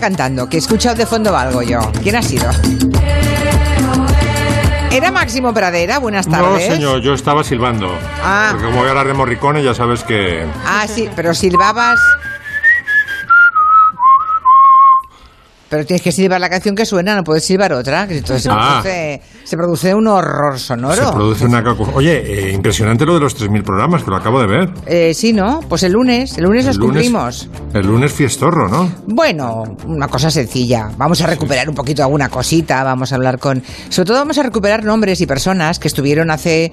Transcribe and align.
A 0.00 0.08
ver, 0.08 0.16
¿quién 0.16 0.16
está 0.16 0.24
cantando? 0.24 0.48
Que 0.48 0.56
he 0.56 0.60
escuchado 0.60 0.96
de 0.96 1.06
fondo 1.06 1.36
algo 1.36 1.62
yo. 1.62 1.80
¿Quién 2.02 2.16
ha 2.16 2.22
sido? 2.22 2.50
¿Era 4.90 5.10
Máximo 5.12 5.52
Pradera? 5.54 5.98
Buenas 5.98 6.26
No, 6.26 6.32
tardes. 6.38 6.66
señor, 6.72 7.00
yo 7.00 7.14
estaba 7.14 7.44
silbando. 7.44 7.94
Ah. 8.22 8.48
Porque 8.50 8.66
como 8.66 8.78
voy 8.78 8.86
a 8.86 8.90
hablar 8.90 9.06
de 9.06 9.14
Morricone, 9.14 9.62
ya 9.62 9.72
sabes 9.74 10.02
que... 10.02 10.44
Ah, 10.66 10.86
sí, 10.92 11.08
pero 11.14 11.32
silbabas. 11.34 12.00
Pero 15.70 15.86
tienes 15.86 16.02
que 16.02 16.10
silbar 16.12 16.40
la 16.40 16.50
canción 16.50 16.74
que 16.74 16.84
suena, 16.84 17.14
no 17.14 17.22
puedes 17.22 17.44
silbar 17.44 17.72
otra, 17.72 18.02
entonces 18.10 18.42
se, 18.42 18.50
Ah. 18.50 18.80
produce, 18.82 19.22
se 19.44 19.56
produce 19.56 19.94
un 19.94 20.08
horror 20.08 20.58
sonoro. 20.58 21.06
Se 21.06 21.12
produce 21.12 21.44
una 21.46 21.62
Oye, 21.94 22.48
eh, 22.48 22.52
impresionante 22.52 23.06
lo 23.06 23.14
de 23.14 23.20
los 23.20 23.36
3.000 23.36 23.62
programas, 23.62 24.02
que 24.02 24.10
lo 24.10 24.16
acabo 24.16 24.40
de 24.40 24.46
ver. 24.48 24.70
Eh, 24.86 25.14
sí, 25.14 25.32
¿no? 25.32 25.60
Pues 25.68 25.84
el 25.84 25.92
lunes, 25.92 26.36
el 26.36 26.44
lunes 26.44 26.66
los 26.66 26.74
El 26.74 26.80
lunes- 26.80 26.94
cumplimos. 27.04 27.48
El 27.72 27.86
lunes 27.86 28.12
fiestorro, 28.12 28.68
¿no? 28.68 28.90
Bueno, 29.06 29.62
una 29.86 30.08
cosa 30.08 30.28
sencilla. 30.30 30.90
Vamos 30.96 31.20
a 31.20 31.26
recuperar 31.28 31.68
un 31.68 31.74
poquito 31.76 32.02
alguna 32.02 32.28
cosita, 32.28 32.82
vamos 32.82 33.12
a 33.12 33.14
hablar 33.14 33.38
con... 33.38 33.62
Sobre 33.90 34.06
todo 34.08 34.16
vamos 34.18 34.38
a 34.38 34.42
recuperar 34.42 34.82
nombres 34.84 35.20
y 35.20 35.26
personas 35.26 35.78
que 35.78 35.86
estuvieron 35.86 36.30
hace 36.32 36.72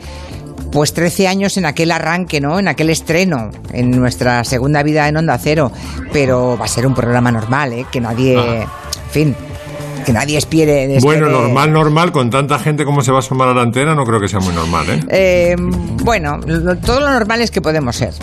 pues 0.71 0.93
13 0.93 1.27
años 1.27 1.57
en 1.57 1.65
aquel 1.65 1.91
arranque, 1.91 2.39
¿no? 2.41 2.59
En 2.59 2.67
aquel 2.67 2.89
estreno, 2.89 3.49
en 3.71 3.91
nuestra 3.91 4.43
segunda 4.43 4.83
vida 4.83 5.07
en 5.07 5.17
Onda 5.17 5.37
Cero. 5.37 5.71
Pero 6.11 6.57
va 6.57 6.65
a 6.65 6.67
ser 6.67 6.85
un 6.87 6.93
programa 6.93 7.31
normal, 7.31 7.73
¿eh? 7.73 7.85
Que 7.91 8.01
nadie... 8.01 8.61
En 8.61 9.11
fin, 9.11 9.35
que 10.05 10.13
nadie 10.13 10.37
espere... 10.37 10.99
Bueno, 11.01 11.27
espere- 11.27 11.31
normal, 11.31 11.71
normal, 11.73 12.11
con 12.11 12.29
tanta 12.29 12.59
gente 12.59 12.85
como 12.85 13.01
se 13.01 13.11
va 13.11 13.17
a 13.17 13.19
asomar 13.19 13.47
a 13.49 13.53
la 13.53 13.61
antena, 13.61 13.95
no 13.95 14.05
creo 14.05 14.19
que 14.19 14.27
sea 14.27 14.39
muy 14.39 14.53
normal, 14.53 14.85
¿eh? 14.89 14.99
Eh, 15.09 15.55
bueno, 15.57 16.37
lo- 16.45 16.77
todo 16.77 16.99
lo 16.99 17.09
normal 17.09 17.41
es 17.41 17.51
que 17.51 17.61
podemos 17.61 17.95
ser. 17.95 18.13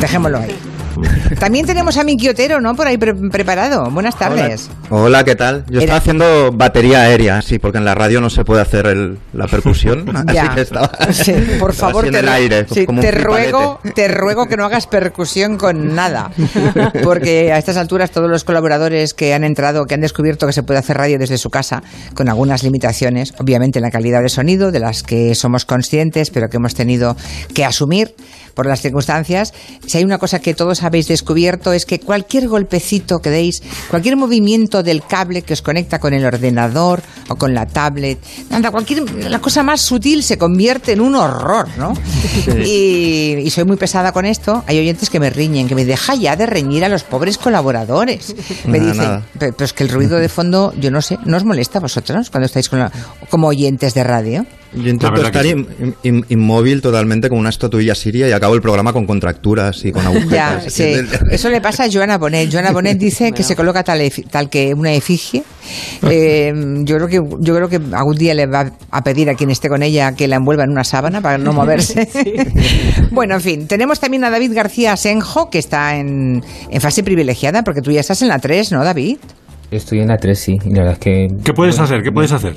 Dejémoslo 0.00 0.38
ahí. 0.38 0.56
También 1.38 1.66
tenemos 1.66 1.96
a 1.96 2.04
Miki 2.04 2.28
Otero, 2.28 2.60
¿no? 2.60 2.74
Por 2.74 2.86
ahí 2.86 2.96
pre- 2.98 3.14
preparado. 3.14 3.90
Buenas 3.90 4.18
tardes. 4.18 4.70
Hola, 4.90 5.24
¿qué 5.24 5.34
tal? 5.34 5.64
Yo 5.68 5.76
Era- 5.76 5.80
estaba 5.84 5.98
haciendo 5.98 6.52
batería 6.52 7.02
aérea, 7.02 7.42
sí, 7.42 7.58
porque 7.58 7.78
en 7.78 7.84
la 7.84 7.94
radio 7.94 8.20
no 8.20 8.30
se 8.30 8.44
puede 8.44 8.62
hacer 8.62 8.86
el- 8.86 9.18
la 9.32 9.46
percusión. 9.46 10.04
Ya. 10.34 10.44
Así 10.44 10.54
que 10.54 10.60
estaba, 10.62 10.90
Sí, 11.12 11.32
por 11.60 11.70
estaba 11.72 11.92
favor, 11.92 12.10
te, 12.10 12.18
el 12.18 12.28
aire, 12.28 12.66
sí, 12.72 12.86
como 12.86 13.00
te 13.00 13.10
ruego, 13.10 13.80
te 13.94 14.08
ruego 14.08 14.46
que 14.46 14.56
no 14.56 14.64
hagas 14.64 14.86
percusión 14.86 15.56
con 15.58 15.94
nada, 15.94 16.30
porque 17.02 17.52
a 17.52 17.58
estas 17.58 17.76
alturas 17.76 18.10
todos 18.10 18.28
los 18.30 18.44
colaboradores 18.44 19.14
que 19.14 19.34
han 19.34 19.44
entrado, 19.44 19.84
que 19.86 19.94
han 19.94 20.00
descubierto 20.00 20.46
que 20.46 20.52
se 20.52 20.62
puede 20.62 20.80
hacer 20.80 20.96
radio 20.96 21.18
desde 21.18 21.38
su 21.38 21.50
casa, 21.50 21.82
con 22.14 22.28
algunas 22.28 22.62
limitaciones, 22.62 23.34
obviamente 23.38 23.78
en 23.78 23.82
la 23.82 23.90
calidad 23.90 24.22
de 24.22 24.28
sonido, 24.28 24.72
de 24.72 24.80
las 24.80 25.02
que 25.02 25.34
somos 25.34 25.64
conscientes, 25.64 26.30
pero 26.30 26.48
que 26.48 26.56
hemos 26.56 26.74
tenido 26.74 27.16
que 27.54 27.64
asumir 27.64 28.14
por 28.54 28.66
las 28.66 28.80
circunstancias. 28.80 29.52
Si 29.86 29.98
hay 29.98 30.04
una 30.04 30.18
cosa 30.18 30.38
que 30.40 30.54
todos 30.54 30.82
habéis 30.82 31.08
descubierto 31.08 31.72
es 31.72 31.84
que 31.86 32.00
cualquier 32.00 32.48
golpecito 32.48 33.20
que 33.20 33.30
deis, 33.30 33.62
cualquier 33.90 34.16
movimiento 34.16 34.82
del 34.82 35.02
cable 35.04 35.42
que 35.42 35.52
os 35.54 35.62
conecta 35.62 35.98
con 35.98 36.14
el 36.14 36.24
ordenador 36.24 37.02
o 37.28 37.36
con 37.36 37.52
la 37.54 37.66
tablet, 37.66 38.18
anda, 38.50 38.70
cualquier 38.70 39.02
la 39.30 39.40
cosa 39.40 39.62
más 39.62 39.80
sutil 39.80 40.22
se 40.22 40.38
convierte 40.38 40.92
en 40.92 41.00
un 41.00 41.14
horror, 41.16 41.68
¿no? 41.76 41.94
Y, 42.64 43.36
y 43.44 43.50
soy 43.50 43.64
muy 43.64 43.76
pesada 43.76 44.12
con 44.12 44.24
esto. 44.26 44.62
Hay 44.66 44.78
oyentes 44.78 45.10
que 45.10 45.20
me 45.20 45.30
riñen, 45.30 45.68
que 45.68 45.74
me 45.74 45.84
deja 45.84 46.14
ya 46.14 46.36
de 46.36 46.46
reñir 46.46 46.84
a 46.84 46.88
los 46.88 47.02
pobres 47.02 47.38
colaboradores. 47.38 48.34
Me 48.66 48.78
dicen, 48.80 48.96
nada. 48.98 49.22
"Pe- 49.38 49.52
pero 49.52 49.64
es 49.64 49.72
que 49.72 49.82
el 49.84 49.88
ruido 49.90 50.16
de 50.18 50.28
fondo, 50.28 50.72
yo 50.78 50.90
no 50.90 51.02
sé, 51.02 51.18
¿no 51.24 51.36
os 51.36 51.44
molesta 51.44 51.78
a 51.78 51.82
vosotros 51.82 52.30
cuando 52.30 52.46
estáis 52.46 52.68
con 52.68 52.78
la- 52.78 52.92
como 53.30 53.48
oyentes 53.48 53.94
de 53.94 54.04
radio? 54.04 54.46
Yo 54.76 54.88
intento 54.90 55.22
estar 55.22 55.42
sí. 55.42 55.50
in- 55.50 55.94
in- 56.02 56.24
inmóvil 56.28 56.82
totalmente 56.82 57.28
con 57.28 57.38
una 57.38 57.50
estatuilla 57.50 57.94
siria 57.94 58.28
y 58.28 58.32
acabo 58.32 58.54
el 58.54 58.60
programa 58.60 58.92
con 58.92 59.06
contracturas 59.06 59.84
y 59.84 59.92
con 59.92 60.04
agujetas. 60.06 60.30
Ya, 60.30 60.60
sí. 60.70 60.94
Eso 61.30 61.48
le 61.50 61.60
pasa 61.60 61.84
a 61.84 61.90
Joana 61.90 62.18
Bonet. 62.18 62.50
Joana 62.52 62.72
Bonet 62.72 62.98
dice 62.98 63.32
que 63.34 63.42
se 63.42 63.54
coloca 63.54 63.82
tal, 63.84 64.00
tal 64.30 64.50
que 64.50 64.74
una 64.74 64.92
efigie. 64.92 65.42
Eh, 66.02 66.52
yo 66.84 66.96
creo 66.96 67.08
que 67.08 67.20
yo 67.40 67.54
creo 67.54 67.68
que 67.68 67.80
algún 67.92 68.16
día 68.16 68.34
le 68.34 68.46
va 68.46 68.70
a 68.90 69.02
pedir 69.02 69.30
a 69.30 69.34
quien 69.34 69.50
esté 69.50 69.68
con 69.68 69.82
ella 69.82 70.12
que 70.12 70.28
la 70.28 70.36
envuelva 70.36 70.64
en 70.64 70.70
una 70.70 70.84
sábana 70.84 71.20
para 71.20 71.38
no 71.38 71.52
moverse. 71.52 72.08
bueno, 73.10 73.34
en 73.36 73.40
fin, 73.40 73.66
tenemos 73.66 74.00
también 74.00 74.24
a 74.24 74.30
David 74.30 74.52
García 74.54 74.96
Senjo, 74.96 75.50
que 75.50 75.58
está 75.58 75.96
en, 75.96 76.42
en 76.70 76.80
fase 76.80 77.02
privilegiada, 77.02 77.62
porque 77.62 77.80
tú 77.80 77.90
ya 77.92 78.00
estás 78.00 78.20
en 78.22 78.28
la 78.28 78.38
3, 78.38 78.72
¿no, 78.72 78.84
David? 78.84 79.18
Estoy 79.70 80.00
en 80.00 80.08
la 80.08 80.18
3, 80.18 80.38
sí. 80.38 80.52
Y 80.64 80.70
la 80.70 80.80
verdad 80.82 80.92
es 80.92 80.98
que. 80.98 81.26
¿Qué 81.42 81.52
puedes 81.52 81.78
hacer? 81.78 82.02
¿Qué 82.02 82.12
puedes 82.12 82.30
hacer? 82.32 82.54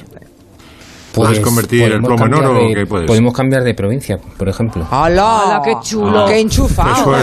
¿Puedes 1.13 1.39
convertir 1.39 1.83
el 1.83 2.01
podemos 2.01 2.07
plomo 2.19 2.25
en 2.25 2.31
cambiar 2.31 2.51
oro 2.51 2.59
o 2.65 2.67
de- 2.69 2.75
qué 2.75 2.85
puedes? 2.85 3.07
Podemos 3.07 3.33
cambiar 3.33 3.63
de 3.63 3.73
provincia, 3.73 4.17
por 4.37 4.47
ejemplo. 4.49 4.87
¡Hala! 4.91 5.41
¡Hala, 5.41 5.61
qué 5.65 5.73
chulo! 5.81 6.25
¡Qué 6.27 6.33
¡Qué 6.33 6.39
enchufado! 6.41 7.13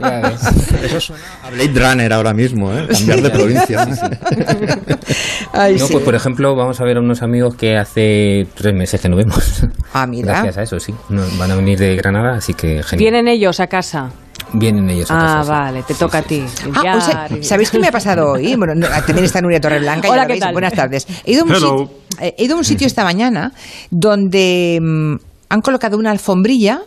Ya 0.00 0.20
ves. 0.20 0.82
Eso 0.84 1.00
suena 1.00 1.22
a 1.44 1.50
Blade 1.50 1.72
Runner 1.90 2.12
ahora 2.12 2.34
mismo, 2.34 2.72
¿eh? 2.72 2.86
Cambiar 2.90 3.22
de 3.22 3.30
provincia. 3.30 3.88
Ay, 5.52 5.76
No, 5.78 5.86
sí. 5.86 5.92
pues 5.92 6.04
por 6.04 6.14
ejemplo, 6.14 6.54
vamos 6.54 6.80
a 6.80 6.84
ver 6.84 6.98
a 6.98 7.00
unos 7.00 7.22
amigos 7.22 7.54
que 7.54 7.76
hace 7.76 8.46
tres 8.54 8.74
meses 8.74 9.00
que 9.00 9.08
no 9.08 9.16
vemos. 9.16 9.62
Ah, 9.94 10.06
mira. 10.06 10.32
Gracias 10.32 10.58
a 10.58 10.62
eso, 10.62 10.78
sí. 10.80 10.94
Van 11.38 11.50
a 11.50 11.54
venir 11.56 11.78
de 11.78 11.96
Granada, 11.96 12.36
así 12.36 12.52
que 12.54 12.82
genial. 12.82 12.98
Vienen 12.98 13.28
ellos 13.28 13.60
a 13.60 13.66
casa. 13.66 14.10
Vienen 14.52 14.88
ellos 14.90 15.10
a 15.10 15.40
Ah, 15.40 15.44
vale, 15.44 15.82
te 15.82 15.92
Sí, 15.94 15.98
toca 16.00 16.18
sí, 16.22 16.24
a 16.24 16.28
ti. 16.28 16.44
sí. 16.48 16.70
Ah, 16.74 16.96
o 16.96 17.00
sea, 17.00 17.28
¿Sabéis 17.42 17.70
qué 17.70 17.78
me 17.78 17.88
ha 17.88 17.92
pasado 17.92 18.32
hoy? 18.32 18.54
Bueno, 18.56 18.74
no, 18.74 18.86
también 19.06 19.24
está 19.24 19.40
Nuria 19.40 19.60
Torreblanca. 19.60 20.08
ya 20.08 20.12
Hola, 20.12 20.22
lo 20.22 20.26
¿qué 20.28 20.32
veis. 20.34 20.40
tal? 20.42 20.52
Buenas 20.52 20.72
tardes. 20.72 21.06
He 21.24 21.32
ido 21.32 21.42
a 21.42 21.44
un, 21.46 21.54
sitio, 21.54 21.90
eh, 22.20 22.34
he 22.38 22.44
ido 22.44 22.54
a 22.54 22.58
un 22.58 22.64
sitio 22.64 22.86
esta 22.86 23.04
mañana 23.04 23.52
donde 23.90 24.78
mm, 24.80 25.14
han 25.50 25.60
colocado 25.60 25.98
una 25.98 26.10
alfombrilla 26.10 26.80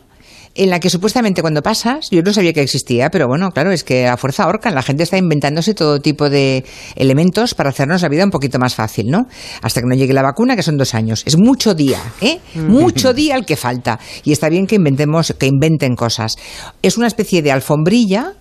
en 0.55 0.69
la 0.69 0.79
que 0.79 0.89
supuestamente 0.89 1.41
cuando 1.41 1.61
pasas, 1.61 2.09
yo 2.11 2.21
no 2.21 2.33
sabía 2.33 2.53
que 2.53 2.61
existía, 2.61 3.09
pero 3.09 3.27
bueno, 3.27 3.51
claro, 3.51 3.71
es 3.71 3.83
que 3.83 4.07
a 4.07 4.17
fuerza 4.17 4.43
ahorcan, 4.43 4.75
la 4.75 4.81
gente 4.81 5.03
está 5.03 5.17
inventándose 5.17 5.73
todo 5.73 5.99
tipo 5.99 6.29
de 6.29 6.65
elementos 6.95 7.53
para 7.53 7.69
hacernos 7.69 8.01
la 8.01 8.09
vida 8.09 8.25
un 8.25 8.31
poquito 8.31 8.59
más 8.59 8.75
fácil, 8.75 9.07
¿no? 9.07 9.27
Hasta 9.61 9.81
que 9.81 9.87
no 9.87 9.95
llegue 9.95 10.13
la 10.13 10.23
vacuna, 10.23 10.55
que 10.55 10.63
son 10.63 10.77
dos 10.77 10.93
años. 10.93 11.23
Es 11.25 11.37
mucho 11.37 11.73
día, 11.73 11.99
¿eh? 12.19 12.39
Mucho 12.55 13.13
día 13.13 13.35
el 13.35 13.45
que 13.45 13.55
falta. 13.55 13.99
Y 14.23 14.31
está 14.31 14.49
bien 14.49 14.67
que 14.67 14.75
inventemos, 14.75 15.33
que 15.37 15.47
inventen 15.47 15.95
cosas. 15.95 16.35
Es 16.81 16.97
una 16.97 17.07
especie 17.07 17.41
de 17.41 17.51
alfombrilla 17.51 18.33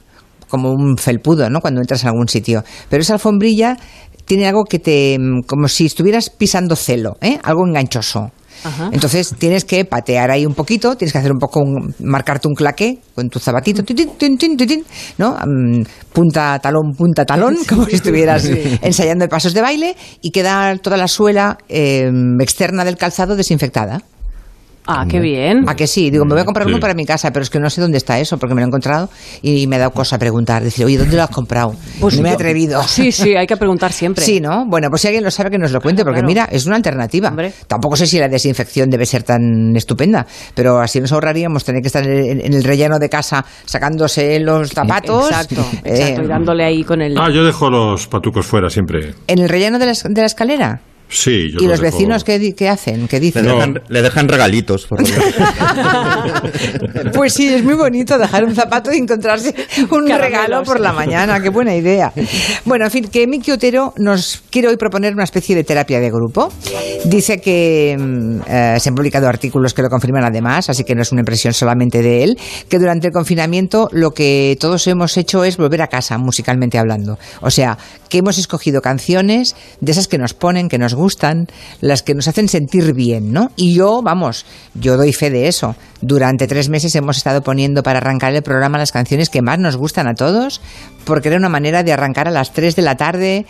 como 0.49 0.73
un 0.73 0.97
felpudo, 0.99 1.49
¿no? 1.49 1.61
Cuando 1.61 1.81
entras 1.81 2.05
a 2.05 2.09
algún 2.09 2.29
sitio. 2.29 2.65
Pero 2.89 3.03
esa 3.03 3.15
alfombrilla 3.15 3.77
tiene 4.25 4.47
algo 4.47 4.65
que 4.65 4.79
te... 4.79 5.17
como 5.47 5.69
si 5.69 5.87
estuvieras 5.87 6.31
pisando 6.31 6.75
celo, 6.77 7.17
¿eh? 7.21 7.39
Algo 7.43 7.67
enganchoso. 7.67 8.33
Ajá. 8.65 8.91
Entonces 8.93 9.35
tienes 9.39 9.65
que 9.65 9.85
patear 9.85 10.31
ahí 10.31 10.45
un 10.47 10.55
poquito, 10.55 10.97
tienes 10.97 11.13
que 11.13 11.19
hacer 11.19 11.33
un 11.33 11.39
poco, 11.39 11.61
un- 11.61 11.95
marcarte 12.01 12.49
un 12.49 12.55
claqué 12.55 12.99
con 13.15 13.29
tu 13.29 13.39
zabatito, 13.39 13.83
tin, 13.83 13.97
tin, 13.97 14.11
tin, 14.17 14.37
tin, 14.39 14.57
tin, 14.57 14.69
tin, 14.69 14.85
¿no? 15.19 15.37
Mm, 15.47 15.83
punta 16.13 16.59
talón, 16.59 16.93
punta 16.97 17.25
talón, 17.25 17.57
como 17.69 17.85
si 17.87 17.97
estuvieras 17.97 18.45
ensayando 18.83 19.29
pasos 19.29 19.55
de 19.55 19.61
baile 19.63 19.97
y 20.21 20.31
queda 20.31 20.77
toda 20.79 20.97
la 20.97 21.09
suela 21.09 21.59
eh, 21.69 22.11
externa 22.41 22.85
del 22.85 22.97
calzado 22.97 23.37
desinfectada. 23.37 24.03
Ah, 24.93 25.07
qué 25.09 25.21
bien. 25.21 25.69
¿A 25.69 25.75
que 25.77 25.87
sí? 25.87 26.11
Digo, 26.11 26.25
me 26.25 26.33
voy 26.35 26.41
a 26.43 26.45
comprar 26.45 26.67
Sí. 26.67 26.73
uno 26.73 26.81
para 26.81 26.95
mi 26.95 27.07
casa, 27.07 27.31
pero 27.33 27.43
es 27.43 27.51
que 27.51 27.59
no 27.61 27.71
sé 27.71 27.81
dónde 27.81 27.97
está 27.99 28.19
eso, 28.19 28.39
porque 28.39 28.55
me 28.55 28.61
lo 28.61 28.67
he 28.67 28.69
encontrado 28.69 29.09
y 29.43 29.67
me 29.67 29.77
ha 29.77 29.79
dado 29.81 29.93
cosa 29.93 30.19
preguntar. 30.19 30.63
Decir, 30.65 30.85
oye, 30.85 30.99
¿dónde 30.99 31.17
lo 31.17 31.23
has 31.23 31.31
comprado? 31.31 31.75
Pues 32.01 32.17
no 32.17 32.23
me 32.23 32.31
he 32.31 32.33
atrevido. 32.33 32.83
Sí, 32.89 33.13
sí, 33.13 33.35
hay 33.37 33.47
que 33.47 33.57
preguntar 33.57 33.93
siempre. 33.93 34.25
Sí, 34.25 34.41
¿no? 34.41 34.65
Bueno, 34.67 34.89
pues 34.91 35.03
si 35.03 35.09
alguien 35.09 35.23
lo 35.25 35.31
sabe 35.31 35.51
que 35.51 35.59
nos 35.59 35.71
lo 35.73 35.81
cuente, 35.81 36.03
porque 36.03 36.21
claro. 36.21 36.27
mira, 36.29 36.49
es 36.51 36.67
una 36.67 36.77
alternativa. 36.77 37.29
Hombre. 37.29 37.53
Tampoco 37.67 37.97
sé 37.97 38.07
si 38.07 38.19
la 38.19 38.29
desinfección 38.29 38.91
debe 38.91 39.07
ser 39.07 39.23
tan 39.23 39.75
estupenda, 39.77 40.27
pero 40.55 40.81
así 40.81 41.01
nos 41.01 41.13
ahorraríamos 41.13 41.65
tener 41.65 41.81
que 41.83 41.87
estar 41.89 42.07
en, 42.07 42.41
en 42.45 42.53
el 42.55 42.65
relleno 42.65 42.99
de 42.99 43.09
casa 43.09 43.45
sacándose 43.65 44.39
los 44.41 44.71
zapatos. 44.71 45.31
Exacto, 45.31 45.65
eh, 45.85 45.91
exacto. 45.95 46.23
Y 46.25 46.27
dándole 46.27 46.65
ahí 46.65 46.85
con 46.85 47.01
el. 47.01 47.17
Ah, 47.19 47.31
yo 47.33 47.45
dejo 47.45 47.71
los 47.71 48.07
patucos 48.09 48.47
fuera 48.47 48.69
siempre. 48.71 49.15
en 49.27 49.39
el 49.39 49.49
relleno 49.49 49.79
de 49.79 49.87
la, 49.87 49.93
es- 49.93 50.05
de 50.09 50.21
la 50.21 50.27
escalera. 50.27 50.81
Sí, 51.11 51.51
yo 51.53 51.59
¿Y 51.61 51.67
los 51.67 51.81
dejo- 51.81 51.93
vecinos 51.93 52.25
qué, 52.25 52.55
qué 52.55 52.69
hacen? 52.69 53.09
¿Qué 53.09 53.17
Le 53.17 53.21
dicen? 53.21 53.45
No. 53.47 53.55
dejan, 53.57 53.83
le 53.89 54.03
dejan 54.03 54.29
regalitos. 54.29 54.87
Por 54.87 55.03
lo 55.03 55.09
menos. 55.09 55.25
Pues 57.15 57.33
sí, 57.35 57.49
es 57.53 57.63
muy 57.65 57.75
bonito 57.75 58.19
dejar 58.19 58.45
un 58.45 58.55
zapato 58.55 58.93
y 58.93 58.99
encontrarse 58.99 59.55
un 59.83 59.87
Caramelos. 60.07 60.21
regalo 60.21 60.63
por 60.63 60.81
la 60.81 60.93
mañana. 60.93 61.41
Qué 61.41 61.49
buena 61.51 61.75
idea. 61.75 62.13
Bueno, 62.65 62.85
en 62.87 62.91
fin, 62.91 63.09
que 63.09 63.27
Miki 63.27 63.51
Otero 63.53 63.93
nos 63.97 64.43
quiere 64.51 64.69
hoy 64.69 64.77
proponer 64.77 65.13
una 65.15 65.25
especie 65.25 65.55
de 65.57 65.65
terapia 65.65 66.01
de 66.01 66.11
grupo. 66.11 66.53
Dice 67.05 67.41
que 67.41 67.97
mm, 67.99 68.41
eh, 68.47 68.77
se 68.81 68.89
han 68.89 68.95
publicado 68.95 69.29
artículos 69.29 69.75
que 69.75 69.83
lo 69.83 69.89
confirman 69.91 70.25
además, 70.25 70.71
así 70.71 70.85
que 70.85 70.95
no 70.95 71.03
es 71.03 71.13
una 71.13 71.21
impresión 71.23 71.53
solamente 71.53 72.03
de 72.03 72.23
él, 72.25 72.39
que 72.69 72.79
durante 72.79 73.09
el 73.09 73.13
confinamiento 73.13 73.89
lo 73.93 74.13
que 74.13 74.57
todos 74.61 74.87
hemos 74.87 75.17
hecho 75.17 75.45
es 75.45 75.57
volver 75.57 75.83
a 75.83 75.89
casa, 75.89 76.19
musicalmente 76.19 76.79
hablando. 76.79 77.19
O 77.41 77.51
sea, 77.51 77.77
que 78.09 78.19
hemos 78.19 78.39
escogido 78.39 78.81
canciones 78.83 79.55
de 79.81 79.93
esas 79.93 80.09
que 80.09 80.19
nos 80.19 80.35
ponen, 80.35 80.69
que 80.69 80.79
nos 80.79 80.95
gustan, 80.95 81.00
las 81.81 82.03
que 82.03 82.15
nos 82.15 82.29
hacen 82.29 82.49
sentir 82.49 82.93
bien, 82.93 83.33
¿no? 83.33 83.51
Y 83.57 83.75
yo, 83.75 84.03
vamos, 84.03 84.47
yo 84.75 84.97
doy 84.97 85.13
fe 85.13 85.31
de 85.31 85.49
eso. 85.49 85.75
Durante 86.01 86.47
tres 86.47 86.69
meses 86.69 86.95
hemos 86.95 87.17
estado 87.17 87.43
poniendo 87.43 87.83
para 87.83 87.99
arrancar 87.99 88.35
el 88.35 88.43
programa 88.43 88.79
las 88.79 88.93
canciones 88.93 89.29
que 89.31 89.43
más 89.43 89.59
nos 89.59 89.77
gustan 89.77 90.07
a 90.09 90.15
todos, 90.15 90.61
porque 91.05 91.29
era 91.29 91.37
una 91.37 91.49
manera 91.49 91.83
de 91.83 91.93
arrancar 91.93 92.29
a 92.29 92.31
las 92.31 92.53
3 92.53 92.77
de 92.77 92.83
la 92.83 92.97
tarde 92.97 93.47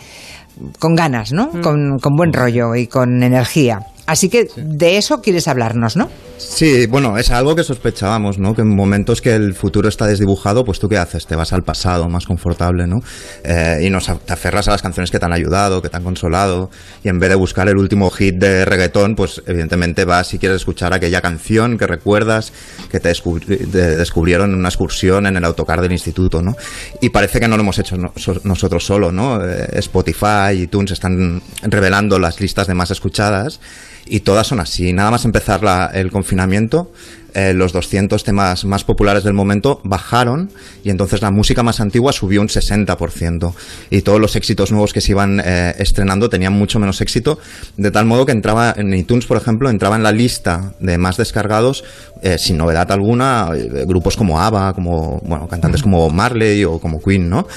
con 0.79 0.95
ganas, 0.95 1.31
¿no? 1.31 1.49
Con, 1.61 1.99
con 1.99 2.15
buen 2.15 2.33
rollo 2.33 2.75
y 2.75 2.87
con 2.87 3.23
energía. 3.23 3.79
Así 4.11 4.27
que 4.27 4.49
de 4.57 4.97
eso 4.97 5.21
quieres 5.21 5.47
hablarnos, 5.47 5.95
¿no? 5.95 6.09
Sí, 6.37 6.85
bueno, 6.87 7.17
es 7.17 7.31
algo 7.31 7.55
que 7.55 7.63
sospechábamos, 7.63 8.39
¿no? 8.39 8.53
Que 8.53 8.61
en 8.61 8.75
momentos 8.75 9.21
que 9.21 9.33
el 9.33 9.53
futuro 9.53 9.87
está 9.87 10.05
desdibujado, 10.05 10.65
pues 10.65 10.79
tú 10.79 10.89
qué 10.89 10.97
haces, 10.97 11.25
te 11.27 11.37
vas 11.37 11.53
al 11.53 11.63
pasado 11.63 12.09
más 12.09 12.25
confortable, 12.25 12.87
¿no? 12.87 12.99
Eh, 13.45 13.77
y 13.83 13.89
nos, 13.89 14.07
te 14.25 14.33
aferras 14.33 14.67
a 14.67 14.71
las 14.71 14.81
canciones 14.81 15.11
que 15.11 15.17
te 15.19 15.23
han 15.25 15.31
ayudado, 15.31 15.81
que 15.81 15.87
te 15.87 15.95
han 15.95 16.03
consolado, 16.03 16.69
y 17.05 17.07
en 17.07 17.19
vez 17.19 17.29
de 17.29 17.35
buscar 17.35 17.69
el 17.69 17.77
último 17.77 18.09
hit 18.09 18.35
de 18.35 18.65
reggaetón, 18.65 19.15
pues 19.15 19.41
evidentemente 19.47 20.03
vas 20.03 20.33
y 20.33 20.39
quieres 20.39 20.57
escuchar 20.57 20.93
aquella 20.93 21.21
canción 21.21 21.77
que 21.77 21.87
recuerdas, 21.87 22.51
que 22.91 22.99
te, 22.99 23.13
descubri- 23.13 23.71
te 23.71 23.95
descubrieron 23.95 24.49
en 24.51 24.57
una 24.59 24.67
excursión 24.69 25.25
en 25.25 25.37
el 25.37 25.45
autocar 25.45 25.79
del 25.79 25.93
instituto, 25.93 26.41
¿no? 26.41 26.57
Y 26.99 27.11
parece 27.11 27.39
que 27.39 27.47
no 27.47 27.55
lo 27.55 27.63
hemos 27.63 27.79
hecho 27.79 27.95
no- 27.95 28.11
so- 28.17 28.41
nosotros 28.43 28.83
solo, 28.85 29.13
¿no? 29.13 29.41
Eh, 29.41 29.69
Spotify, 29.75 30.51
iTunes 30.63 30.91
están 30.91 31.41
revelando 31.61 32.19
las 32.19 32.41
listas 32.41 32.67
de 32.67 32.73
más 32.73 32.91
escuchadas 32.91 33.61
y 34.05 34.21
todas 34.21 34.47
son 34.47 34.59
así. 34.59 34.93
Nada 34.93 35.11
más 35.11 35.25
empezar 35.25 35.63
la- 35.63 35.91
el 35.93 36.11
confinamiento, 36.11 36.91
eh, 37.33 37.53
los 37.53 37.71
200 37.71 38.25
temas 38.25 38.65
más 38.65 38.83
populares 38.83 39.23
del 39.23 39.33
momento 39.33 39.79
bajaron 39.85 40.49
y 40.83 40.89
entonces 40.89 41.21
la 41.21 41.31
música 41.31 41.63
más 41.63 41.79
antigua 41.79 42.11
subió 42.11 42.41
un 42.41 42.49
60% 42.49 43.55
y 43.89 44.01
todos 44.01 44.19
los 44.19 44.35
éxitos 44.35 44.71
nuevos 44.71 44.91
que 44.91 44.99
se 44.99 45.11
iban 45.13 45.41
eh, 45.43 45.73
estrenando 45.77 46.29
tenían 46.29 46.51
mucho 46.51 46.77
menos 46.79 46.99
éxito, 46.99 47.39
de 47.77 47.89
tal 47.89 48.05
modo 48.05 48.25
que 48.25 48.33
entraba 48.33 48.73
en 48.75 48.93
iTunes, 48.93 49.25
por 49.25 49.37
ejemplo, 49.37 49.69
entraba 49.69 49.95
en 49.95 50.03
la 50.03 50.11
lista 50.11 50.73
de 50.81 50.97
más 50.97 51.15
descargados 51.15 51.85
eh, 52.21 52.37
sin 52.37 52.57
novedad 52.57 52.91
alguna 52.91 53.49
eh, 53.55 53.85
grupos 53.87 54.17
como 54.17 54.41
ABBA, 54.41 54.73
como 54.73 55.21
bueno, 55.23 55.47
cantantes 55.47 55.81
como 55.83 56.09
Marley 56.09 56.65
o 56.65 56.79
como 56.79 57.01
Queen, 57.01 57.29
¿no? 57.29 57.47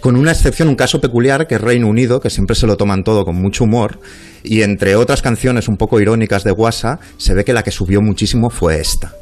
Con 0.00 0.16
una 0.16 0.32
excepción, 0.32 0.68
un 0.68 0.76
caso 0.76 1.00
peculiar, 1.00 1.46
que 1.46 1.56
es 1.56 1.60
Reino 1.60 1.88
Unido, 1.88 2.20
que 2.20 2.30
siempre 2.30 2.56
se 2.56 2.66
lo 2.66 2.76
toman 2.76 3.04
todo 3.04 3.24
con 3.24 3.36
mucho 3.36 3.64
humor, 3.64 4.00
y 4.42 4.62
entre 4.62 4.96
otras 4.96 5.22
canciones 5.22 5.68
un 5.68 5.76
poco 5.76 6.00
irónicas 6.00 6.44
de 6.44 6.50
Guasa, 6.50 7.00
se 7.16 7.34
ve 7.34 7.44
que 7.44 7.52
la 7.52 7.62
que 7.62 7.70
subió 7.70 8.02
muchísimo 8.02 8.50
fue 8.50 8.80
esta. 8.80 9.12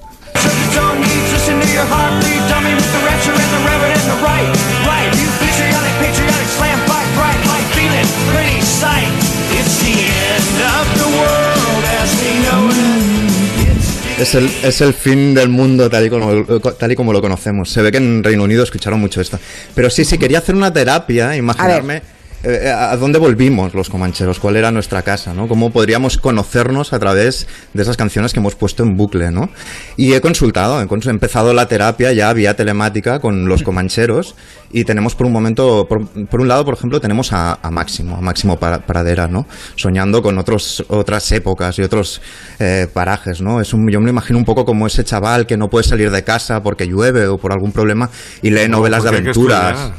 Es 14.23 14.37
el, 14.37 14.49
es 14.63 14.81
el 14.81 14.95
fin 14.95 15.35
del 15.35 15.49
mundo 15.49 15.91
tal 15.91 16.07
y, 16.07 16.09
como, 16.09 16.45
tal 16.45 16.93
y 16.93 16.95
como 16.95 17.13
lo 17.13 17.21
conocemos. 17.21 17.69
Se 17.69 17.83
ve 17.83 17.91
que 17.91 17.99
en 17.99 18.23
Reino 18.23 18.45
Unido 18.45 18.63
escucharon 18.63 19.01
mucho 19.01 19.21
esto. 19.21 19.37
Pero 19.75 19.91
sí, 19.91 20.05
sí, 20.05 20.17
quería 20.17 20.39
hacer 20.39 20.55
una 20.55 20.73
terapia, 20.73 21.35
imaginarme 21.37 22.03
eh, 22.45 22.69
a 22.69 22.97
dónde 22.97 23.19
volvimos 23.19 23.75
los 23.75 23.89
comancheros, 23.89 24.41
cuál 24.41 24.57
era 24.57 24.71
nuestra 24.71 25.03
casa, 25.03 25.33
¿no? 25.33 25.47
Cómo 25.47 25.71
podríamos 25.71 26.19
conocernos 26.19 26.93
a 26.93 26.99
través 26.99 27.47
de 27.73 27.83
esas 27.83 27.97
canciones 27.97 28.33
que 28.33 28.41
hemos 28.41 28.55
puesto 28.55 28.83
en 28.83 28.97
bucle, 28.97 29.31
¿no? 29.31 29.49
Y 29.97 30.15
he 30.15 30.21
consultado, 30.21 30.81
he 30.81 31.11
empezado 31.11 31.55
la 31.55 31.69
terapia 31.69 32.13
ya 32.13 32.33
vía 32.33 32.55
telemática 32.55 33.21
con 33.21 33.47
los 33.49 33.63
comancheros 33.63 34.35
y 34.73 34.85
tenemos 34.85 35.15
por 35.15 35.27
un 35.27 35.33
momento, 35.33 35.87
por, 35.89 36.07
por 36.27 36.41
un 36.41 36.49
lado, 36.49 36.65
por 36.65 36.75
ejemplo, 36.75 37.01
tenemos 37.01 37.33
a, 37.33 37.59
a 37.63 37.71
Máximo, 37.71 38.17
a 38.17 38.21
Máximo 38.21 38.59
Pradera, 38.59 39.29
¿no? 39.29 39.47
Soñando 39.77 40.23
con 40.23 40.39
otros, 40.39 40.85
otras 40.89 41.31
épocas 41.33 41.79
y 41.79 41.83
otros 41.83 42.21
eh, 42.59 42.87
parajes, 42.93 43.41
¿no? 43.41 43.61
Es 43.61 43.73
un, 43.73 43.89
yo 43.89 44.01
me 44.01 44.07
lo 44.07 44.11
imagino 44.11 44.39
un 44.39 44.45
poco 44.45 44.65
como 44.65 44.87
ese 44.87 45.05
chaval 45.05 45.47
que 45.47 45.57
no 45.57 45.69
puede 45.69 45.85
salir 45.85 46.11
de 46.11 46.25
casa 46.25 46.63
porque 46.63 46.87
llueve 46.87 47.27
o 47.27 47.39
por 47.39 47.53
algún 47.53 47.73
problema 47.73 48.11
y 48.43 48.51
lee 48.51 48.69
No, 48.69 48.79
novelas 48.79 49.03
de 49.05 49.09
aventuras. 49.11 49.93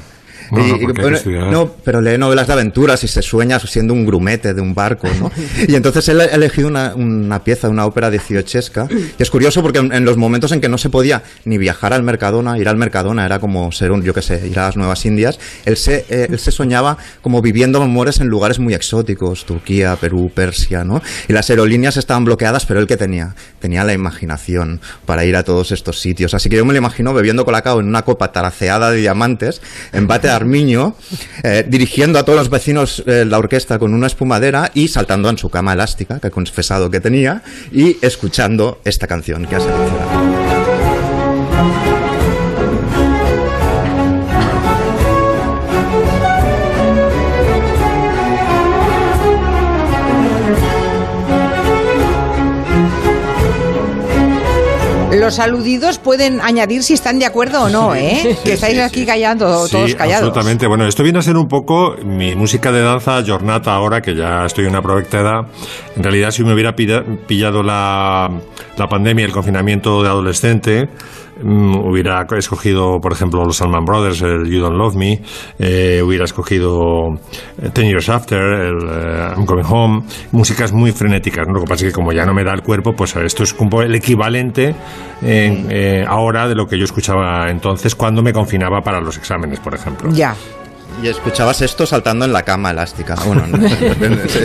No, 0.51 0.66
Y- 0.66 0.80
que 0.80 1.01
bueno, 1.01 1.72
pero 1.84 2.01
lee 2.01 2.18
novelas 2.18 2.48
de 2.48 2.54
aventuras 2.54 3.04
y 3.04 3.07
se 3.07 3.22
sueña 3.22 3.60
siendo 3.60 3.94
un 3.94 4.06
grumete 4.06 4.54
de 4.54 4.62
un 4.62 4.74
barco, 4.74 5.07
¿no? 5.19 5.31
Y 5.68 5.75
entonces 5.75 6.07
él 6.10 6.22
ha 6.22 6.25
elegido 6.25 6.68
una, 6.68 6.94
una 6.95 7.44
pieza, 7.44 7.69
una 7.69 7.86
ópera 7.86 8.10
dieciochesca. 8.10 8.88
Y 9.18 9.22
es 9.22 9.30
curioso 9.30 9.62
porque 9.62 9.80
en, 9.80 9.94
en 9.94 10.06
los 10.06 10.18
momentos 10.18 10.51
en 10.51 10.62
que 10.62 10.69
no 10.69 10.78
se 10.78 10.90
podía 10.90 11.24
ni 11.45 11.57
viajar 11.57 11.94
al 11.94 12.04
Mercadona, 12.04 12.57
ir 12.57 12.68
al 12.68 12.78
Mercadona 12.78 13.25
era 13.25 13.40
como 13.40 13.72
ser 13.72 13.92
un, 13.92 14.04
yo 14.04 14.13
qué 14.13 14.22
sé, 14.22 14.48
ir 14.48 14.60
a 14.60 14.63
las 14.68 14.78
Nuevas 14.78 15.06
Indias, 15.06 15.40
él 15.66 15.78
se, 15.78 16.06
eh, 16.10 16.28
él 16.30 16.40
se 16.40 16.51
soñaba 16.51 16.98
como 17.22 17.42
viviendo 17.42 17.81
amores 17.81 18.19
en 18.19 18.28
lugares 18.28 18.60
muy 18.60 18.74
exóticos, 18.74 19.46
Turquía, 19.46 19.96
Perú, 19.96 20.31
Persia, 20.34 20.84
¿no? 20.84 21.01
Y 21.28 21.34
las 21.34 21.50
aerolíneas 21.50 21.98
estaban 21.98 22.25
bloqueadas, 22.25 22.66
pero 22.66 22.80
él 22.80 22.88
que 22.88 22.98
tenía, 22.98 23.36
tenía 23.60 23.84
la 23.84 23.94
imaginación 23.94 24.81
para 25.06 25.25
ir 25.25 25.36
a 25.36 25.44
todos 25.44 25.72
estos 25.72 26.00
sitios. 26.00 26.34
Así 26.34 26.50
que 26.50 26.57
yo 26.57 26.66
me 26.66 26.74
lo 26.74 26.80
imagino 26.80 27.13
bebiendo 27.13 27.46
colacao 27.46 27.80
en 27.80 27.88
una 27.88 28.04
copa 28.04 28.31
taraceada 28.31 28.92
de 28.92 28.98
diamantes, 28.98 29.62
en 29.92 30.07
bate 30.07 30.28
de 30.28 30.34
armiño, 30.44 30.95
eh, 31.44 31.66
dirigiendo 31.68 32.19
a 32.19 32.24
todos 32.24 32.40
los 32.40 32.50
vecinos 32.50 33.04
eh, 33.06 33.25
la 33.25 33.38
orquesta 33.38 33.80
con 33.80 33.94
una 33.94 34.07
espumadera 34.07 34.72
y 34.74 34.88
saltando 34.88 35.30
en 35.30 35.38
su 35.38 35.50
cama 35.50 35.74
elástica, 35.74 36.19
que 36.19 36.28
ha 36.28 36.31
confesado 36.31 36.90
que 36.92 37.00
tenía, 37.00 37.42
y 37.72 37.98
escuchando 38.01 38.81
esta 38.86 39.07
canción 39.07 39.45
que 39.45 39.56
ha 39.56 39.60
seleccionado. 39.60 40.23
Los 55.24 55.40
aludidos 55.40 55.98
pueden 56.00 56.42
añadir 56.42 56.84
si 56.84 56.94
están 56.94 57.18
de 57.20 57.25
acuerdo 57.25 57.64
o 57.64 57.70
no, 57.70 57.96
¿eh? 57.96 58.38
que 58.44 58.54
estáis 58.54 58.80
aquí 58.80 59.06
callando, 59.06 59.46
todos 59.68 59.96
callados. 59.96 60.28
absolutamente. 60.28 60.68
Bueno, 60.68 60.86
esto 60.88 61.04
viene 61.04 61.20
a 61.20 61.22
ser 61.22 61.38
un 61.38 61.48
poco 61.48 61.96
mi 62.04 62.36
música 62.36 62.72
de 62.72 62.81
danza 62.81 63.24
jornata 63.25 63.74
ahora, 63.74 64.02
que 64.02 64.16
ya 64.16 64.46
estoy 64.46 64.66
en 64.66 64.72
una 64.72 64.81
provecta 64.81 65.20
edad. 65.20 65.42
En 65.96 66.04
realidad, 66.04 66.31
si 66.31 66.44
me 66.44 66.54
hubiera 66.54 66.75
pilla- 66.75 67.04
pillado 67.28 67.64
la, 67.64 68.30
la 68.78 68.88
pandemia, 68.88 69.25
el 69.25 69.31
confinamiento 69.31 70.02
de 70.02 70.10
adolescente, 70.10 70.90
mm, 71.42 71.75
hubiera 71.75 72.25
escogido, 72.38 73.00
por 73.00 73.14
ejemplo, 73.14 73.44
los 73.44 73.58
Salman 73.58 73.86
Brothers, 73.86 74.22
el 74.22 74.50
You 74.50 74.62
Don't 74.62 74.78
Love 74.78 74.96
Me, 74.96 75.22
eh, 75.60 76.02
hubiera 76.04 76.25
escogido 76.25 77.10
eh, 77.62 77.70
Ten 77.72 77.86
Years 77.86 78.10
After, 78.10 78.40
el 78.40 78.78
eh, 78.90 79.34
I'm 79.36 79.46
Coming 79.46 79.66
Home, 79.70 80.04
músicas 80.31 80.72
muy 80.74 80.92
frenéticas. 80.92 81.48
¿no? 81.48 81.54
Lo 81.54 81.62
que 81.62 81.68
pasa 81.68 81.86
es 81.86 81.92
que 81.92 81.96
como 81.96 82.12
ya 82.12 82.25
no 82.25 82.34
me 82.34 82.44
da 82.44 82.54
el 82.54 82.62
cuerpo, 82.62 82.94
pues 82.94 83.16
esto 83.16 83.44
es 83.44 83.54
como 83.54 83.81
el 83.81 83.94
equivalente 83.96 84.75
en, 85.22 85.68
eh, 85.70 86.06
ahora 86.08 86.48
de 86.48 86.56
lo 86.56 86.66
que 86.68 86.78
yo 86.78 86.86
escuchaba 86.86 87.50
entonces 87.50 87.96
cuando 87.96 88.22
me 88.22 88.34
confinaba 88.34 88.81
para 88.81 89.00
los 89.00 89.18
exámenes, 89.18 89.60
por 89.60 89.74
ejemplo. 89.75 90.10
Ya. 90.12 90.36
Y 91.01 91.07
escuchabas 91.07 91.62
esto 91.62 91.86
saltando 91.86 92.24
en 92.24 92.32
la 92.32 92.44
cama 92.44 92.72
elástica. 92.72 93.15
Bueno, 93.25 93.46
no, 93.48 93.58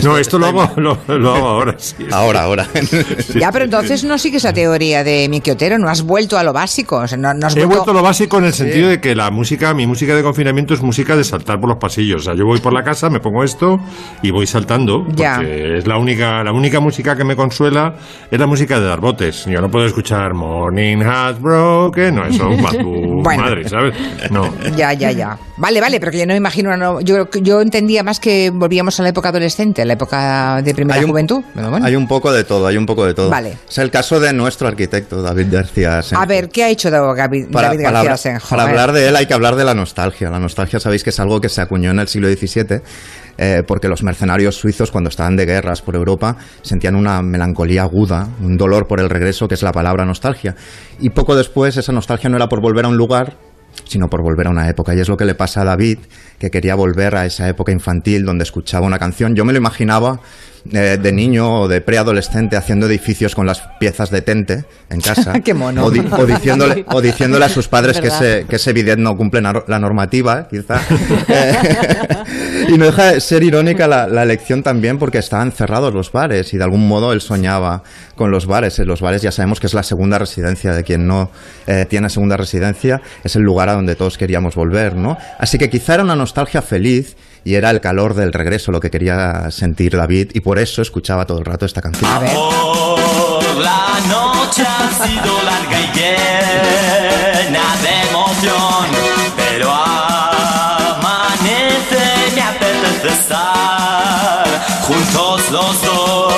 No, 0.03 0.17
esto 0.17 0.37
lo 0.39 0.47
hago, 0.47 0.69
lo, 0.77 0.97
lo 1.07 1.35
hago 1.35 1.47
ahora, 1.47 1.75
sí. 1.77 1.95
Ahora, 2.11 2.43
ahora. 2.43 2.67
Ya, 3.35 3.51
pero 3.51 3.65
entonces 3.65 4.03
no 4.03 4.17
sigues 4.17 4.43
la 4.43 4.51
teoría 4.51 5.03
de 5.03 5.27
Miki 5.29 5.51
Otero, 5.51 5.77
no 5.77 5.87
has 5.89 6.01
vuelto 6.01 6.37
a 6.37 6.43
lo 6.43 6.51
básico. 6.51 6.97
o 6.97 7.07
sea, 7.07 7.17
no, 7.17 7.33
no 7.33 7.47
has 7.47 7.55
He 7.55 7.63
vuelto 7.65 7.91
a 7.91 7.93
lo 7.93 8.01
básico 8.01 8.39
en 8.39 8.45
el 8.45 8.53
sentido 8.53 8.89
de 8.89 8.99
que 8.99 9.15
la 9.15 9.31
música, 9.31 9.73
mi 9.73 9.87
música 9.87 10.15
de 10.15 10.23
confinamiento 10.23 10.73
es 10.73 10.81
música 10.81 11.15
de 11.15 11.23
saltar 11.23 11.59
por 11.61 11.69
los 11.69 11.77
pasillos. 11.77 12.21
O 12.21 12.25
sea, 12.25 12.33
yo 12.35 12.45
voy 12.45 12.59
por 12.59 12.73
la 12.73 12.83
casa, 12.83 13.09
me 13.09 13.19
pongo 13.21 13.43
esto 13.43 13.79
y 14.21 14.31
voy 14.31 14.45
saltando. 14.47 15.05
Ya. 15.15 15.35
Porque 15.37 15.77
es 15.77 15.87
la 15.87 15.97
única, 15.97 16.43
la 16.43 16.51
única 16.51 16.79
música 16.81 17.15
que 17.15 17.23
me 17.23 17.35
consuela 17.37 17.93
es 18.29 18.39
la 18.39 18.47
música 18.47 18.79
de 18.79 18.87
dar 18.87 18.99
botes. 18.99 19.45
Yo 19.45 19.61
no 19.61 19.69
puedo 19.71 19.85
escuchar 19.85 20.33
Morning 20.33 20.97
Has 21.03 21.39
Broken, 21.41 22.15
no, 22.15 22.25
eso 22.25 22.49
es 22.51 22.77
tu 22.79 23.21
Bueno. 23.23 23.43
madre, 23.43 23.69
¿sabes? 23.69 23.93
No. 24.29 24.53
Ya, 24.75 24.93
ya, 24.93 25.11
ya. 25.11 25.37
Vale, 25.57 25.79
vale, 25.81 25.99
pero 25.99 26.11
que 26.11 26.19
yo 26.19 26.25
no 26.25 26.33
imagino. 26.39 26.75
no- 26.75 26.99
yo, 27.01 27.29
yo 27.41 27.61
entendía 27.61 28.03
más 28.03 28.19
que 28.19 28.49
volvíamos 28.53 28.99
a 28.99 29.03
la 29.03 29.09
época 29.09 29.29
adolescente, 29.29 29.81
a 29.83 29.85
la 29.85 29.93
época 29.93 30.61
de 30.63 30.73
primera 30.73 30.99
un- 31.01 31.07
juventud. 31.07 31.43
Bueno. 31.53 31.79
Hay 31.83 31.95
un 31.95 32.07
poco 32.07 32.31
de 32.31 32.43
todo, 32.43 32.65
hay 32.67 32.77
un 32.77 32.85
poco 32.85 33.05
de 33.05 33.13
todo. 33.13 33.29
Vale. 33.29 33.57
Es 33.69 33.77
el 33.77 33.91
caso 33.91 34.19
de 34.19 34.33
nuestro 34.33 34.67
arquitecto, 34.67 35.21
David 35.21 35.47
García. 35.51 36.01
Senjo. 36.01 36.21
A 36.21 36.25
ver, 36.25 36.49
¿qué 36.49 36.63
ha 36.63 36.69
hecho 36.69 36.89
David, 36.89 37.47
para, 37.51 37.67
David 37.69 37.83
García 37.83 38.17
Senjo? 38.17 38.49
para 38.49 38.63
hablar 38.63 38.91
de 38.91 39.07
él 39.07 39.15
hay 39.15 39.25
que 39.27 39.33
hablar 39.33 39.55
de 39.55 39.65
la 39.65 39.73
nostalgia. 39.75 40.29
La 40.29 40.39
nostalgia 40.39 40.79
sabéis 40.79 41.03
que 41.03 41.11
es 41.11 41.19
algo 41.19 41.39
que 41.39 41.49
se 41.49 41.61
acuñó 41.61 41.91
en 41.91 41.99
el 41.99 42.07
siglo 42.07 42.27
XVII 42.29 42.81
eh, 43.37 43.63
porque 43.65 43.87
los 43.87 44.03
mercenarios 44.03 44.55
suizos 44.55 44.91
cuando 44.91 45.09
estaban 45.09 45.37
de 45.37 45.45
guerras 45.45 45.81
por 45.81 45.95
Europa 45.95 46.35
sentían 46.61 46.95
una 46.95 47.21
melancolía 47.21 47.83
aguda, 47.83 48.27
un 48.41 48.57
dolor 48.57 48.85
por 48.87 48.99
el 48.99 49.09
regreso 49.09 49.47
que 49.47 49.55
es 49.55 49.63
la 49.63 49.71
palabra 49.71 50.03
nostalgia. 50.05 50.55
Y 50.99 51.11
poco 51.11 51.35
después 51.35 51.77
esa 51.77 51.91
nostalgia 51.93 52.29
no 52.29 52.35
era 52.35 52.49
por 52.49 52.59
volver 52.61 52.83
a 52.85 52.89
un 52.89 52.97
lugar, 52.97 53.37
sino 53.85 54.09
por 54.09 54.21
volver 54.21 54.47
a 54.47 54.49
una 54.49 54.69
época. 54.69 54.95
Y 54.95 54.99
es 54.99 55.09
lo 55.09 55.17
que 55.17 55.25
le 55.25 55.35
pasa 55.35 55.61
a 55.61 55.65
David, 55.65 55.99
que 56.39 56.49
quería 56.49 56.75
volver 56.75 57.15
a 57.15 57.25
esa 57.25 57.47
época 57.47 57.71
infantil 57.71 58.25
donde 58.25 58.43
escuchaba 58.43 58.85
una 58.85 58.99
canción. 58.99 59.35
Yo 59.35 59.45
me 59.45 59.53
lo 59.53 59.59
imaginaba 59.59 60.21
eh, 60.71 60.97
de 61.01 61.11
niño 61.11 61.61
o 61.61 61.67
de 61.67 61.81
preadolescente 61.81 62.55
haciendo 62.57 62.85
edificios 62.87 63.35
con 63.35 63.45
las 63.45 63.61
piezas 63.79 64.09
de 64.09 64.21
tente 64.21 64.65
en 64.89 65.01
casa. 65.01 65.33
Qué 65.43 65.53
mono. 65.53 65.85
O, 65.85 65.91
di- 65.91 65.99
o 66.11 66.25
diciéndole, 66.25 66.85
o 66.87 67.01
diciéndole 67.01 67.45
a 67.45 67.49
sus 67.49 67.67
padres 67.67 67.99
que 67.99 68.07
ese, 68.07 68.45
que 68.49 68.55
ese 68.57 68.73
bidet 68.73 68.97
no 68.99 69.15
cumple 69.17 69.41
la 69.41 69.79
normativa, 69.79 70.47
quizá. 70.47 70.81
Eh, 71.27 71.57
Y 72.67 72.77
no 72.77 72.85
deja 72.85 73.13
de 73.13 73.21
ser 73.21 73.41
irónica 73.43 73.87
la, 73.87 74.07
la 74.07 74.21
elección 74.21 74.61
también 74.61 74.99
porque 74.99 75.17
estaban 75.17 75.51
cerrados 75.51 75.91
los 75.93 76.11
bares 76.11 76.53
y 76.53 76.57
de 76.57 76.63
algún 76.63 76.87
modo 76.87 77.13
él 77.13 77.21
soñaba 77.21 77.81
con 78.15 78.29
los 78.29 78.45
bares. 78.45 78.77
En 78.77 78.87
Los 78.87 79.01
bares 79.01 79.21
ya 79.23 79.31
sabemos 79.31 79.59
que 79.59 79.65
es 79.67 79.73
la 79.73 79.81
segunda 79.81 80.19
residencia 80.19 80.73
de 80.73 80.83
quien 80.83 81.07
no 81.07 81.31
eh, 81.65 81.85
tiene 81.89 82.09
segunda 82.09 82.37
residencia, 82.37 83.01
es 83.23 83.35
el 83.35 83.41
lugar 83.41 83.69
a 83.69 83.73
donde 83.73 83.95
todos 83.95 84.17
queríamos 84.19 84.53
volver, 84.55 84.95
¿no? 84.95 85.17
Así 85.39 85.57
que 85.57 85.69
quizá 85.69 85.95
era 85.95 86.03
una 86.03 86.15
nostalgia 86.15 86.61
feliz 86.61 87.15
y 87.43 87.55
era 87.55 87.69
el 87.71 87.81
calor 87.81 88.13
del 88.13 88.33
regreso 88.33 88.71
lo 88.71 88.79
que 88.79 88.89
quería 88.91 89.49
sentir 89.51 89.95
David 89.95 90.31
y 90.33 90.39
por 90.41 90.59
eso 90.59 90.81
escuchaba 90.81 91.25
todo 91.25 91.39
el 91.39 91.45
rato 91.45 91.65
esta 91.65 91.81
canción. 91.81 92.09
A 92.11 92.19
ver. 92.19 92.31
Por 92.33 93.55
la 93.57 93.99
noche 94.07 94.63
ha 94.63 94.89
sido 95.05 95.43
larga 95.43 95.79
y 95.79 95.87
llena 95.97 97.75
de 97.81 98.09
emoción, 98.09 98.87
pero 99.35 99.71
amanece, 100.99 102.03
me 102.35 102.41
apetece 102.41 103.07
estar 103.07 104.47
juntos 104.87 105.51
los 105.51 105.81
dos. 105.81 106.33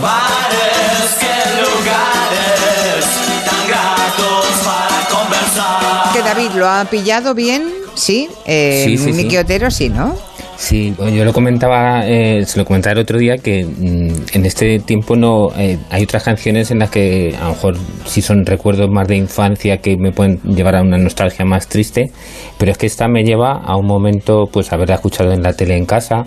Bares, 0.00 1.16
qué 1.20 1.36
lugares 1.62 3.04
tan 3.44 3.66
gratos 3.68 4.46
para 4.64 5.08
conversar. 5.08 6.12
Que 6.12 6.22
David 6.22 6.50
lo 6.54 6.68
ha 6.68 6.84
pillado 6.84 7.34
bien, 7.34 7.72
sí. 7.94 8.28
Eh, 8.44 8.84
Sí, 8.86 8.98
sí, 8.98 9.12
Miki 9.12 9.30
sí. 9.30 9.36
Otero, 9.38 9.70
sí, 9.70 9.88
¿no? 9.88 10.16
Sí, 10.58 10.94
yo 10.98 11.24
lo 11.24 11.34
comentaba, 11.34 12.06
eh, 12.06 12.44
se 12.46 12.58
lo 12.58 12.64
comentaba 12.64 12.94
el 12.94 13.00
otro 13.00 13.18
día 13.18 13.36
que 13.36 13.64
mm, 13.64 14.36
en 14.36 14.46
este 14.46 14.78
tiempo 14.78 15.14
no 15.14 15.50
eh, 15.56 15.78
hay 15.90 16.04
otras 16.04 16.24
canciones 16.24 16.70
en 16.70 16.78
las 16.78 16.90
que 16.90 17.36
a 17.38 17.44
lo 17.44 17.50
mejor 17.50 17.76
sí 18.06 18.22
son 18.22 18.44
recuerdos 18.46 18.90
más 18.90 19.06
de 19.06 19.16
infancia 19.16 19.76
que 19.78 19.96
me 19.98 20.12
pueden 20.12 20.40
llevar 20.42 20.76
a 20.76 20.82
una 20.82 20.96
nostalgia 20.96 21.44
más 21.44 21.68
triste, 21.68 22.10
pero 22.58 22.72
es 22.72 22.78
que 22.78 22.86
esta 22.86 23.06
me 23.06 23.22
lleva 23.22 23.60
a 23.64 23.76
un 23.76 23.86
momento, 23.86 24.46
pues 24.50 24.72
haberla 24.72 24.94
escuchado 24.94 25.32
en 25.32 25.42
la 25.42 25.52
tele 25.52 25.76
en 25.76 25.84
casa. 25.84 26.24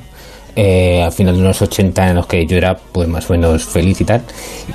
Eh, 0.56 1.01
al 1.03 1.12
final 1.12 1.38
de 1.38 1.44
los 1.44 1.62
80 1.62 2.10
en 2.10 2.15
los 2.15 2.27
que 2.27 2.46
yo 2.46 2.58
era 2.58 2.77
pues 2.77 3.08
más 3.08 3.29
o 3.29 3.34
menos 3.34 3.65
feliz 3.65 4.01
y 4.01 4.06
tal. 4.06 4.22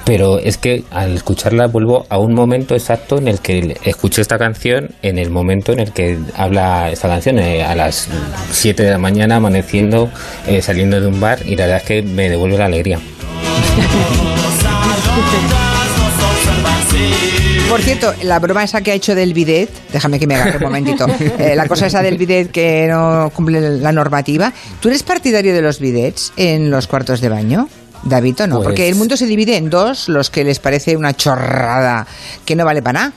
Pero 0.04 0.38
es 0.38 0.58
que 0.58 0.84
al 0.90 1.14
escucharla 1.14 1.66
vuelvo 1.66 2.06
a 2.08 2.18
un 2.18 2.34
momento 2.34 2.74
exacto 2.74 3.18
en 3.18 3.28
el 3.28 3.40
que 3.40 3.76
escuché 3.84 4.22
esta 4.22 4.38
canción 4.38 4.90
en 5.02 5.18
el 5.18 5.30
momento 5.30 5.72
en 5.72 5.80
el 5.80 5.92
que 5.92 6.18
habla 6.36 6.90
esta 6.90 7.08
canción. 7.08 7.38
Eh, 7.38 7.62
a 7.62 7.74
las 7.74 8.08
7 8.50 8.82
de 8.82 8.90
la 8.90 8.98
mañana 8.98 9.36
amaneciendo 9.36 10.10
eh, 10.46 10.62
saliendo 10.62 11.00
de 11.00 11.06
un 11.06 11.20
bar 11.20 11.40
y 11.44 11.56
la 11.56 11.66
verdad 11.66 11.82
es 11.82 11.84
que 11.84 12.02
me 12.02 12.28
devuelve 12.28 12.58
la 12.58 12.66
alegría 12.66 12.98
Por 17.74 17.82
cierto, 17.82 18.14
la 18.22 18.38
broma 18.38 18.62
esa 18.62 18.82
que 18.82 18.92
ha 18.92 18.94
hecho 18.94 19.16
del 19.16 19.34
bidet, 19.34 19.68
déjame 19.92 20.20
que 20.20 20.28
me 20.28 20.36
agarre 20.36 20.58
un 20.58 20.62
momentito, 20.62 21.06
Eh, 21.40 21.56
la 21.56 21.66
cosa 21.66 21.88
esa 21.88 22.02
del 22.02 22.16
bidet 22.16 22.52
que 22.52 22.86
no 22.88 23.32
cumple 23.34 23.78
la 23.80 23.90
normativa, 23.90 24.52
¿tú 24.78 24.86
eres 24.86 25.02
partidario 25.02 25.52
de 25.52 25.60
los 25.60 25.80
bidets 25.80 26.32
en 26.36 26.70
los 26.70 26.86
cuartos 26.86 27.20
de 27.20 27.30
baño? 27.30 27.68
David, 28.04 28.42
¿o 28.42 28.46
no? 28.46 28.56
Pues- 28.58 28.66
Porque 28.66 28.88
el 28.88 28.94
mundo 28.94 29.16
se 29.16 29.26
divide 29.26 29.56
en 29.56 29.70
dos, 29.70 30.08
los 30.08 30.30
que 30.30 30.44
les 30.44 30.60
parece 30.60 30.96
una 30.96 31.14
chorrada 31.16 32.06
que 32.44 32.54
no 32.54 32.64
vale 32.64 32.80
para 32.80 33.00
nada 33.00 33.12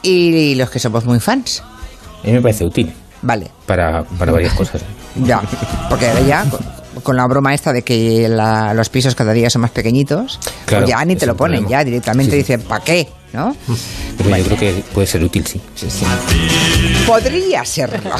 y 0.00 0.54
los 0.54 0.70
que 0.70 0.78
somos 0.78 1.04
muy 1.04 1.20
fans. 1.20 1.62
a 2.24 2.26
mí 2.26 2.32
me 2.32 2.40
parece 2.40 2.64
útil 2.64 2.90
Vale, 3.20 3.50
para, 3.66 4.02
para 4.04 4.32
varias 4.32 4.54
cosas 4.54 4.80
ya, 5.14 5.42
porque 5.90 6.08
ahora 6.08 6.20
ya 6.22 6.46
con, 7.02 7.16
la 7.16 7.26
broma 7.26 7.54
esta 7.54 7.72
de 7.72 7.82
que 7.82 8.28
la- 8.28 8.74
los 8.74 8.88
pisos 8.88 9.14
cada 9.14 9.32
día 9.32 9.50
son 9.50 9.62
más 9.62 9.70
pequeñitos, 9.70 10.38
Claro, 10.66 10.84
pues 10.86 10.96
ya 10.96 11.04
ni 11.04 11.16
te 11.16 11.26
lo 11.26 11.36
ponen, 11.36 11.60
problema. 11.60 11.80
ya 11.80 11.84
directamente 11.84 12.32
Sí, 12.32 12.38
dicen, 12.38 12.62
¿para 12.62 12.84
qué? 12.84 13.08
¿no? 13.32 13.54
pero 14.18 14.36
yo 14.36 14.44
creo 14.44 14.58
que 14.58 14.84
puede 14.92 15.06
ser 15.06 15.22
útil 15.22 15.46
sí 15.46 15.60
Podría 17.06 17.64
serlo. 17.64 18.10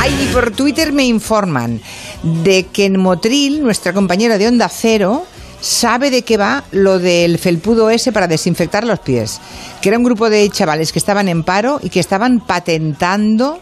Ay, 0.00 0.26
y 0.28 0.32
por 0.32 0.50
Twitter 0.52 0.92
me 0.92 1.04
informan 1.04 1.80
de 2.22 2.64
que 2.66 2.86
en 2.86 2.98
Motril, 2.98 3.62
nuestra 3.62 3.92
compañera 3.92 4.38
de 4.38 4.48
Onda 4.48 4.68
Cero, 4.68 5.24
sabe 5.60 6.10
de 6.10 6.22
qué 6.22 6.36
va 6.36 6.64
lo 6.72 6.98
del 6.98 7.38
felpudo 7.38 7.90
ese 7.90 8.12
para 8.12 8.26
desinfectar 8.26 8.84
los 8.84 8.98
pies. 9.00 9.40
Que 9.80 9.88
era 9.90 9.98
un 9.98 10.04
grupo 10.04 10.28
de 10.30 10.48
chavales 10.50 10.92
que 10.92 10.98
estaban 10.98 11.28
en 11.28 11.44
paro 11.44 11.78
y 11.82 11.90
que 11.90 12.00
estaban 12.00 12.40
patentando 12.40 13.60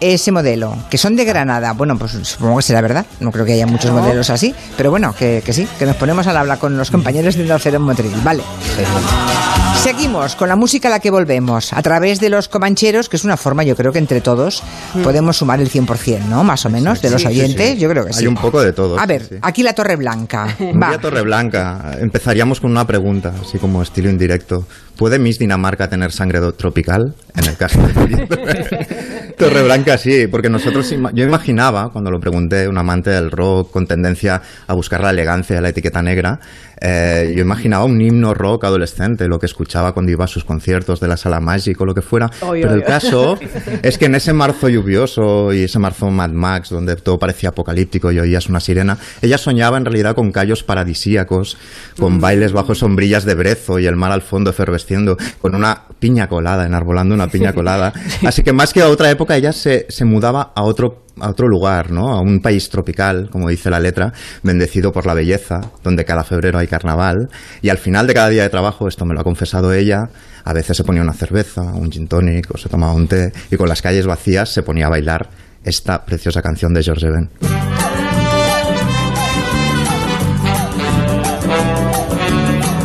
ese 0.00 0.32
modelo, 0.32 0.76
que 0.90 0.98
son 0.98 1.16
de 1.16 1.24
Granada. 1.24 1.72
Bueno, 1.72 1.96
pues 1.98 2.12
supongo 2.22 2.56
que 2.56 2.62
será 2.62 2.80
verdad. 2.80 3.06
No 3.20 3.30
creo 3.32 3.44
que 3.44 3.52
haya 3.52 3.66
muchos 3.66 3.90
modelos 3.92 4.30
así, 4.30 4.54
pero 4.76 4.90
bueno, 4.90 5.14
que, 5.16 5.42
que 5.44 5.52
sí, 5.52 5.68
que 5.78 5.86
nos 5.86 5.96
ponemos 5.96 6.26
al 6.26 6.36
habla 6.36 6.56
con 6.58 6.76
los 6.76 6.90
compañeros 6.90 7.34
de 7.36 7.42
Onda 7.42 7.58
Cero 7.58 7.76
en 7.76 7.82
Motril. 7.82 8.12
Vale. 8.24 8.42
Seguimos 9.82 10.36
con 10.36 10.48
la 10.48 10.56
música 10.56 10.88
a 10.88 10.90
la 10.90 11.00
que 11.00 11.10
volvemos, 11.10 11.72
a 11.72 11.80
través 11.82 12.20
de 12.20 12.28
los 12.28 12.48
comancheros, 12.48 13.08
que 13.08 13.16
es 13.16 13.24
una 13.24 13.38
forma, 13.38 13.62
yo 13.64 13.74
creo 13.76 13.92
que 13.92 13.98
entre 13.98 14.20
todos 14.20 14.62
podemos 15.02 15.38
sumar 15.38 15.58
el 15.60 15.70
100%, 15.70 16.26
¿no? 16.28 16.44
Más 16.44 16.66
o 16.66 16.70
menos, 16.70 17.00
de 17.00 17.08
los 17.08 17.22
Sí, 17.22 17.28
sí, 17.28 17.32
oyentes, 17.40 17.70
sí. 17.72 17.78
yo 17.78 17.88
creo 17.88 18.04
que 18.04 18.12
sí. 18.12 18.20
Hay 18.20 18.26
un 18.26 18.34
poco 18.34 18.60
de 18.60 18.74
todo. 18.74 18.98
A 19.00 19.06
ver, 19.06 19.38
aquí 19.40 19.62
la 19.62 19.72
Torre 19.72 19.96
Blanca. 19.96 20.54
Un 20.60 20.80
Va. 20.82 20.88
día 20.90 20.98
Torreblanca. 20.98 21.92
Empezaríamos 21.98 22.60
con 22.60 22.70
una 22.70 22.86
pregunta, 22.86 23.32
así 23.40 23.56
como 23.58 23.80
estilo 23.82 24.10
indirecto. 24.10 24.66
¿Puede 24.96 25.18
Miss 25.18 25.38
Dinamarca 25.38 25.88
tener 25.88 26.12
sangre 26.12 26.40
tropical? 26.52 27.14
En 27.34 27.44
el 27.46 27.56
caso 27.56 27.80
de 27.80 27.88
Torreblanca 29.40 29.98
sí, 29.98 30.26
porque 30.26 30.48
nosotros, 30.50 30.94
yo 31.14 31.24
imaginaba, 31.24 31.90
cuando 31.90 32.10
lo 32.10 32.20
pregunté, 32.20 32.68
un 32.68 32.78
amante 32.78 33.10
del 33.10 33.30
rock 33.30 33.70
con 33.70 33.86
tendencia 33.86 34.42
a 34.66 34.74
buscar 34.74 35.00
la 35.00 35.10
elegancia 35.10 35.60
la 35.60 35.70
etiqueta 35.70 36.02
negra, 36.02 36.40
eh, 36.80 37.32
yo 37.36 37.42
imaginaba 37.42 37.84
un 37.84 38.00
himno 38.00 38.32
rock 38.32 38.64
adolescente, 38.64 39.28
lo 39.28 39.38
que 39.38 39.46
escuchaba 39.46 39.92
cuando 39.92 40.12
iba 40.12 40.24
a 40.24 40.28
sus 40.28 40.44
conciertos 40.44 41.00
de 41.00 41.08
la 41.08 41.16
Sala 41.16 41.40
Mágico, 41.40 41.84
lo 41.84 41.94
que 41.94 42.02
fuera. 42.02 42.30
Oy, 42.40 42.62
Pero 42.62 42.72
oy, 42.74 42.78
el 42.80 42.84
caso 42.84 43.38
es 43.82 43.98
que 43.98 44.06
en 44.06 44.14
ese 44.14 44.32
marzo 44.32 44.68
lluvioso 44.68 45.52
y 45.52 45.64
ese 45.64 45.78
marzo 45.78 46.10
Mad 46.10 46.30
Max, 46.30 46.70
donde 46.70 46.96
todo 46.96 47.18
parecía 47.18 47.50
apocalíptico 47.50 48.10
y 48.12 48.18
oías 48.18 48.48
una 48.48 48.60
sirena, 48.60 48.98
ella 49.20 49.36
soñaba 49.36 49.76
en 49.76 49.84
realidad 49.84 50.14
con 50.14 50.32
callos 50.32 50.62
paradisíacos, 50.62 51.58
con 51.98 52.20
bailes 52.20 52.52
bajo 52.52 52.74
sombrillas 52.74 53.24
de 53.24 53.34
brezo 53.34 53.78
y 53.78 53.86
el 53.86 53.96
mar 53.96 54.12
al 54.12 54.22
fondo 54.22 54.50
efervesciendo, 54.50 55.18
con 55.40 55.54
una 55.54 55.82
piña 55.98 56.28
colada, 56.28 56.66
enarbolando 56.66 57.14
una 57.14 57.28
piña 57.28 57.52
colada. 57.54 57.92
Así 58.24 58.42
que 58.42 58.52
más 58.52 58.72
que 58.72 58.82
a 58.82 58.88
otra 58.88 59.10
época, 59.10 59.36
ella 59.36 59.52
se, 59.52 59.86
se 59.90 60.04
mudaba 60.04 60.52
a 60.54 60.62
otro 60.62 61.04
a 61.20 61.30
otro 61.30 61.48
lugar, 61.48 61.90
¿no? 61.90 62.12
A 62.12 62.20
un 62.20 62.40
país 62.40 62.68
tropical, 62.68 63.28
como 63.30 63.48
dice 63.48 63.70
la 63.70 63.80
letra, 63.80 64.12
bendecido 64.42 64.92
por 64.92 65.06
la 65.06 65.14
belleza, 65.14 65.60
donde 65.82 66.04
cada 66.04 66.24
febrero 66.24 66.58
hay 66.58 66.66
carnaval. 66.66 67.28
Y 67.62 67.68
al 67.68 67.78
final 67.78 68.06
de 68.06 68.14
cada 68.14 68.28
día 68.28 68.42
de 68.42 68.48
trabajo, 68.48 68.88
esto 68.88 69.04
me 69.04 69.14
lo 69.14 69.20
ha 69.20 69.24
confesado 69.24 69.72
ella, 69.72 70.08
a 70.44 70.52
veces 70.52 70.76
se 70.76 70.84
ponía 70.84 71.02
una 71.02 71.12
cerveza, 71.12 71.62
un 71.62 71.90
gin 71.90 72.08
tonic 72.08 72.54
o 72.54 72.58
se 72.58 72.68
tomaba 72.68 72.92
un 72.94 73.06
té 73.06 73.32
y 73.50 73.56
con 73.56 73.68
las 73.68 73.82
calles 73.82 74.06
vacías 74.06 74.48
se 74.48 74.62
ponía 74.62 74.86
a 74.86 74.90
bailar 74.90 75.28
esta 75.64 76.04
preciosa 76.04 76.42
canción 76.42 76.72
de 76.72 76.82
George 76.82 77.10
Ben. 77.10 77.30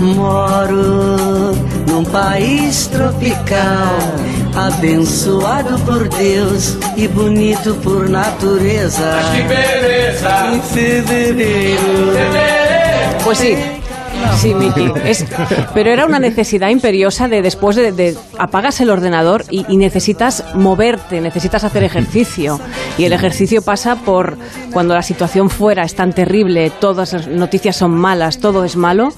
Moro 0.02 1.54
num 1.88 2.04
país 2.06 2.90
tropical, 2.90 3.98
abençoado 4.56 5.78
por 5.86 6.08
Deus 6.10 6.78
e 6.98 7.08
bonito 7.08 7.76
por 7.84 8.10
natureza. 8.10 9.20
que 9.36 9.42
beleza! 9.44 10.52
Em 10.54 10.62
fevereiro. 10.62 12.14
Pues 13.24 13.38
sí. 13.40 13.56
Sí, 14.38 14.54
Miki. 14.56 14.92
Es- 15.06 15.26
pero 15.74 15.92
era 15.92 16.06
una 16.06 16.20
necesidad 16.20 16.70
imperiosa 16.70 17.28
de 17.28 17.42
después 17.42 17.76
de, 17.76 17.92
de- 17.92 18.18
apagas 18.40 18.80
el 18.82 18.90
ordenador 18.90 19.44
y, 19.52 19.66
y 19.68 19.78
necesitas 19.78 20.44
moverte, 20.56 21.22
necesitas 21.22 21.64
hacer 21.64 21.84
ejercicio. 21.84 22.60
Y 22.98 23.06
el 23.06 23.14
ejercicio 23.14 23.62
pasa 23.62 23.98
por 23.98 24.38
cuando 24.72 24.96
la 24.96 25.04
situación 25.04 25.50
fuera 25.50 25.84
es 25.84 25.96
tan 25.96 26.14
terrible, 26.14 26.70
todas 26.80 27.14
las 27.14 27.28
noticias 27.28 27.76
son 27.76 27.92
malas, 27.92 28.40
todo 28.40 28.64
es 28.64 28.76
malo, 28.76 29.10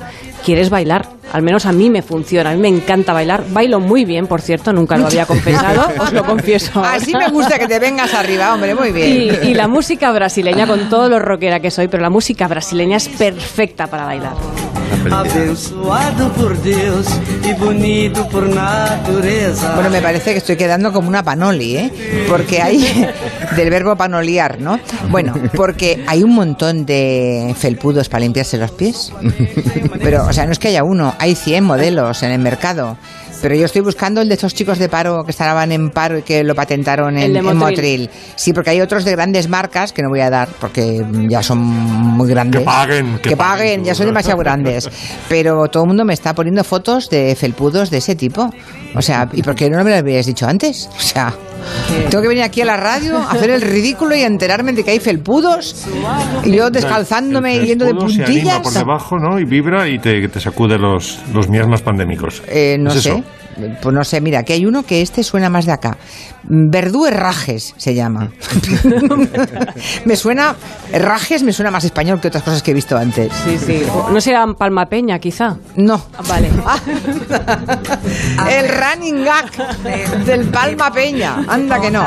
quieres 0.43 0.69
bailar. 0.69 1.07
Al 1.33 1.41
menos 1.41 1.65
a 1.65 1.71
mí 1.71 1.89
me 1.89 2.01
funciona, 2.01 2.51
a 2.51 2.53
mí 2.53 2.61
me 2.61 2.69
encanta 2.69 3.13
bailar. 3.13 3.43
Bailo 3.49 3.79
muy 3.79 4.05
bien, 4.05 4.27
por 4.27 4.41
cierto, 4.41 4.73
nunca 4.73 4.97
lo 4.97 5.07
había 5.07 5.25
confesado, 5.25 5.87
os 5.99 6.13
lo 6.13 6.23
confieso. 6.23 6.83
Así 6.83 7.13
me 7.13 7.29
gusta 7.29 7.59
que 7.59 7.67
te 7.67 7.79
vengas 7.79 8.13
arriba, 8.13 8.53
hombre, 8.53 8.75
muy 8.75 8.91
bien. 8.91 9.37
Y, 9.43 9.47
y 9.49 9.53
la 9.53 9.67
música 9.67 10.11
brasileña, 10.11 10.67
con 10.67 10.89
todo 10.89 11.09
lo 11.09 11.19
rockera 11.19 11.59
que 11.59 11.71
soy, 11.71 11.87
pero 11.87 12.01
la 12.01 12.09
música 12.09 12.47
brasileña 12.47 12.97
es 12.97 13.09
perfecta 13.09 13.87
para 13.87 14.05
bailar. 14.05 14.33
Abençoado 15.11 16.31
por 16.33 16.57
Deus 16.61 17.07
e 17.43 17.53
bonito 17.53 18.27
por 18.27 18.47
natureza. 18.47 19.75
Bueno, 19.75 19.89
me 19.89 20.01
parece 20.01 20.31
que 20.31 20.37
estoy 20.39 20.57
quedando 20.57 20.91
como 20.91 21.07
una 21.07 21.23
panoli, 21.23 21.77
¿eh? 21.77 22.25
Porque 22.27 22.61
hay 22.61 23.07
del 23.55 23.69
verbo 23.69 23.95
panoliar, 23.95 24.59
¿no? 24.59 24.79
Bueno, 25.09 25.33
porque 25.55 26.03
hay 26.07 26.23
un 26.23 26.35
montón 26.35 26.85
de 26.85 27.53
felpudos 27.57 28.09
para 28.09 28.21
limpiarse 28.21 28.57
los 28.57 28.71
pies. 28.71 29.13
Pero, 30.01 30.25
o 30.25 30.33
sea, 30.33 30.45
no 30.45 30.51
es 30.51 30.59
que 30.59 30.69
haya 30.69 30.83
uno, 30.83 31.15
hay 31.19 31.35
100 31.35 31.63
modelos 31.63 32.23
en 32.23 32.31
el 32.31 32.39
mercado. 32.39 32.97
Pero 33.41 33.55
yo 33.55 33.65
estoy 33.65 33.81
buscando 33.81 34.21
el 34.21 34.29
de 34.29 34.33
estos 34.33 34.53
chicos 34.53 34.79
de 34.79 34.89
paro 34.89 35.23
que 35.23 35.31
estaban 35.31 35.71
en 35.71 35.91
paro 35.91 36.17
y 36.17 36.23
que 36.23 36.43
lo 36.43 36.55
patentaron 36.55 37.17
El 37.17 37.35
en, 37.35 37.55
Motril. 37.55 38.09
Sí, 38.35 38.51
porque 38.51 38.71
hay 38.71 38.81
otros 38.81 39.05
de 39.05 39.11
grandes 39.11 39.47
marcas 39.47 39.93
que 39.93 40.01
no 40.01 40.09
voy 40.09 40.21
a 40.21 40.29
dar 40.29 40.49
porque 40.59 41.05
ya 41.29 41.43
son 41.43 41.59
muy 41.59 42.29
grandes. 42.29 42.61
Que 42.61 42.65
paguen, 42.65 43.19
Que, 43.19 43.29
que 43.29 43.37
paguen, 43.37 43.57
paguen 43.57 43.83
ya 43.83 43.93
son 43.93 44.07
demasiado 44.07 44.39
grandes. 44.39 44.89
Pero 45.29 45.67
todo 45.67 45.83
el 45.83 45.87
mundo 45.87 46.03
me 46.03 46.13
está 46.13 46.33
poniendo 46.33 46.63
fotos 46.63 47.09
de 47.09 47.35
felpudos 47.35 47.91
de 47.91 47.97
ese 47.97 48.15
tipo. 48.15 48.49
O 48.97 49.01
sea, 49.01 49.29
¿y 49.31 49.43
por 49.43 49.53
qué 49.55 49.69
no 49.69 49.83
me 49.83 49.91
lo 49.91 49.95
habías 49.97 50.25
dicho 50.25 50.47
antes? 50.47 50.89
O 50.97 50.99
sea, 50.99 51.31
tengo 52.09 52.21
que 52.21 52.27
venir 52.27 52.43
aquí 52.43 52.61
a 52.61 52.65
la 52.65 52.77
radio, 52.77 53.17
a 53.17 53.31
hacer 53.31 53.51
el 53.51 53.61
ridículo 53.61 54.15
y 54.15 54.23
a 54.23 54.27
enterarme 54.27 54.73
de 54.73 54.83
que 54.83 54.91
hay 54.91 54.99
felpudos. 54.99 55.85
Y 56.43 56.51
yo 56.53 56.69
descalzándome 56.71 57.57
y 57.57 57.65
yendo 57.67 57.85
de 57.85 57.91
escudo 57.91 58.09
se 58.09 58.23
anima 58.23 58.25
puntillas. 58.25 58.59
por 58.61 58.73
debajo, 58.73 59.19
¿no? 59.19 59.39
Y 59.39 59.45
vibra 59.45 59.87
y 59.87 59.99
te, 59.99 60.27
te 60.29 60.39
sacude 60.39 60.79
los, 60.79 61.19
los 61.33 61.47
miasmas 61.47 61.81
pandémicos. 61.81 62.41
Eh, 62.47 62.77
no 62.79 62.91
¿Es 62.91 63.03
sé. 63.03 63.09
eso? 63.09 63.23
Pues 63.81 63.95
no 63.95 64.03
sé, 64.03 64.21
mira, 64.21 64.43
que 64.43 64.53
hay 64.53 64.65
uno 64.65 64.83
que 64.83 65.01
este 65.01 65.23
suena 65.23 65.49
más 65.49 65.65
de 65.65 65.71
acá. 65.71 65.97
Verdú 66.43 67.05
Herrajes 67.07 67.73
se 67.77 67.95
llama. 67.95 68.31
me 70.05 70.15
suena, 70.15 70.55
Herrajes 70.91 71.43
me 71.43 71.51
suena 71.53 71.71
más 71.71 71.83
español 71.83 72.19
que 72.21 72.27
otras 72.29 72.43
cosas 72.43 72.63
que 72.63 72.71
he 72.71 72.73
visto 72.73 72.97
antes. 72.97 73.31
Sí, 73.43 73.57
sí. 73.57 73.83
¿No 74.11 74.21
será 74.21 74.45
Palma 74.57 74.85
Peña, 74.87 75.19
quizá? 75.19 75.57
No. 75.75 76.01
Ah, 76.17 76.21
Vale. 76.27 76.49
El 78.49 78.69
running 78.69 79.23
gag 79.25 79.51
del 80.25 80.45
Palma 80.49 80.91
Peña. 80.91 81.43
Anda 81.47 81.79
que 81.81 81.91
no. 81.91 82.05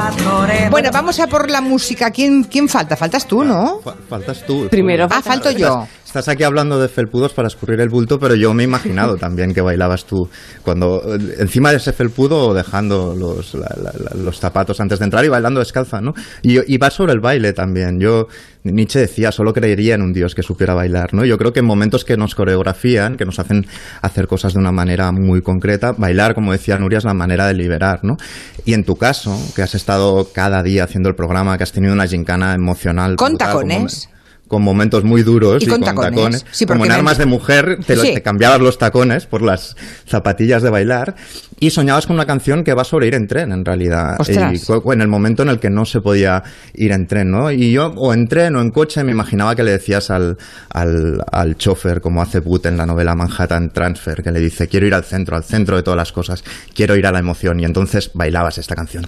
Bueno, 0.71 0.91
vamos 0.93 1.19
a 1.21 1.27
por 1.27 1.51
la 1.51 1.61
música. 1.61 2.11
¿Quién, 2.11 2.45
quién 2.45 2.69
falta? 2.69 2.97
Faltas 2.97 3.27
tú, 3.27 3.45
¿no? 3.45 3.81
Fa- 3.83 3.95
Faltas 4.09 4.45
tú. 4.47 4.69
Primero 4.71 5.07
Ah, 5.11 5.21
falto 5.23 5.51
yo. 5.51 5.87
Estás 6.11 6.27
aquí 6.27 6.43
hablando 6.43 6.81
de 6.81 6.89
felpudos 6.89 7.33
para 7.35 7.47
escurrir 7.47 7.81
el 7.81 7.89
bulto, 7.89 8.19
pero 8.19 8.35
yo 8.35 8.53
me 8.53 8.65
he 8.65 8.67
imaginado 8.67 9.17
también 9.21 9.55
que 9.55 9.61
bailabas 9.61 10.05
tú 10.07 10.29
cuando 10.65 11.01
eh, 11.15 11.37
encima 11.39 11.71
de 11.71 11.77
ese 11.77 11.93
felpudo 11.93 12.53
dejando 12.53 13.15
los, 13.17 13.55
la- 13.55 13.73
la- 13.81 13.93
la- 13.97 14.21
los 14.21 14.41
zapatos 14.41 14.81
antes 14.81 14.99
de 14.99 15.05
entrar 15.05 15.25
y 15.25 15.29
bailando 15.29 15.61
descalza, 15.61 16.01
¿no? 16.01 16.13
Y, 16.43 16.59
y 16.75 16.79
va 16.79 16.91
sobre 16.91 17.13
el 17.13 17.21
baile 17.21 17.53
también. 17.53 18.01
Yo 18.01 18.27
Nietzsche 18.65 18.99
decía, 18.99 19.31
solo 19.31 19.53
creería 19.53 19.95
en 19.95 20.03
un 20.03 20.13
dios 20.13 20.35
que 20.35 20.43
supiera 20.43 20.75
bailar, 20.75 21.15
¿no? 21.15 21.25
Yo 21.25 21.39
creo 21.39 21.53
que 21.53 21.61
en 21.61 21.67
momentos 21.67 22.05
que 22.05 22.17
nos 22.17 22.35
coreografían, 22.35 23.15
que 23.17 23.25
nos 23.25 23.39
hacen 23.39 23.65
hacer 24.03 24.27
cosas 24.27 24.55
de 24.55 24.59
una 24.59 24.73
manera 24.73 25.13
muy 25.13 25.43
concreta, 25.43 25.93
bailar, 25.97 26.35
como 26.35 26.51
decía 26.51 26.77
Nuria, 26.77 26.99
es 26.99 27.05
la 27.05 27.15
manera 27.15 27.47
de 27.47 27.55
liberar, 27.55 28.01
¿no? 28.03 28.17
Y 28.65 28.75
en 28.75 28.83
tu 28.83 28.97
caso, 28.97 29.39
que 29.55 29.63
has 29.63 29.77
estado 29.77 30.27
cada 30.35 30.65
día 30.65 30.83
haciendo 30.83 31.09
el 31.09 31.15
programa, 31.15 31.57
que 31.57 31.63
has 31.63 31.73
tenido 31.73 31.93
una 31.95 32.09
gincana 32.09 32.53
emocional 32.55 33.15
Con 33.15 33.35
brutal, 33.35 33.47
tacones. 33.53 34.09
Con 34.51 34.63
momentos 34.63 35.05
muy 35.05 35.23
duros 35.23 35.63
Y 35.63 35.67
con 35.69 35.81
tacones. 35.81 36.45
Sí, 36.51 36.67
como 36.67 36.81
porque 36.81 36.89
en 36.89 36.93
me- 36.95 36.99
armas 36.99 37.19
de 37.19 37.27
mujer 37.27 37.79
te, 37.87 37.95
lo- 37.95 38.03
Sí. 38.03 38.15
te 38.15 38.23
cambiabas 38.23 38.59
los 38.61 38.79
tacones 38.79 39.27
por 39.27 39.43
las 39.43 39.77
zapatillas 40.09 40.61
de 40.65 40.71
bailar 40.71 41.15
y 41.61 41.71
soñabas 41.71 42.09
con 42.09 42.15
una 42.17 42.27
canción 42.27 42.65
que 42.65 42.75
va 42.75 42.83
sobre 42.83 43.07
ir 43.07 43.15
en 43.15 43.29
tren 43.29 43.53
en 43.53 43.65
realidad 43.65 44.17
Ostras. 44.19 44.69
y 44.69 44.73
en 44.93 45.01
el 45.03 45.07
momento 45.07 45.45
en 45.45 45.51
el 45.51 45.61
que 45.61 45.71
no 45.71 45.85
se 45.85 46.01
podía 46.01 46.43
ir 46.75 46.91
en 46.91 47.07
tren 47.07 47.31
¿no? 47.31 47.53
y 47.53 47.71
yo 47.71 47.93
o 47.97 48.13
en 48.13 48.27
tren 48.27 48.57
o 48.57 48.61
en 48.61 48.71
coche 48.73 49.05
me 49.05 49.13
imaginaba 49.13 49.55
que 49.55 49.63
le 49.63 49.71
decías 49.71 50.11
al, 50.11 50.37
al, 50.71 51.23
al 51.31 51.57
chofer 51.57 52.01
como 52.01 52.21
hace 52.21 52.41
Boot 52.41 52.67
en 52.67 52.77
la 52.77 52.87
novela 52.87 53.15
Manhattan 53.15 53.71
Transfer 53.71 54.21
que 54.23 54.33
le 54.33 54.41
dice 54.41 54.67
quiero 54.67 54.87
ir 54.87 54.95
al 54.95 55.05
centro 55.05 55.37
al 55.37 55.45
centro 55.45 55.77
de 55.77 55.85
todas 55.85 55.97
las 55.99 56.11
cosas 56.11 56.43
quiero 56.75 56.97
ir 56.97 57.07
a 57.07 57.13
la 57.13 57.21
emoción 57.21 57.61
y 57.61 57.65
entonces 57.65 58.11
bailabas 58.15 58.59
esta 58.59 58.75
canción 58.75 59.07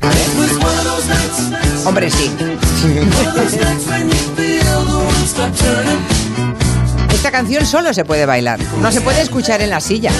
Hombre, 1.85 2.09
sí. 2.11 2.31
Esta 7.15 7.31
canción 7.31 7.65
solo 7.65 7.95
se 7.95 8.05
puede 8.05 8.27
bailar. 8.27 8.59
No 8.81 8.91
se 8.91 9.01
puede 9.01 9.23
escuchar 9.23 9.63
en 9.63 9.71
la 9.71 9.81
silla. 9.81 10.11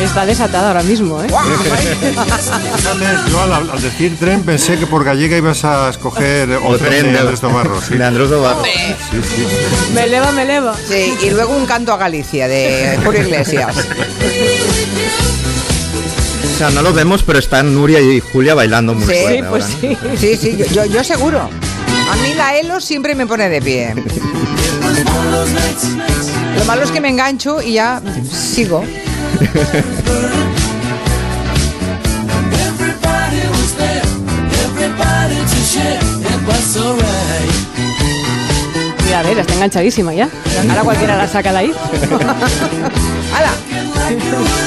Está 0.00 0.26
desatada 0.26 0.68
ahora 0.68 0.82
mismo, 0.82 1.22
¿eh? 1.22 1.28
Yo 3.30 3.40
al, 3.42 3.52
al 3.70 3.80
decir 3.80 4.16
tren 4.18 4.42
pensé 4.42 4.76
que 4.76 4.86
por 4.86 5.04
gallega 5.04 5.36
ibas 5.36 5.64
a 5.64 5.88
escoger 5.88 6.50
otro 6.56 6.78
tren 6.78 7.12
de 7.12 7.18
Andrés 7.20 7.40
Tomarro. 7.40 7.80
Sí. 7.80 7.96
de 7.96 8.04
Andrés 8.04 8.28
Tomarro. 8.28 8.62
Sí, 8.64 8.70
sí. 9.22 9.46
Me 9.94 10.02
eleva, 10.04 10.32
me 10.32 10.42
eleva. 10.42 10.74
Sí, 10.88 11.14
y 11.22 11.30
luego 11.30 11.56
un 11.56 11.64
canto 11.66 11.92
a 11.92 11.96
Galicia 11.96 12.48
de 12.48 12.98
Julio 13.04 13.22
Iglesias. 13.22 13.76
o 16.54 16.58
sea 16.58 16.70
no 16.70 16.82
lo 16.82 16.92
vemos 16.92 17.22
pero 17.24 17.38
están 17.40 17.74
Nuria 17.74 18.00
y 18.00 18.20
Julia 18.20 18.54
bailando 18.54 18.94
muy 18.94 19.04
Sí, 19.06 19.12
fuerte 19.22 19.36
Sí, 19.38 19.42
pues 19.48 19.64
ahora, 19.64 19.76
¿no? 20.12 20.16
sí. 20.16 20.16
Sí, 20.18 20.36
sí, 20.36 20.56
yo, 20.56 20.66
yo, 20.66 20.84
yo 20.86 21.04
seguro. 21.04 21.48
A 22.10 22.16
mí 22.16 22.34
la 22.34 22.56
Elo 22.58 22.80
siempre 22.80 23.14
me 23.14 23.26
pone 23.26 23.48
de 23.48 23.62
pie. 23.62 23.94
Lo 26.58 26.64
malo 26.66 26.82
es 26.84 26.90
que 26.90 27.00
me 27.00 27.08
engancho 27.08 27.62
y 27.62 27.74
ya 27.74 28.02
sigo. 28.30 28.84
Mira, 39.04 39.20
a 39.20 39.22
ver, 39.22 39.38
está 39.38 39.54
enganchadísima 39.54 40.12
ya. 40.14 40.28
Ahora 40.68 40.82
cualquiera 40.82 41.16
la 41.16 41.28
saca 41.28 41.52
de 41.52 41.58
ahí. 41.58 41.72
¡Hala! 43.34 43.52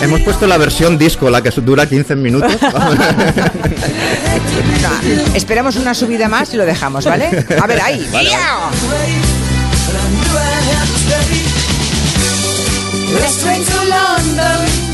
Hemos 0.02 0.22
puesto 0.22 0.48
la 0.48 0.58
versión 0.58 0.98
disco, 0.98 1.30
la 1.30 1.42
que 1.42 1.52
dura 1.62 1.86
15 1.88 2.16
minutos. 2.16 2.52
Esperamos 5.36 5.76
una 5.76 5.94
subida 5.94 6.28
más 6.28 6.54
y 6.54 6.58
lo 6.58 6.66
dejamos, 6.66 7.06
¿vale? 7.06 7.46
A 7.62 7.68
ver, 7.68 7.82
ahí. 7.82 8.10
¡Ya! 8.12 8.70
Let's 13.14 13.42
train 13.42 13.64
to 13.64 13.78
London. 13.86 14.88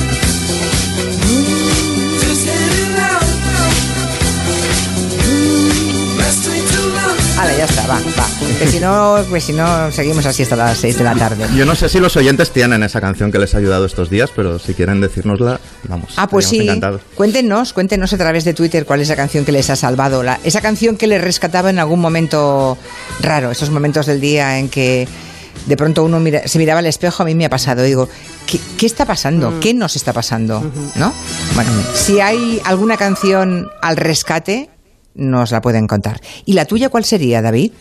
Vale, 7.35 7.57
ya 7.57 7.65
está, 7.65 7.87
va, 7.87 7.95
va. 7.95 8.27
Que 8.59 8.67
si 8.67 8.79
no, 8.79 9.17
pues 9.29 9.43
si 9.43 9.53
no, 9.53 9.91
seguimos 9.91 10.25
así 10.25 10.43
hasta 10.43 10.55
las 10.55 10.77
6 10.77 10.97
de 10.99 11.03
la 11.03 11.15
tarde. 11.15 11.47
Yo 11.55 11.65
no 11.65 11.75
sé 11.75 11.89
si 11.89 11.99
los 11.99 12.15
oyentes 12.15 12.51
tienen 12.51 12.83
esa 12.83 13.01
canción 13.01 13.31
que 13.31 13.39
les 13.39 13.55
ha 13.55 13.57
ayudado 13.57 13.85
estos 13.85 14.09
días, 14.09 14.29
pero 14.35 14.59
si 14.59 14.73
quieren 14.75 15.01
decírnosla, 15.01 15.59
vamos. 15.89 16.13
Ah, 16.15 16.27
pues 16.27 16.45
sí. 16.47 16.61
encantados. 16.61 17.01
Cuéntenos, 17.15 17.73
cuéntenos 17.73 18.13
a 18.13 18.17
través 18.17 18.45
de 18.45 18.53
Twitter 18.53 18.85
cuál 18.85 19.01
es 19.01 19.09
la 19.09 19.15
canción 19.15 19.43
que 19.43 19.51
les 19.51 19.69
ha 19.71 19.75
salvado. 19.75 20.21
La, 20.21 20.39
esa 20.43 20.61
canción 20.61 20.95
que 20.95 21.07
les 21.07 21.21
rescataba 21.21 21.71
en 21.71 21.79
algún 21.79 21.99
momento 21.99 22.77
raro, 23.19 23.51
esos 23.51 23.71
momentos 23.71 24.05
del 24.05 24.21
día 24.21 24.59
en 24.59 24.69
que 24.69 25.07
de 25.65 25.77
pronto 25.77 26.03
uno 26.03 26.19
mira- 26.19 26.47
se 26.47 26.57
miraba 26.59 26.79
al 26.79 26.85
espejo, 26.85 27.23
a 27.23 27.25
mí 27.25 27.35
me 27.35 27.45
ha 27.45 27.49
pasado. 27.49 27.83
Digo, 27.83 28.09
¿qué, 28.45 28.59
qué 28.77 28.85
está 28.85 29.05
pasando? 29.05 29.59
¿Qué 29.59 29.73
nos 29.73 29.95
está 29.95 30.13
pasando? 30.13 30.61
¿No? 30.95 31.13
Bueno, 31.55 31.71
si 31.93 32.19
hay 32.19 32.61
alguna 32.65 32.97
canción 32.97 33.69
al 33.81 33.97
rescate, 33.97 34.69
nos 35.15 35.51
la 35.51 35.61
pueden 35.61 35.87
contar. 35.87 36.19
¿Y 36.45 36.53
la 36.53 36.65
tuya 36.65 36.89
cuál 36.89 37.05
sería, 37.05 37.41
David? 37.41 37.71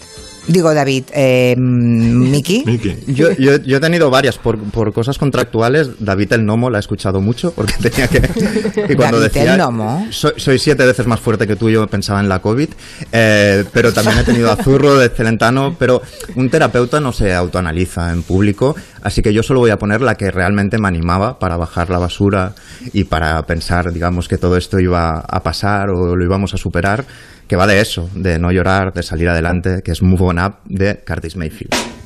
Digo, 0.48 0.74
David, 0.74 1.04
eh, 1.14 1.54
Miki. 1.56 2.64
Yo, 3.06 3.30
yo, 3.32 3.56
yo 3.58 3.76
he 3.76 3.80
tenido 3.80 4.10
varias 4.10 4.38
por, 4.38 4.58
por 4.58 4.92
cosas 4.92 5.16
contractuales. 5.16 5.90
David 6.00 6.32
el 6.32 6.44
Nomo 6.44 6.68
la 6.68 6.78
he 6.78 6.80
escuchado 6.80 7.20
mucho 7.20 7.52
porque 7.52 7.74
tenía 7.80 8.08
que. 8.08 8.22
Y 8.92 8.96
cuando 8.96 9.20
David 9.20 9.32
decía. 9.32 9.52
el 9.52 9.58
Nomo. 9.58 10.06
Soy, 10.10 10.32
soy 10.36 10.58
siete 10.58 10.84
veces 10.84 11.06
más 11.06 11.20
fuerte 11.20 11.46
que 11.46 11.54
tú, 11.56 11.70
yo 11.70 11.86
pensaba 11.86 12.20
en 12.20 12.28
la 12.28 12.40
COVID. 12.40 12.68
eh, 13.12 13.64
pero 13.72 13.92
también 13.92 14.18
he 14.18 14.24
tenido 14.24 14.50
a 14.50 14.56
Zurro 14.56 14.96
de 14.96 15.08
Celentano. 15.10 15.76
Pero 15.78 16.02
un 16.34 16.50
terapeuta 16.50 16.98
no 17.00 17.12
se 17.12 17.32
autoanaliza 17.32 18.12
en 18.12 18.22
público. 18.22 18.74
Así 19.02 19.22
que 19.22 19.32
yo 19.32 19.42
solo 19.42 19.60
voy 19.60 19.70
a 19.70 19.78
poner 19.78 20.00
la 20.00 20.14
que 20.14 20.30
realmente 20.30 20.78
me 20.78 20.88
animaba 20.88 21.38
para 21.38 21.56
bajar 21.56 21.90
la 21.90 21.98
basura 21.98 22.54
y 22.92 23.04
para 23.04 23.42
pensar, 23.42 23.92
digamos, 23.92 24.28
que 24.28 24.38
todo 24.38 24.56
esto 24.56 24.78
iba 24.78 25.18
a 25.18 25.42
pasar 25.42 25.90
o 25.90 26.16
lo 26.16 26.24
íbamos 26.24 26.54
a 26.54 26.56
superar. 26.56 27.04
Que 27.48 27.56
va 27.56 27.66
de 27.66 27.80
eso, 27.80 28.08
de 28.14 28.38
no 28.38 28.50
llorar, 28.50 28.92
de 28.92 29.02
salir 29.02 29.28
adelante, 29.28 29.82
que 29.84 29.90
es 29.92 30.02
Move 30.02 30.24
On 30.24 30.38
Up 30.38 30.54
de 30.64 31.02
Curtis 31.04 31.36
Mayfield. 31.36 32.01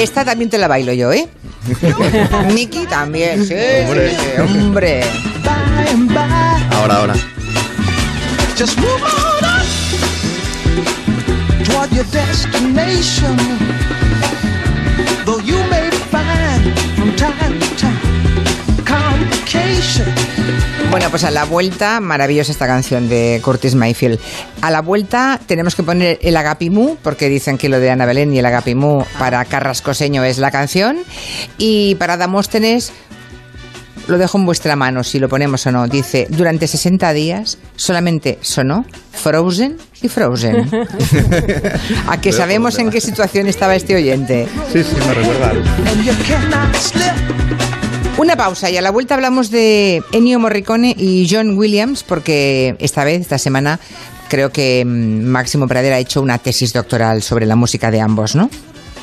Esta 0.00 0.24
también 0.24 0.48
te 0.48 0.56
la 0.58 0.66
bailo 0.66 0.92
yo, 0.94 1.12
¿eh? 1.12 1.28
Miki 2.54 2.86
también, 2.86 3.46
sí, 3.46 3.54
Hombre. 3.86 4.10
sí, 4.10 4.16
sí, 4.16 4.40
hombre. 4.40 5.02
Ahora, 6.72 6.96
ahora. 6.96 7.14
just 8.56 8.78
move 8.78 9.02
on 9.02 9.44
up 9.44 9.66
toward 11.64 11.92
your 11.92 12.04
destination. 12.12 13.36
Though 15.26 15.40
you 15.40 15.56
may 15.70 15.90
find 16.10 16.78
from 16.96 17.14
time 17.16 17.58
to 17.60 17.76
time 17.76 18.84
complications. 18.84 20.19
Bueno, 20.90 21.08
pues 21.08 21.22
a 21.22 21.30
la 21.30 21.44
vuelta, 21.44 22.00
maravillosa 22.00 22.50
esta 22.50 22.66
canción 22.66 23.08
de 23.08 23.40
Curtis 23.44 23.76
Mayfield. 23.76 24.18
A 24.60 24.72
la 24.72 24.82
vuelta 24.82 25.38
tenemos 25.46 25.76
que 25.76 25.84
poner 25.84 26.18
el 26.20 26.36
Agapimú, 26.36 26.96
porque 27.00 27.28
dicen 27.28 27.58
que 27.58 27.68
lo 27.68 27.78
de 27.78 27.90
Ana 27.90 28.06
Belén 28.06 28.34
y 28.34 28.40
el 28.40 28.46
Agapimú 28.46 29.04
para 29.16 29.44
Carrascoseño 29.44 30.24
es 30.24 30.38
la 30.38 30.50
canción. 30.50 30.98
Y 31.58 31.94
para 31.94 32.16
Damóstenes, 32.16 32.92
lo 34.08 34.18
dejo 34.18 34.38
en 34.38 34.46
vuestra 34.46 34.74
mano 34.74 35.04
si 35.04 35.20
lo 35.20 35.28
ponemos 35.28 35.64
o 35.66 35.70
no. 35.70 35.86
Dice, 35.86 36.26
durante 36.28 36.66
60 36.66 37.12
días 37.12 37.58
solamente 37.76 38.40
sonó 38.40 38.84
Frozen 39.12 39.76
y 40.02 40.08
Frozen. 40.08 40.68
A 42.08 42.20
que 42.20 42.32
sabemos 42.32 42.76
en 42.80 42.90
qué 42.90 43.00
situación 43.00 43.46
estaba 43.46 43.76
este 43.76 43.94
oyente. 43.94 44.48
Sí, 44.72 44.82
sí, 44.82 44.96
me 45.06 45.14
recuerda. 45.14 45.52
Una 48.18 48.36
pausa 48.36 48.70
y 48.70 48.76
a 48.76 48.82
la 48.82 48.90
vuelta 48.90 49.14
hablamos 49.14 49.50
de 49.50 50.02
Ennio 50.12 50.38
Morricone 50.38 50.94
y 50.96 51.26
John 51.30 51.56
Williams 51.56 52.02
porque 52.02 52.76
esta 52.78 53.02
vez, 53.04 53.20
esta 53.22 53.38
semana, 53.38 53.80
creo 54.28 54.50
que 54.50 54.84
mm, 54.84 55.24
Máximo 55.24 55.66
Pradera 55.66 55.96
ha 55.96 55.98
hecho 56.00 56.20
una 56.20 56.38
tesis 56.38 56.72
doctoral 56.74 57.22
sobre 57.22 57.46
la 57.46 57.56
música 57.56 57.90
de 57.90 58.00
ambos, 58.00 58.36
¿no? 58.36 58.50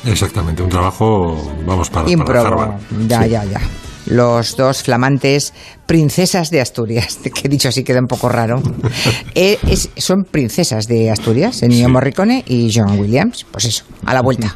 Exactamente, 0.06 0.62
un 0.62 0.68
trabajo, 0.68 1.52
vamos, 1.66 1.90
para, 1.90 2.06
para. 2.24 2.40
Harvard. 2.40 2.70
Ya, 3.08 3.22
Sí. 3.24 3.30
ya, 3.30 3.44
ya. 3.44 3.60
Los 4.06 4.56
dos 4.56 4.82
flamantes 4.84 5.52
princesas 5.84 6.50
de 6.50 6.60
Asturias, 6.60 7.18
que 7.42 7.48
dicho 7.48 7.68
así 7.70 7.82
queda 7.82 7.98
un 7.98 8.06
poco 8.06 8.28
raro. 8.28 8.62
Eh, 9.34 9.58
es- 9.68 9.90
son 9.96 10.24
princesas 10.24 10.86
de 10.86 11.10
Asturias, 11.10 11.62
Ennio 11.62 11.88
Morricone 11.88 12.44
y 12.46 12.70
John 12.74 12.98
Williams. 12.98 13.44
Pues 13.50 13.64
eso, 13.66 13.84
a 14.04 14.14
la 14.14 14.20
vuelta. 14.22 14.52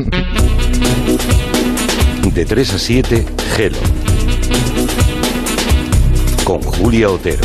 De 2.32 2.44
3 2.46 2.72
a 2.74 2.78
7, 2.78 3.26
Gelo. 3.56 3.78
Con 6.44 6.61
Julia 6.61 7.09
Otero. 7.09 7.44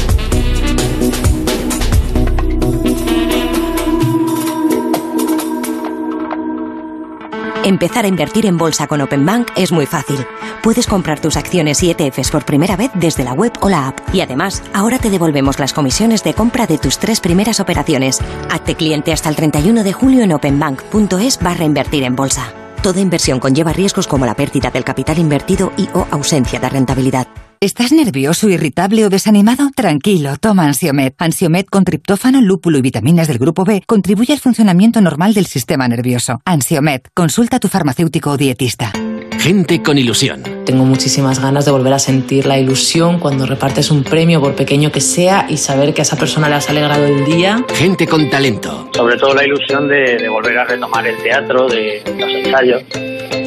Empezar 7.64 8.06
a 8.06 8.08
invertir 8.08 8.46
en 8.46 8.58
bolsa 8.58 8.88
con 8.88 9.02
Open 9.02 9.26
Bank 9.26 9.50
es 9.56 9.72
muy 9.72 9.86
fácil. 9.86 10.26
Puedes 10.64 10.88
comprar 10.88 11.20
tus 11.20 11.38
acciones 11.38 11.84
y 11.84 11.92
ETFs 11.92 12.32
por 12.32 12.44
primera 12.46 12.76
vez 12.76 12.92
desde 12.96 13.24
la 13.24 13.34
web 13.34 13.52
o 13.62 13.70
la 13.70 13.90
app. 13.90 14.00
Y 14.14 14.22
además, 14.22 14.64
ahora 14.74 14.98
te 15.00 15.10
devolvemos 15.10 15.60
las 15.60 15.74
comisiones 15.74 16.24
de 16.24 16.34
compra 16.34 16.66
de 16.66 16.78
tus 16.78 16.98
tres 16.98 17.20
primeras 17.20 17.60
operaciones. 17.60 18.20
Hazte 18.50 18.76
cliente 18.76 19.14
hasta 19.14 19.30
el 19.30 19.36
31 19.36 19.84
de 19.84 19.94
julio 19.94 20.24
en 20.24 20.34
openbank.es 20.34 21.40
barra 21.40 21.66
invertir 21.66 22.04
en 22.04 22.16
bolsa. 22.16 22.52
Toda 22.82 23.00
inversión 23.00 23.40
conlleva 23.40 23.74
riesgos 23.74 24.08
como 24.08 24.26
la 24.26 24.36
pérdida 24.36 24.72
del 24.72 24.84
capital 24.84 25.20
invertido 25.20 25.72
y 25.78 25.88
o 25.94 26.08
ausencia 26.10 26.60
de 26.60 26.70
rentabilidad. 26.70 27.28
¿Estás 27.60 27.92
nervioso, 27.92 28.50
irritable 28.50 29.04
o 29.04 29.10
desanimado? 29.10 29.72
Tranquilo, 29.76 30.38
toma 30.40 30.66
Ansiomed. 30.66 31.14
Ansiomed 31.18 31.66
con 31.66 31.86
triptófano, 31.86 32.40
lúpulo 32.40 32.78
y 32.78 32.82
vitaminas 32.82 33.28
del 33.28 33.40
grupo 33.40 33.64
B 33.64 33.82
contribuye 33.88 34.32
al 34.32 34.40
funcionamiento 34.40 35.02
normal 35.02 35.34
del 35.34 35.48
sistema 35.48 35.88
nervioso. 35.88 36.40
Ansiomed, 36.46 37.02
consulta 37.16 37.58
a 37.58 37.60
tu 37.60 37.68
farmacéutico 37.68 38.30
o 38.30 38.38
dietista. 38.38 38.94
Gente 39.40 39.82
con 39.82 39.98
ilusión. 39.98 40.44
Tengo 40.66 40.86
muchísimas 40.86 41.40
ganas 41.40 41.66
de 41.66 41.72
volver 41.72 41.94
a 41.94 42.00
sentir 42.00 42.46
la 42.46 42.60
ilusión 42.60 43.20
cuando 43.20 43.48
repartes 43.48 43.90
un 43.90 44.04
premio, 44.04 44.40
por 44.40 44.56
pequeño 44.56 44.92
que 44.92 45.02
sea, 45.02 45.48
y 45.50 45.58
saber 45.58 45.96
que 45.96 46.02
a 46.02 46.04
esa 46.04 46.16
persona 46.16 46.50
le 46.50 46.56
has 46.56 46.70
alegrado 46.70 47.06
el 47.06 47.26
día. 47.26 47.66
Gente 47.74 48.06
con 48.06 48.30
talento. 48.30 48.90
Sobre 48.94 49.18
todo 49.18 49.34
la 49.34 49.44
ilusión 49.44 49.88
de, 49.88 50.18
de 50.18 50.30
volver 50.30 50.60
a 50.60 50.66
retomar 50.66 51.08
el 51.08 51.18
teatro, 51.24 51.68
de 51.68 52.04
los 52.20 52.30
ensayos, 52.30 52.84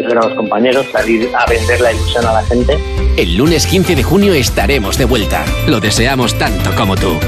ver 0.07 0.19
a 0.19 0.23
los 0.23 0.35
compañeros, 0.35 0.87
salir 0.93 1.31
a 1.35 1.47
vender 1.47 1.81
la 1.81 1.93
ilusión 1.93 2.27
a 2.27 2.33
la 2.33 2.45
gente. 2.45 2.79
El 3.17 3.37
lunes 3.37 3.67
15 3.67 3.97
de 3.97 4.03
junio 4.03 4.35
estaremos 4.35 4.99
de 4.99 5.05
vuelta. 5.05 5.45
Lo 5.67 5.81
deseamos 5.81 6.39
tanto 6.39 6.75
como 6.75 6.97
tú. 6.97 7.19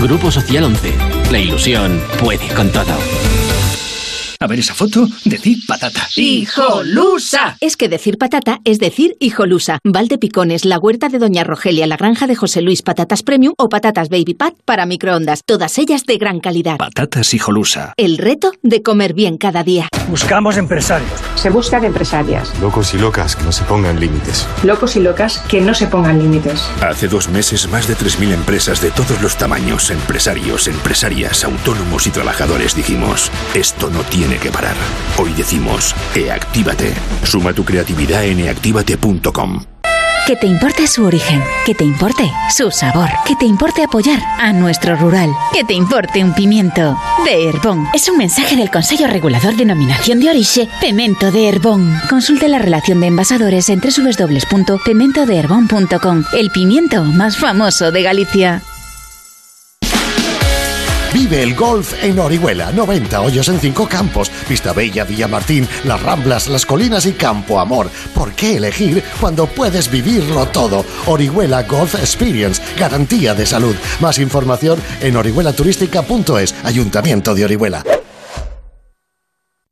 Grupo 0.00 0.30
Social 0.30 0.64
11. 0.64 0.92
La 1.30 1.38
ilusión 1.38 2.00
puede 2.20 2.46
con 2.54 2.70
todo. 2.70 2.94
A 4.40 4.46
ver 4.46 4.60
esa 4.60 4.72
foto, 4.72 5.08
decid 5.24 5.58
patata. 5.66 6.06
¡Hijolusa! 6.14 7.56
Es 7.60 7.76
que 7.76 7.88
decir 7.88 8.18
patata 8.18 8.60
es 8.64 8.78
decir 8.78 9.16
hijolusa. 9.18 9.80
Valde 9.82 10.16
Picones, 10.16 10.64
la 10.64 10.78
huerta 10.78 11.08
de 11.08 11.18
Doña 11.18 11.42
Rogelia, 11.42 11.88
la 11.88 11.96
granja 11.96 12.28
de 12.28 12.36
José 12.36 12.62
Luis, 12.62 12.82
patatas 12.82 13.24
premium 13.24 13.54
o 13.58 13.68
patatas 13.68 14.10
baby 14.10 14.34
pat 14.34 14.54
para 14.64 14.86
microondas. 14.86 15.40
Todas 15.44 15.76
ellas 15.78 16.06
de 16.06 16.18
gran 16.18 16.38
calidad. 16.38 16.76
Patatas 16.76 17.34
hijolusa. 17.34 17.94
El 17.96 18.16
reto 18.16 18.52
de 18.62 18.80
comer 18.82 19.12
bien 19.12 19.38
cada 19.38 19.64
día. 19.64 19.88
Buscamos 20.08 20.56
empresarios. 20.56 21.10
Se 21.34 21.50
buscan 21.50 21.84
empresarias, 21.84 22.52
Locos 22.60 22.94
y 22.94 22.98
locas 22.98 23.36
que 23.36 23.44
no 23.44 23.52
se 23.52 23.62
pongan 23.64 24.00
límites. 24.00 24.46
locos 24.62 24.96
y 24.96 25.00
locas 25.00 25.38
que 25.48 25.60
no 25.60 25.74
se 25.74 25.86
pongan 25.86 26.18
límites. 26.18 26.62
Hace 26.82 27.08
dos 27.08 27.28
meses, 27.28 27.68
más 27.70 27.86
de 27.86 27.94
3.000 27.94 28.32
empresas 28.32 28.80
de 28.80 28.90
todos 28.90 29.20
los 29.20 29.36
tamaños, 29.36 29.90
empresarios, 29.90 30.66
empresarias, 30.66 31.44
autónomos 31.44 32.06
y 32.06 32.10
trabajadores 32.10 32.74
dijimos, 32.74 33.30
esto 33.54 33.90
no 33.90 34.00
tiene 34.00 34.36
que 34.38 34.50
parar. 34.50 34.74
Hoy 35.18 35.32
decimos, 35.34 35.94
eactívate. 36.14 36.94
Suma 37.24 37.52
tu 37.52 37.64
creatividad 37.64 38.24
en 38.24 38.40
eactívate.com. 38.40 39.77
Que 40.28 40.36
te 40.36 40.46
importe 40.46 40.86
su 40.86 41.04
origen, 41.06 41.42
que 41.64 41.74
te 41.74 41.84
importe 41.84 42.30
su 42.54 42.70
sabor, 42.70 43.08
que 43.26 43.34
te 43.36 43.46
importe 43.46 43.82
apoyar 43.82 44.20
a 44.38 44.52
nuestro 44.52 44.94
rural, 44.94 45.30
que 45.54 45.64
te 45.64 45.72
importe 45.72 46.22
un 46.22 46.34
pimiento 46.34 46.98
de 47.24 47.48
Herbón. 47.48 47.88
Es 47.94 48.10
un 48.10 48.18
mensaje 48.18 48.54
del 48.54 48.70
Consejo 48.70 49.06
Regulador 49.06 49.56
de 49.56 49.64
Nominación 49.64 50.20
de 50.20 50.28
Orixe, 50.28 50.68
Pimento 50.82 51.30
de 51.30 51.48
Herbón. 51.48 51.98
Consulte 52.10 52.46
la 52.48 52.58
relación 52.58 53.00
de 53.00 53.06
envasadores 53.06 53.70
en 53.70 53.80
www.pimentodeherbón.com, 53.80 56.24
el 56.34 56.50
pimiento 56.50 57.04
más 57.04 57.38
famoso 57.38 57.90
de 57.90 58.02
Galicia. 58.02 58.62
Vive 61.12 61.42
el 61.42 61.54
golf 61.54 61.94
en 62.02 62.18
Orihuela. 62.18 62.72
90 62.72 63.20
hoyos 63.20 63.48
en 63.48 63.58
5 63.58 63.88
campos. 63.88 64.30
Vista 64.48 64.72
Bella, 64.72 65.04
Villamartín, 65.04 65.66
Las 65.84 66.02
Ramblas, 66.02 66.48
Las 66.48 66.66
Colinas 66.66 67.06
y 67.06 67.12
Campo 67.12 67.60
Amor. 67.60 67.88
¿Por 68.14 68.32
qué 68.32 68.56
elegir 68.56 69.02
cuando 69.20 69.46
puedes 69.46 69.90
vivirlo 69.90 70.46
todo? 70.46 70.84
Orihuela 71.06 71.62
Golf 71.62 71.94
Experience. 71.94 72.62
Garantía 72.78 73.34
de 73.34 73.46
salud. 73.46 73.74
Más 74.00 74.18
información 74.18 74.78
en 75.00 75.16
orihuelaturística.es. 75.16 76.54
Ayuntamiento 76.64 77.34
de 77.34 77.44
Orihuela. 77.44 77.84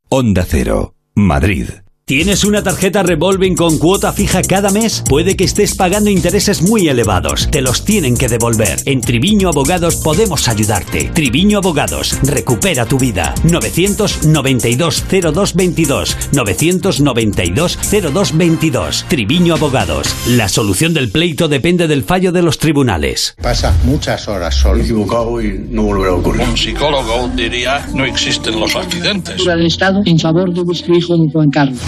Onda 0.09 0.47
Cero, 0.49 0.95
Madrid. 1.15 1.69
¿Tienes 2.09 2.45
una 2.45 2.63
tarjeta 2.63 3.03
revolving 3.03 3.57
con 3.57 3.79
cuota 3.79 4.13
fija 4.13 4.41
cada 4.41 4.71
mes? 4.71 5.03
Puede 5.09 5.35
que 5.35 5.43
estés 5.43 5.75
pagando 5.75 6.09
intereses 6.09 6.63
muy 6.63 6.87
elevados. 6.87 7.49
Te 7.51 7.61
los 7.61 7.85
tienen 7.85 8.17
que 8.17 8.29
devolver. 8.29 8.79
En 8.85 9.01
Triviño 9.01 9.49
Abogados 9.49 9.97
podemos 9.97 10.47
ayudarte. 10.47 11.11
Triviño 11.13 11.59
Abogados, 11.59 12.17
recupera 12.23 12.87
tu 12.87 12.97
vida. 12.97 13.35
992 13.43 15.05
0222 15.11 16.17
992 16.33 17.79
0222. 17.91 19.05
Triviño 19.09 19.55
Abogados. 19.55 20.15
La 20.29 20.49
solución 20.49 20.95
del 20.95 21.11
pleito 21.11 21.49
depende 21.49 21.89
del 21.89 22.05
fallo 22.05 22.31
de 22.31 22.43
los 22.43 22.59
tribunales. 22.59 23.35
Pasa 23.43 23.77
muchas 23.83 24.29
horas 24.29 24.55
solo. 24.55 24.81
equivocado 24.81 25.43
y 25.43 25.59
no 25.71 25.83
volverá 25.83 26.13
a 26.13 26.15
ocurrir. 26.15 26.43
Un 26.49 26.57
psicólogo 26.57 27.29
diría, 27.35 27.85
no 27.93 28.05
existen 28.05 28.61
los 28.61 28.77
accidentes. 28.77 29.45
del 29.45 29.67
Estado 29.67 30.03
en 30.05 30.21
favor 30.21 30.55
de 30.55 30.63
vuestro 30.63 30.97
hijo 30.97 31.17
Juan 31.33 31.51
Carlos. 31.51 31.81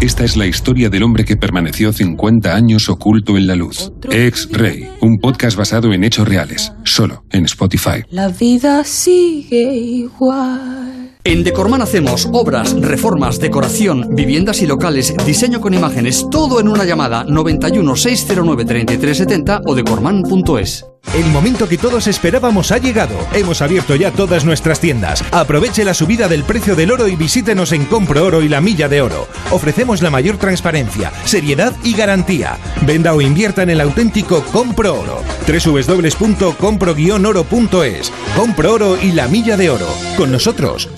Esta 0.00 0.22
es 0.22 0.36
la 0.36 0.46
historia 0.46 0.90
del 0.90 1.02
hombre 1.02 1.24
que 1.24 1.36
permaneció 1.36 1.92
50 1.92 2.54
años 2.54 2.88
oculto 2.88 3.36
en 3.36 3.48
la 3.48 3.56
luz. 3.56 3.92
Ex-Rey, 4.08 4.88
un 5.00 5.18
podcast 5.18 5.56
basado 5.56 5.92
en 5.92 6.04
hechos 6.04 6.28
reales, 6.28 6.72
solo 6.84 7.24
en 7.30 7.44
Spotify. 7.46 8.04
La 8.10 8.28
vida 8.28 8.84
sigue 8.84 9.74
igual. 9.74 11.17
En 11.24 11.44
Decorman 11.44 11.82
hacemos 11.82 12.26
obras, 12.32 12.74
reformas, 12.80 13.38
decoración, 13.38 14.14
viviendas 14.14 14.62
y 14.62 14.66
locales, 14.66 15.14
diseño 15.26 15.60
con 15.60 15.74
imágenes, 15.74 16.26
todo 16.30 16.58
en 16.60 16.68
una 16.68 16.84
llamada 16.84 17.24
91 17.24 17.96
609 17.96 18.64
3370 18.64 19.60
o 19.66 19.74
decorman.es. 19.74 20.86
El 21.14 21.26
momento 21.26 21.68
que 21.68 21.78
todos 21.78 22.06
esperábamos 22.06 22.70
ha 22.70 22.76
llegado. 22.78 23.14
Hemos 23.32 23.62
abierto 23.62 23.96
ya 23.96 24.10
todas 24.10 24.44
nuestras 24.44 24.78
tiendas. 24.80 25.24
Aproveche 25.32 25.82
la 25.84 25.94
subida 25.94 26.28
del 26.28 26.44
precio 26.44 26.76
del 26.76 26.92
oro 26.92 27.08
y 27.08 27.16
visítenos 27.16 27.72
en 27.72 27.86
Compro 27.86 28.26
Oro 28.26 28.42
y 28.42 28.48
la 28.48 28.60
Milla 28.60 28.88
de 28.88 29.00
Oro. 29.00 29.26
Ofrecemos 29.50 30.02
la 30.02 30.10
mayor 30.10 30.36
transparencia, 30.36 31.10
seriedad 31.24 31.72
y 31.82 31.94
garantía. 31.94 32.58
Venda 32.82 33.14
o 33.14 33.22
invierta 33.22 33.62
en 33.62 33.70
el 33.70 33.80
auténtico 33.80 34.42
Compro 34.52 35.00
Oro. 35.00 35.22
www.compro-oro.es. 35.46 38.12
Compro 38.36 38.74
Oro 38.74 38.98
y 39.02 39.12
la 39.12 39.28
Milla 39.28 39.56
de 39.56 39.70
Oro. 39.70 39.88
Con 40.16 40.30
nosotros 40.30 40.90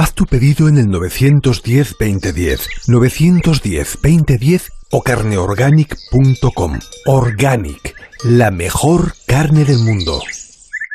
Haz 0.00 0.14
tu 0.14 0.24
pedido 0.24 0.66
en 0.66 0.78
el 0.78 0.86
910-2010, 0.86 2.60
910-2010 2.88 4.70
o 4.92 5.02
carneorganic.com. 5.02 6.78
Organic, 7.04 7.94
la 8.24 8.50
mejor 8.50 9.12
carne 9.26 9.66
del 9.66 9.80
mundo. 9.80 10.22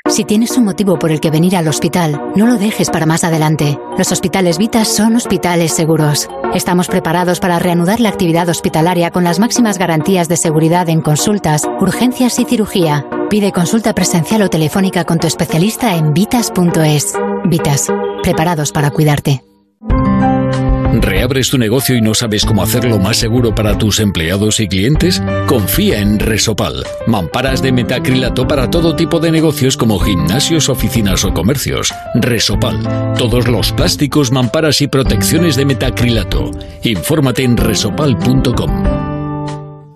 Si 0.10 0.24
tienes 0.24 0.58
un 0.58 0.66
motivo 0.66 0.98
por 0.98 1.12
el 1.12 1.20
que 1.20 1.30
venir 1.30 1.56
al 1.56 1.68
hospital, 1.68 2.20
no 2.36 2.48
lo 2.48 2.58
dejes 2.58 2.90
para 2.90 3.06
más 3.06 3.24
adelante. 3.24 3.78
Los 3.96 4.12
hospitales 4.12 4.58
Vitas 4.58 4.88
son 4.88 5.16
hospitales 5.16 5.72
seguros. 5.72 6.28
Estamos 6.56 6.88
preparados 6.88 7.40
para 7.40 7.60
reanudar 7.60 8.00
la 8.00 8.10
actividad 8.10 8.50
hospitalaria 8.50 9.12
con 9.12 9.24
las 9.24 9.38
máximas 9.38 9.78
garantías 9.78 10.30
de 10.30 10.38
seguridad 10.38 10.90
en 10.90 11.02
consultas, 11.02 11.62
urgencias 11.80 12.40
y 12.40 12.46
cirugía. 12.46 13.06
Pide 13.36 13.52
consulta 13.52 13.94
presencial 13.94 14.44
o 14.44 14.50
telefónica 14.50 15.04
con 15.04 15.20
tu 15.20 15.28
especialista 15.28 15.98
en 15.98 16.14
vitas.es. 16.14 17.16
Vitas, 17.44 17.92
preparados 18.24 18.72
para 18.72 18.92
cuidarte. 18.92 19.44
¿Reabres 21.02 21.50
tu 21.50 21.58
negocio 21.58 21.98
y 21.98 22.02
no 22.02 22.14
sabes 22.14 22.46
cómo 22.46 22.64
hacerlo 22.64 22.98
más 22.98 23.18
seguro 23.18 23.54
para 23.54 23.78
tus 23.78 24.00
empleados 24.00 24.62
y 24.62 24.70
clientes? 24.70 25.22
Confía 25.48 26.00
en 26.00 26.18
Resopal. 26.18 26.86
Mamparas 27.08 27.62
de 27.62 27.74
metacrilato 27.74 28.48
para 28.48 28.70
todo 28.70 28.96
tipo 28.96 29.20
de 29.20 29.32
negocios 29.32 29.76
como 29.76 30.00
gimnasios, 30.00 30.70
oficinas 30.70 31.26
o 31.26 31.34
comercios. 31.34 31.94
Resopal. 32.14 33.16
Todos 33.18 33.50
los 33.50 33.74
plásticos, 33.74 34.32
mamparas 34.32 34.80
y 34.80 34.88
protecciones 34.88 35.58
de 35.58 35.66
metacrilato. 35.66 36.52
Infórmate 36.84 37.44
en 37.44 37.58
resopal.com. 37.58 38.95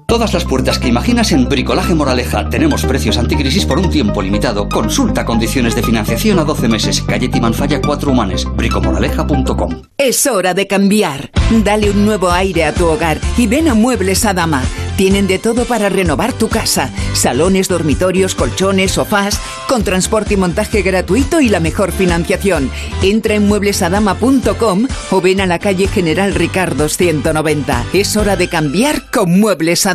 Todas 0.09 0.33
las 0.33 0.43
puertas 0.43 0.79
que 0.79 0.87
imaginas 0.87 1.31
en 1.31 1.47
Bricolaje 1.47 1.93
Moraleja. 1.93 2.49
Tenemos 2.49 2.83
precios 2.83 3.19
anticrisis 3.19 3.63
por 3.67 3.77
un 3.77 3.91
tiempo 3.91 4.23
limitado. 4.23 4.67
Consulta 4.67 5.23
condiciones 5.23 5.75
de 5.75 5.83
financiación 5.83 6.39
a 6.39 6.43
12 6.43 6.67
meses. 6.67 7.03
Calle 7.03 7.29
Timanfaya 7.29 7.79
4 7.79 8.11
Humanes. 8.11 8.45
bricomoraleja.com 8.55 9.88
Es 9.99 10.27
hora 10.27 10.53
de 10.53 10.65
cambiar. 10.65 11.29
Dale 11.51 11.91
un 11.91 12.05
nuevo 12.05 12.31
aire 12.31 12.63
a 12.63 12.73
tu 12.73 12.85
hogar 12.85 13.19
y 13.37 13.47
ven 13.47 13.67
a 13.67 13.73
Muebles 13.73 14.23
a 14.23 14.33
Dama. 14.33 14.63
Tienen 14.95 15.27
de 15.27 15.39
todo 15.39 15.65
para 15.65 15.89
renovar 15.89 16.31
tu 16.31 16.47
casa. 16.47 16.89
Salones, 17.11 17.67
dormitorios, 17.67 18.33
colchones, 18.33 18.93
sofás, 18.93 19.41
con 19.67 19.83
transporte 19.83 20.35
y 20.35 20.37
montaje 20.37 20.83
gratuito 20.83 21.41
y 21.41 21.49
la 21.49 21.59
mejor 21.59 21.91
financiación. 21.91 22.71
Entra 23.03 23.35
en 23.35 23.49
mueblesadama.com 23.49 24.87
o 25.11 25.19
ven 25.19 25.41
a 25.41 25.45
la 25.45 25.59
calle 25.59 25.87
General 25.87 26.33
Ricardo 26.33 26.87
190. 26.87 27.87
Es 27.91 28.15
hora 28.15 28.37
de 28.37 28.47
cambiar 28.47 29.11
con 29.11 29.37
Muebles 29.37 29.85
a 29.85 29.93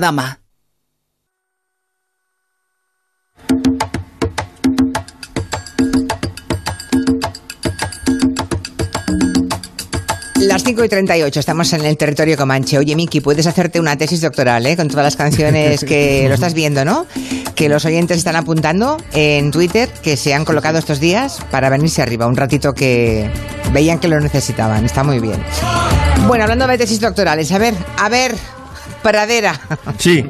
Las 10.47 10.63
5 10.63 10.85
y 10.85 10.89
38, 10.89 11.41
estamos 11.41 11.73
en 11.73 11.87
el 11.87 11.97
territorio 11.97 12.37
comanche. 12.37 12.77
Oye, 12.77 12.95
Miki, 12.95 13.21
puedes 13.21 13.47
hacerte 13.47 13.81
una 13.81 13.97
tesis 13.97 14.21
doctoral, 14.21 14.67
¿eh? 14.67 14.77
Con 14.77 14.89
todas 14.89 15.05
las 15.05 15.17
canciones 15.17 15.83
que 15.85 16.25
lo 16.29 16.35
estás 16.35 16.53
viendo, 16.53 16.85
¿no? 16.85 17.07
Que 17.55 17.71
los 17.71 17.85
oyentes 17.87 18.19
están 18.19 18.37
apuntando 18.37 18.99
en 19.15 19.51
Twitter, 19.51 19.89
que 20.03 20.19
se 20.19 20.35
han 20.35 20.45
colocado 20.45 20.79
estos 20.79 21.01
días 21.01 21.39
para 21.51 21.71
venirse 21.71 22.03
arriba. 22.03 22.27
Un 22.27 22.37
ratito 22.37 22.75
que 22.75 23.31
veían 23.73 23.99
que 23.99 24.07
lo 24.09 24.21
necesitaban. 24.21 24.85
Está 24.85 25.03
muy 25.03 25.19
bien. 25.19 25.43
Bueno, 26.27 26.45
hablando 26.45 26.67
de 26.67 26.77
tesis 26.77 27.01
doctorales, 27.01 27.51
a 27.51 27.59
ver, 27.59 27.75
a 27.97 28.09
ver, 28.11 28.35
Pradera. 29.03 29.59
Sí. 29.99 30.25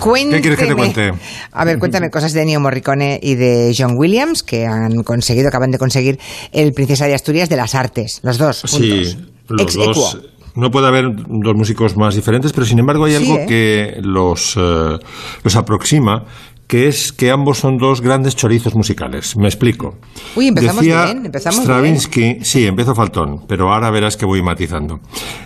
Cuénteme. 0.00 0.36
¿Qué 0.36 0.40
quieres 0.40 0.58
que 0.58 0.66
te 0.66 0.74
cuente? 0.74 1.12
A 1.52 1.64
ver, 1.64 1.78
cuéntame 1.78 2.10
cosas 2.10 2.32
de 2.32 2.42
Ennio 2.42 2.58
Morricone 2.58 3.20
y 3.22 3.36
de 3.36 3.72
John 3.76 3.94
Williams, 3.96 4.42
que 4.42 4.66
han 4.66 5.02
conseguido, 5.04 5.48
acaban 5.48 5.70
de 5.70 5.78
conseguir 5.78 6.18
el 6.52 6.72
Princesa 6.72 7.06
de 7.06 7.14
Asturias 7.14 7.48
de 7.48 7.56
las 7.56 7.74
Artes, 7.76 8.20
los 8.22 8.38
dos 8.38 8.62
juntos. 8.62 9.08
Sí, 9.10 9.35
los 9.48 9.62
Ex 9.62 9.74
dos. 9.74 10.18
No 10.54 10.70
puede 10.70 10.86
haber 10.86 11.10
dos 11.14 11.54
músicos 11.54 11.96
más 11.98 12.14
diferentes, 12.14 12.52
pero 12.52 12.66
sin 12.66 12.78
embargo 12.78 13.04
hay 13.04 13.16
Sí, 13.16 13.24
algo 13.24 13.38
¿eh? 13.40 13.46
que 13.46 13.96
los, 14.00 14.56
eh, 14.56 14.98
los 15.44 15.56
aproxima, 15.56 16.24
que 16.66 16.88
es 16.88 17.12
que 17.12 17.30
ambos 17.30 17.58
son 17.58 17.76
dos 17.78 18.00
grandes 18.00 18.34
chorizos 18.34 18.74
musicales. 18.74 19.36
Me 19.36 19.46
explico. 19.46 19.98
Uy, 20.34 20.48
empezamos 20.48 20.82
Decía 20.82 21.04
bien, 21.04 21.26
empezamos 21.26 21.62
Stravinsky, 21.62 22.38
sí, 22.42 22.66
empezó 22.66 22.94
faltón, 22.94 23.44
pero 23.46 23.72
ahora 23.72 23.90
verás 23.90 24.16
que 24.16 24.26
voy 24.26 24.42
matizando. 24.42 25.00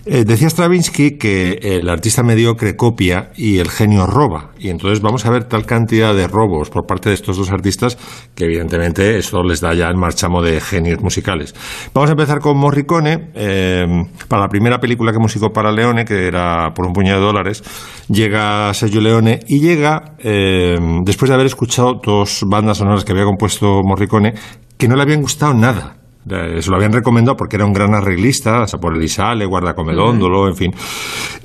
Eh, 0.06 0.24
decía 0.24 0.48
Stravinsky 0.48 1.18
que 1.18 1.58
el 1.62 1.88
artista 1.88 2.22
mediocre 2.22 2.76
copia 2.76 3.30
y 3.36 3.58
el 3.58 3.68
genio 3.68 4.06
roba. 4.06 4.52
Y 4.58 4.70
entonces 4.70 5.00
vamos 5.00 5.26
a 5.26 5.30
ver 5.30 5.44
tal 5.44 5.66
cantidad 5.66 6.14
de 6.14 6.26
robos 6.26 6.70
por 6.70 6.86
parte 6.86 7.10
de 7.10 7.14
estos 7.14 7.36
dos 7.36 7.50
artistas 7.50 7.98
que 8.34 8.44
evidentemente 8.44 9.18
eso 9.18 9.42
les 9.42 9.60
da 9.60 9.74
ya 9.74 9.88
el 9.88 9.96
marchamo 9.96 10.42
de 10.42 10.60
genios 10.60 11.00
musicales. 11.00 11.54
Vamos 11.92 12.10
a 12.10 12.12
empezar 12.12 12.40
con 12.40 12.56
Morricone. 12.56 13.30
eh, 13.34 13.86
para 14.28 14.42
la 14.42 14.48
primera 14.48 14.78
película 14.78 15.12
que 15.12 15.18
musicó 15.18 15.50
para 15.52 15.72
Leone, 15.72 16.04
que 16.04 16.26
era 16.26 16.72
por 16.74 16.86
un 16.86 16.92
puñado 16.92 17.20
de 17.20 17.26
dólares, 17.26 17.62
llega 18.08 18.72
Sergio 18.74 19.00
Leone 19.00 19.40
y 19.46 19.60
llega 19.60 20.14
eh, 20.18 20.78
después 21.10 21.28
de 21.28 21.34
haber 21.34 21.46
escuchado 21.46 22.00
dos 22.00 22.44
bandas 22.46 22.78
sonoras 22.78 23.04
que 23.04 23.10
había 23.10 23.24
compuesto 23.24 23.82
Morricone 23.82 24.32
que 24.78 24.86
no 24.86 24.94
le 24.94 25.02
habían 25.02 25.20
gustado 25.20 25.52
nada. 25.54 25.96
Se 26.24 26.70
lo 26.70 26.76
habían 26.76 26.92
recomendado 26.92 27.36
porque 27.36 27.56
era 27.56 27.64
un 27.64 27.72
gran 27.72 27.94
arreglista, 27.94 28.62
o 28.62 28.66
sea, 28.68 28.78
por 28.78 28.96
Elisale, 28.96 29.44
Guardacomedóndolo, 29.44 30.46
en 30.46 30.54
fin. 30.54 30.70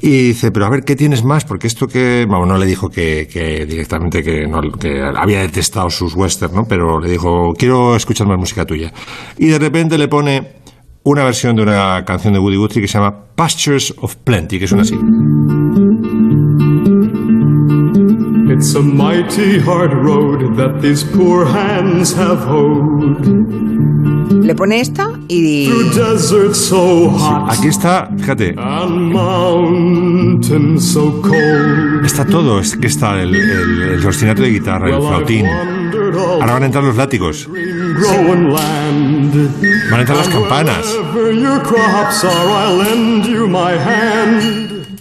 Y 0.02 0.28
dice, 0.28 0.52
pero 0.52 0.68
a 0.68 0.70
ver, 0.70 0.84
¿qué 0.84 0.96
tienes 0.96 1.24
más? 1.24 1.46
Porque 1.46 1.66
esto 1.66 1.88
que... 1.88 2.26
Bueno, 2.28 2.46
no 2.46 2.58
le 2.60 2.68
dijo 2.68 2.90
que, 2.90 3.28
que 3.32 3.66
directamente 3.66 4.22
que, 4.22 4.46
no, 4.46 4.62
que 4.78 5.02
había 5.02 5.40
detestado 5.40 5.90
sus 5.90 6.14
westerns, 6.14 6.54
¿no? 6.54 6.66
Pero 6.70 7.00
le 7.00 7.10
dijo, 7.10 7.54
quiero 7.58 7.96
escuchar 7.96 8.28
más 8.28 8.38
música 8.38 8.66
tuya. 8.66 8.94
Y 9.40 9.48
de 9.48 9.58
repente 9.58 9.98
le 9.98 10.08
pone 10.08 10.58
una 11.06 11.24
versión 11.24 11.56
de 11.56 11.64
una 11.64 12.06
canción 12.06 12.34
de 12.34 12.40
Woody 12.40 12.58
Guthrie 12.58 12.82
que 12.82 12.88
se 12.88 13.00
llama 13.00 13.16
Pastures 13.36 13.96
of 13.98 14.16
Plenty, 14.18 14.60
que 14.60 14.68
suena 14.68 14.84
así. 14.84 14.96
It's 18.56 18.74
a 18.76 18.82
mighty 18.82 19.60
hard 19.60 19.92
road 19.94 20.56
that 20.56 20.80
these 20.82 21.04
poor 21.04 21.46
hands 21.46 22.14
have 22.16 22.40
hoed. 22.46 23.26
Le 24.46 24.56
pone 24.56 24.80
esta 24.80 25.12
y... 25.28 25.68
Through 25.68 25.90
deserts 25.94 26.58
so 26.70 27.10
hot 27.10 27.52
Aquí 27.52 27.68
está, 27.68 28.10
fíjate, 28.18 28.56
and 28.58 29.12
mountains 29.14 30.94
so 30.94 31.22
cold. 31.22 32.06
está 32.06 32.24
todo. 32.26 32.60
Es 32.60 32.76
que 32.78 32.88
está 32.88 33.22
el, 33.22 33.36
el, 33.36 33.82
el 34.00 34.08
ostinato 34.08 34.42
de 34.42 34.50
guitarra, 34.52 34.88
el 34.88 34.94
Well, 34.94 35.04
I've 35.04 35.10
flautín. 35.10 35.46
wandered 35.46 36.16
all 36.16 36.42
Ahora 36.42 36.54
van 36.54 36.64
a 36.64 36.66
entrar 36.68 36.84
los 36.84 36.96
látigos. 36.96 37.48
Van 37.50 37.58
a 39.94 40.00
entrar 40.00 40.18
las 40.18 40.30
campanas. 40.30 40.86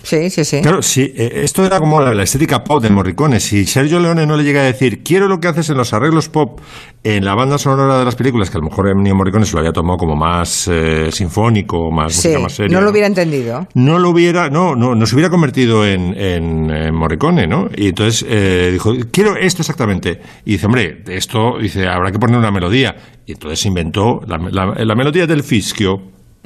Sí, 0.04 0.30
sí, 0.30 0.44
sí. 0.44 0.60
Claro, 0.60 0.82
sí, 0.82 1.12
eh, 1.16 1.40
esto 1.42 1.64
era 1.64 1.80
como 1.80 2.00
la, 2.00 2.14
la 2.14 2.22
estética 2.22 2.62
pop 2.62 2.82
de 2.82 2.90
Morricone. 2.90 3.40
Si 3.40 3.64
Sergio 3.64 3.98
Leone 3.98 4.26
no 4.26 4.36
le 4.36 4.44
llega 4.44 4.60
a 4.60 4.64
decir, 4.64 5.02
quiero 5.02 5.26
lo 5.28 5.40
que 5.40 5.48
haces 5.48 5.70
en 5.70 5.76
los 5.78 5.92
arreglos 5.94 6.28
pop 6.28 6.60
en 7.02 7.24
la 7.24 7.34
banda 7.34 7.58
sonora 7.58 7.98
de 7.98 8.04
las 8.04 8.14
películas, 8.14 8.50
que 8.50 8.58
a 8.58 8.60
lo 8.60 8.68
mejor 8.68 8.88
Ennio 8.88 9.14
Morricone 9.14 9.46
se 9.46 9.54
lo 9.54 9.60
había 9.60 9.72
tomado 9.72 9.96
como 9.96 10.14
más 10.14 10.68
eh, 10.70 11.10
sinfónico, 11.10 11.90
más 11.90 12.12
Sí, 12.12 12.28
música 12.28 12.42
más 12.42 12.52
seria. 12.52 12.78
no 12.78 12.84
lo 12.84 12.90
hubiera 12.90 13.06
entendido. 13.06 13.66
no 13.74 13.98
lo 13.98 14.10
hubiera, 14.10 14.48
no, 14.50 14.76
no, 14.76 14.94
no 14.94 15.06
se 15.06 15.14
hubiera 15.14 15.30
convertido 15.30 15.86
en, 15.86 16.14
en, 16.18 16.70
en 16.70 16.94
Morricone, 16.94 17.46
¿no? 17.46 17.68
Y 17.74 17.88
entonces 17.88 18.24
eh, 18.28 18.68
dijo, 18.72 18.92
quiero 19.10 19.36
esto 19.36 19.62
exactamente. 19.62 20.20
Y 20.44 20.52
dice, 20.52 20.66
hombre, 20.66 21.02
esto, 21.08 21.58
dice, 21.60 21.88
habrá 21.88 22.12
que 22.12 22.18
poner 22.18 22.36
una 22.38 22.50
melodía. 22.50 22.94
Y 23.26 23.32
entonces 23.32 23.64
inventó 23.64 24.20
la, 24.26 24.36
la- 24.36 24.84
la 24.84 24.94
melodía 24.94 25.26
del 25.26 25.42
fischio, 25.42 25.96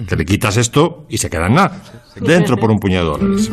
que 0.06 0.16
le 0.16 0.24
quitas 0.24 0.56
esto 0.56 1.04
y 1.08 1.18
se 1.18 1.28
queda 1.30 1.46
en 1.46 1.54
nada. 1.54 1.82
Dentro 2.20 2.56
por 2.56 2.70
un 2.70 2.78
puñado 2.78 3.16
de 3.16 3.24
dólares. 3.24 3.50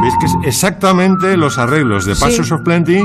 ¿Veis 0.00 0.14
que 0.20 0.26
es 0.26 0.34
exactamente 0.44 1.36
los 1.36 1.58
arreglos 1.58 2.04
de 2.04 2.14
Sí. 2.14 2.20
Pastures 2.20 2.52
of 2.52 2.60
Plenty 2.62 3.02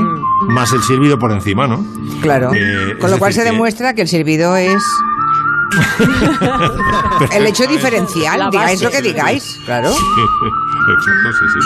más 0.48 0.72
el 0.72 0.82
silbido 0.82 1.18
por 1.18 1.32
encima, 1.32 1.66
¿no? 1.66 1.84
Claro. 2.20 2.50
Eh, 2.54 2.96
Con 3.00 3.10
lo 3.10 3.18
cual 3.18 3.32
se 3.32 3.40
que- 3.42 3.50
demuestra 3.50 3.94
que 3.94 4.02
el 4.02 4.08
silbido 4.08 4.56
es 4.56 4.82
el 7.36 7.46
hecho 7.46 7.66
diferencial. 7.66 8.38
La 8.38 8.50
digáis 8.50 8.82
lo 8.82 8.90
que 8.90 9.02
digáis. 9.02 9.58
Claro. 9.64 9.88
Exacto, 9.92 11.32
sí, 11.32 11.44
sí. 11.52 11.58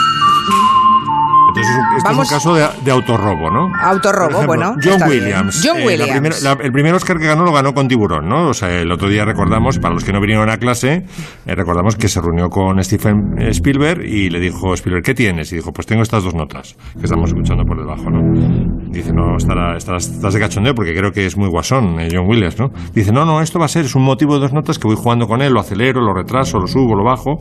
Entonces 1.49 1.73
es 1.73 1.79
un, 1.79 1.97
este 1.97 2.09
Vamos- 2.11 2.27
es 2.27 2.33
un 2.33 2.37
caso 2.37 2.55
de, 2.55 2.69
de 2.85 2.90
autorrobo, 2.90 3.51
¿no? 3.51 3.73
Autorrobo, 3.83 4.31
ejemplo, 4.31 4.47
bueno, 4.47 4.75
John. 4.83 5.09
Williams. 5.09 5.62
John 5.66 5.79
eh, 5.79 5.81
la 5.81 5.87
Williams. 5.87 6.11
primera- 6.11 6.37
la- 6.42 6.62
el 6.64 6.73
primer 6.73 6.95
Oscar 6.95 7.19
que 7.19 7.27
ganó 7.27 7.45
lo 7.45 7.53
ganó 7.53 7.73
con 7.73 7.88
Tiburón, 7.88 8.29
¿no? 8.29 8.49
O 8.49 8.55
sea, 8.55 8.71
el 8.79 8.92
otro 8.92 9.09
día 9.09 9.25
recordamos, 9.25 9.79
para 9.79 9.95
los 9.95 10.05
que 10.05 10.12
no 10.12 10.21
vinieron 10.21 10.51
a 10.51 10.59
clase, 10.59 11.07
eh, 11.47 11.55
recordamos 11.55 11.97
que 11.97 12.09
se 12.09 12.21
reunió 12.21 12.51
con 12.51 12.83
Stephen 12.85 13.38
Spielberg 13.38 14.05
y 14.05 14.29
le 14.29 14.38
dijo, 14.38 14.75
Spielberg, 14.75 15.03
¿qué 15.05 15.14
tienes? 15.14 15.51
Y 15.53 15.57
dijo, 15.57 15.73
pues 15.73 15.87
tengo 15.87 16.03
estas 16.03 16.25
dos 16.25 16.35
notas 16.35 16.77
que 16.99 17.05
estamos 17.05 17.31
escuchando 17.31 17.64
por 17.64 17.79
debajo, 17.79 18.11
¿no? 18.11 18.76
Dice, 18.88 19.12
no, 19.12 19.37
estará, 19.37 19.77
estás 19.77 20.35
de 20.35 20.40
cachondeo 20.40 20.75
porque 20.75 20.94
creo 20.94 21.12
que 21.12 21.27
es 21.27 21.37
muy 21.37 21.49
guasón, 21.49 22.01
eh, 22.01 22.09
John 22.12 22.27
Williams, 22.29 22.59
¿no? 22.59 22.70
Dice, 22.94 23.12
no, 23.12 23.25
no, 23.25 23.40
esto 23.40 23.59
va 23.59 23.66
a 23.66 23.68
ser, 23.68 23.85
es 23.85 23.94
un 23.94 24.05
motivo 24.05 24.35
de 24.35 24.40
dos 24.40 24.53
notas 24.53 24.79
que 24.79 24.87
voy 24.87 24.96
jugando 24.96 25.27
con 25.27 25.42
él, 25.42 25.53
lo 25.53 25.61
acelero, 25.61 26.01
lo 26.01 26.14
retraso, 26.14 26.59
lo 26.59 26.66
subo, 26.66 26.94
lo 26.94 27.05
bajo. 27.05 27.40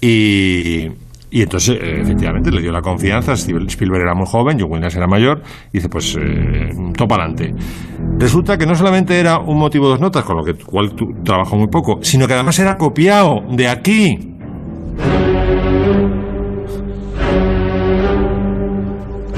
Y, 0.00 0.88
Y 1.34 1.40
entonces, 1.40 1.78
eh, 1.80 2.02
efectivamente, 2.02 2.50
le 2.50 2.60
dio 2.60 2.70
la 2.70 2.82
confianza. 2.82 3.32
Spielberg 3.32 4.02
era 4.02 4.14
muy 4.14 4.26
joven, 4.26 4.58
John 4.60 4.70
Williams 4.70 4.94
era 4.94 5.06
mayor. 5.06 5.40
Y 5.72 5.78
dice, 5.78 5.88
pues, 5.88 6.14
eh, 6.20 6.68
topa 6.94 7.14
adelante. 7.14 7.54
Resulta 8.18 8.58
que 8.58 8.66
no 8.66 8.74
solamente 8.74 9.18
era 9.18 9.38
un 9.38 9.58
motivo 9.58 9.86
de 9.86 9.90
dos 9.92 10.00
notas, 10.00 10.24
con 10.24 10.36
lo 10.36 10.44
que 10.44 10.52
cual 10.62 10.94
tú 10.94 11.06
trabajó 11.24 11.56
muy 11.56 11.68
poco, 11.68 12.00
sino 12.02 12.26
que 12.26 12.34
además 12.34 12.58
era 12.58 12.76
copiado 12.76 13.40
de 13.50 13.66
aquí. 13.66 14.18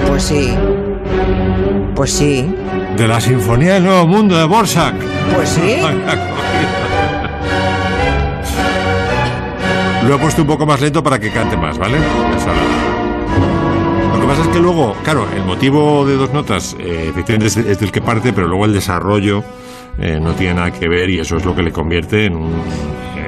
Pues 0.09 0.23
sí. 0.25 0.51
Pues 1.95 2.13
sí. 2.13 2.53
De 2.97 3.07
la 3.07 3.21
Sinfonía 3.21 3.75
del 3.75 3.85
Nuevo 3.85 4.07
Mundo 4.07 4.37
de 4.37 4.45
Borsak. 4.45 4.95
Pues 5.35 5.49
sí. 5.49 5.77
Lo 10.09 10.17
he 10.17 10.19
puesto 10.19 10.43
un 10.43 10.49
poco 10.49 10.67
más 10.67 10.81
lento 10.81 11.03
para 11.03 11.19
que 11.19 11.31
cante 11.31 11.57
más, 11.57 11.79
¿vale? 11.79 11.97
Lo 14.13 14.21
que 14.21 14.27
pasa 14.27 14.43
es 14.43 14.49
que 14.49 14.61
luego, 14.61 14.95
claro, 15.03 15.27
el 15.35 15.45
motivo 15.45 16.05
de 16.05 16.17
dos 16.17 16.33
notas 16.33 16.77
eh, 16.79 17.07
efectivamente 17.09 17.47
es, 17.47 17.57
es 17.57 17.81
del 17.81 17.91
que 17.91 18.03
parte, 18.03 18.35
pero 18.35 18.47
luego 18.47 18.67
el 18.67 18.75
desarrollo 18.75 19.43
eh, 19.99 20.19
no 20.21 20.35
tiene 20.35 20.55
nada 20.55 20.73
que 20.73 20.89
ver 20.89 21.09
y 21.09 21.21
eso 21.21 21.37
es 21.37 21.45
lo 21.45 21.55
que 21.55 21.63
le 21.63 21.73
convierte 21.73 22.27
en 22.27 22.37
un, 22.37 22.53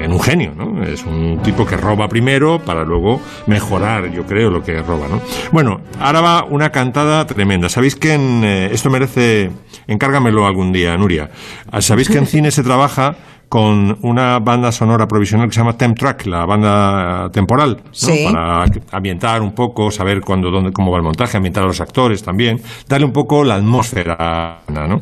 en 0.07 0.13
un 0.13 0.21
genio, 0.21 0.53
¿no? 0.55 0.83
Es 0.83 1.05
un 1.05 1.41
tipo 1.43 1.65
que 1.65 1.75
roba 1.75 2.07
primero 2.07 2.59
para 2.59 2.83
luego 2.83 3.21
mejorar, 3.45 4.09
yo 4.09 4.25
creo, 4.25 4.49
lo 4.49 4.63
que 4.63 4.81
roba, 4.81 5.07
¿no? 5.07 5.21
Bueno, 5.51 5.81
ahora 5.99 6.21
va 6.21 6.45
una 6.45 6.71
cantada 6.71 7.27
tremenda. 7.27 7.67
¿Sabéis 7.67 7.95
que 7.95 8.13
en, 8.13 8.43
eh, 8.43 8.69
esto 8.71 8.89
merece, 8.89 9.51
encárgamelo 9.85 10.47
algún 10.47 10.71
día, 10.71 10.97
Nuria? 10.97 11.29
Ah, 11.69 11.81
¿Sabéis 11.81 12.07
que 12.09 12.17
en 12.17 12.25
cine 12.25 12.51
se 12.51 12.63
trabaja 12.63 13.17
con 13.49 13.97
una 14.01 14.39
banda 14.39 14.71
sonora 14.71 15.07
provisional 15.07 15.47
que 15.47 15.53
se 15.53 15.59
llama 15.59 15.77
Temp 15.77 15.97
Track, 15.97 16.25
la 16.25 16.45
banda 16.45 17.29
temporal, 17.31 17.81
¿no? 17.83 17.91
Sí. 17.91 18.25
para 18.31 18.65
ambientar 18.91 19.41
un 19.41 19.53
poco, 19.53 19.91
saber 19.91 20.21
cuándo, 20.21 20.51
dónde, 20.51 20.71
cómo 20.71 20.91
va 20.91 20.97
el 20.97 21.03
montaje, 21.03 21.35
ambientar 21.35 21.63
a 21.63 21.67
los 21.67 21.81
actores 21.81 22.23
también, 22.23 22.61
darle 22.87 23.05
un 23.05 23.13
poco 23.13 23.43
la 23.43 23.55
atmósfera, 23.55 24.59
¿no? 24.69 25.01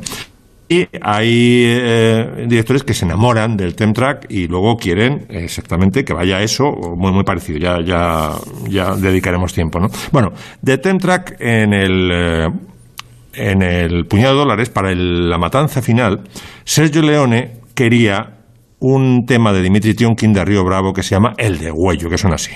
Y 0.67 0.87
hay 1.01 1.63
eh, 1.67 2.45
directores 2.47 2.83
que 2.83 2.93
se 2.95 3.05
enamoran 3.05 3.55
del 3.55 3.75
Temp 3.75 3.95
Track 3.95 4.25
y 4.29 4.47
luego 4.47 4.77
quieren 4.77 5.25
exactamente 5.29 6.03
que 6.03 6.13
vaya 6.13 6.41
eso, 6.41 6.71
muy, 6.97 7.11
muy 7.11 7.23
parecido. 7.23 7.59
Ya, 7.59 7.79
ya, 7.81 8.31
ya 8.67 8.95
dedicaremos 8.95 9.53
tiempo, 9.53 9.79
¿no? 9.79 9.89
Bueno, 10.11 10.31
de 10.61 10.77
Temp 10.79 11.01
Track 11.01 11.35
en 11.39 11.73
el. 11.73 12.09
eh, 12.11 12.49
en 13.37 13.61
el 13.61 14.05
puñado 14.07 14.33
de 14.33 14.39
dólares 14.39 14.69
para 14.69 14.91
el- 14.91 15.29
la 15.29 15.37
matanza 15.37 15.81
final, 15.81 16.21
Sergio 16.63 17.01
Leone 17.01 17.57
quería 17.73 18.37
un 18.79 19.25
tema 19.25 19.51
de 19.51 19.61
Dimitri 19.61 19.93
Tionkin 19.93 20.31
de 20.31 20.45
Río 20.45 20.63
Bravo 20.63 20.93
que 20.93 21.03
se 21.03 21.11
llama 21.15 21.33
El 21.37 21.57
de 21.59 21.69
Huello, 21.69 22.09
que 22.09 22.17
son 22.17 22.33
así. 22.33 22.51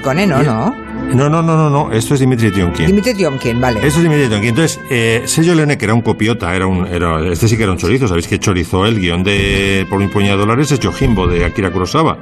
Morricone, 0.00 0.26
¿no? 0.26 0.42
¿No? 0.42 0.90
No, 1.14 1.28
no, 1.28 1.42
no, 1.42 1.56
no, 1.56 1.70
no, 1.70 1.92
esto 1.92 2.14
es 2.14 2.20
Dimitri 2.20 2.52
Tionkin. 2.52 2.86
Dimitri 2.86 3.14
Tiomkin, 3.14 3.60
vale. 3.60 3.84
Esto 3.84 3.98
es 3.98 4.02
Dimitri 4.04 4.28
Tionkin. 4.28 4.50
Entonces, 4.50 4.80
eh, 4.90 5.22
Sergio 5.26 5.54
Leone, 5.54 5.76
que 5.76 5.84
era 5.84 5.94
un 5.94 6.02
copiota, 6.02 6.54
era 6.54 6.66
un, 6.66 6.86
era, 6.86 7.20
este 7.28 7.48
sí 7.48 7.56
que 7.56 7.64
era 7.64 7.72
un 7.72 7.78
chorizo. 7.78 8.06
Sabéis 8.06 8.28
que 8.28 8.38
chorizó 8.38 8.86
el 8.86 9.00
guion 9.00 9.24
de 9.24 9.86
Por 9.90 10.00
un 10.00 10.08
puñado 10.08 10.38
de 10.38 10.40
dólares 10.42 10.70
es 10.70 10.78
Yojimbo 10.78 11.26
de 11.26 11.44
Akira 11.44 11.72
Kurosawa. 11.72 12.18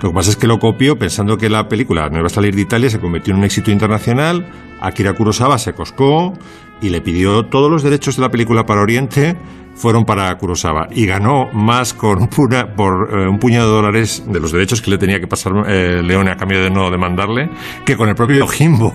Lo 0.00 0.08
que 0.08 0.14
pasa 0.14 0.30
es 0.30 0.36
que 0.36 0.46
lo 0.46 0.58
copió 0.58 0.98
pensando 0.98 1.36
que 1.36 1.50
la 1.50 1.68
película 1.68 2.08
no 2.08 2.18
iba 2.18 2.26
a 2.26 2.30
salir 2.30 2.54
de 2.54 2.62
Italia, 2.62 2.88
se 2.88 2.98
convirtió 2.98 3.34
en 3.34 3.40
un 3.40 3.44
éxito 3.44 3.70
internacional. 3.70 4.46
Akira 4.80 5.12
Kurosawa 5.12 5.58
se 5.58 5.74
coscó 5.74 6.32
y 6.80 6.88
le 6.88 7.00
pidió 7.02 7.44
todos 7.44 7.70
los 7.70 7.82
derechos 7.82 8.16
de 8.16 8.22
la 8.22 8.30
película 8.30 8.64
para 8.64 8.80
Oriente 8.80 9.36
fueron 9.74 10.04
para 10.04 10.36
Kurosawa 10.36 10.88
y 10.92 11.06
ganó 11.06 11.46
más 11.52 11.94
con 11.94 12.28
una, 12.38 12.74
por 12.76 13.08
eh, 13.12 13.28
un 13.28 13.38
puñado 13.38 13.68
de 13.68 13.74
dólares 13.74 14.22
de 14.28 14.38
los 14.38 14.52
derechos 14.52 14.80
que 14.82 14.90
le 14.90 14.98
tenía 14.98 15.18
que 15.18 15.26
pasar 15.26 15.52
eh, 15.66 16.02
Leone 16.02 16.30
a 16.30 16.36
cambio 16.36 16.62
de 16.62 16.70
no 16.70 16.90
demandarle 16.90 17.48
que 17.84 17.96
con 17.96 18.08
el 18.08 18.14
propio 18.14 18.46
Jimbo 18.46 18.92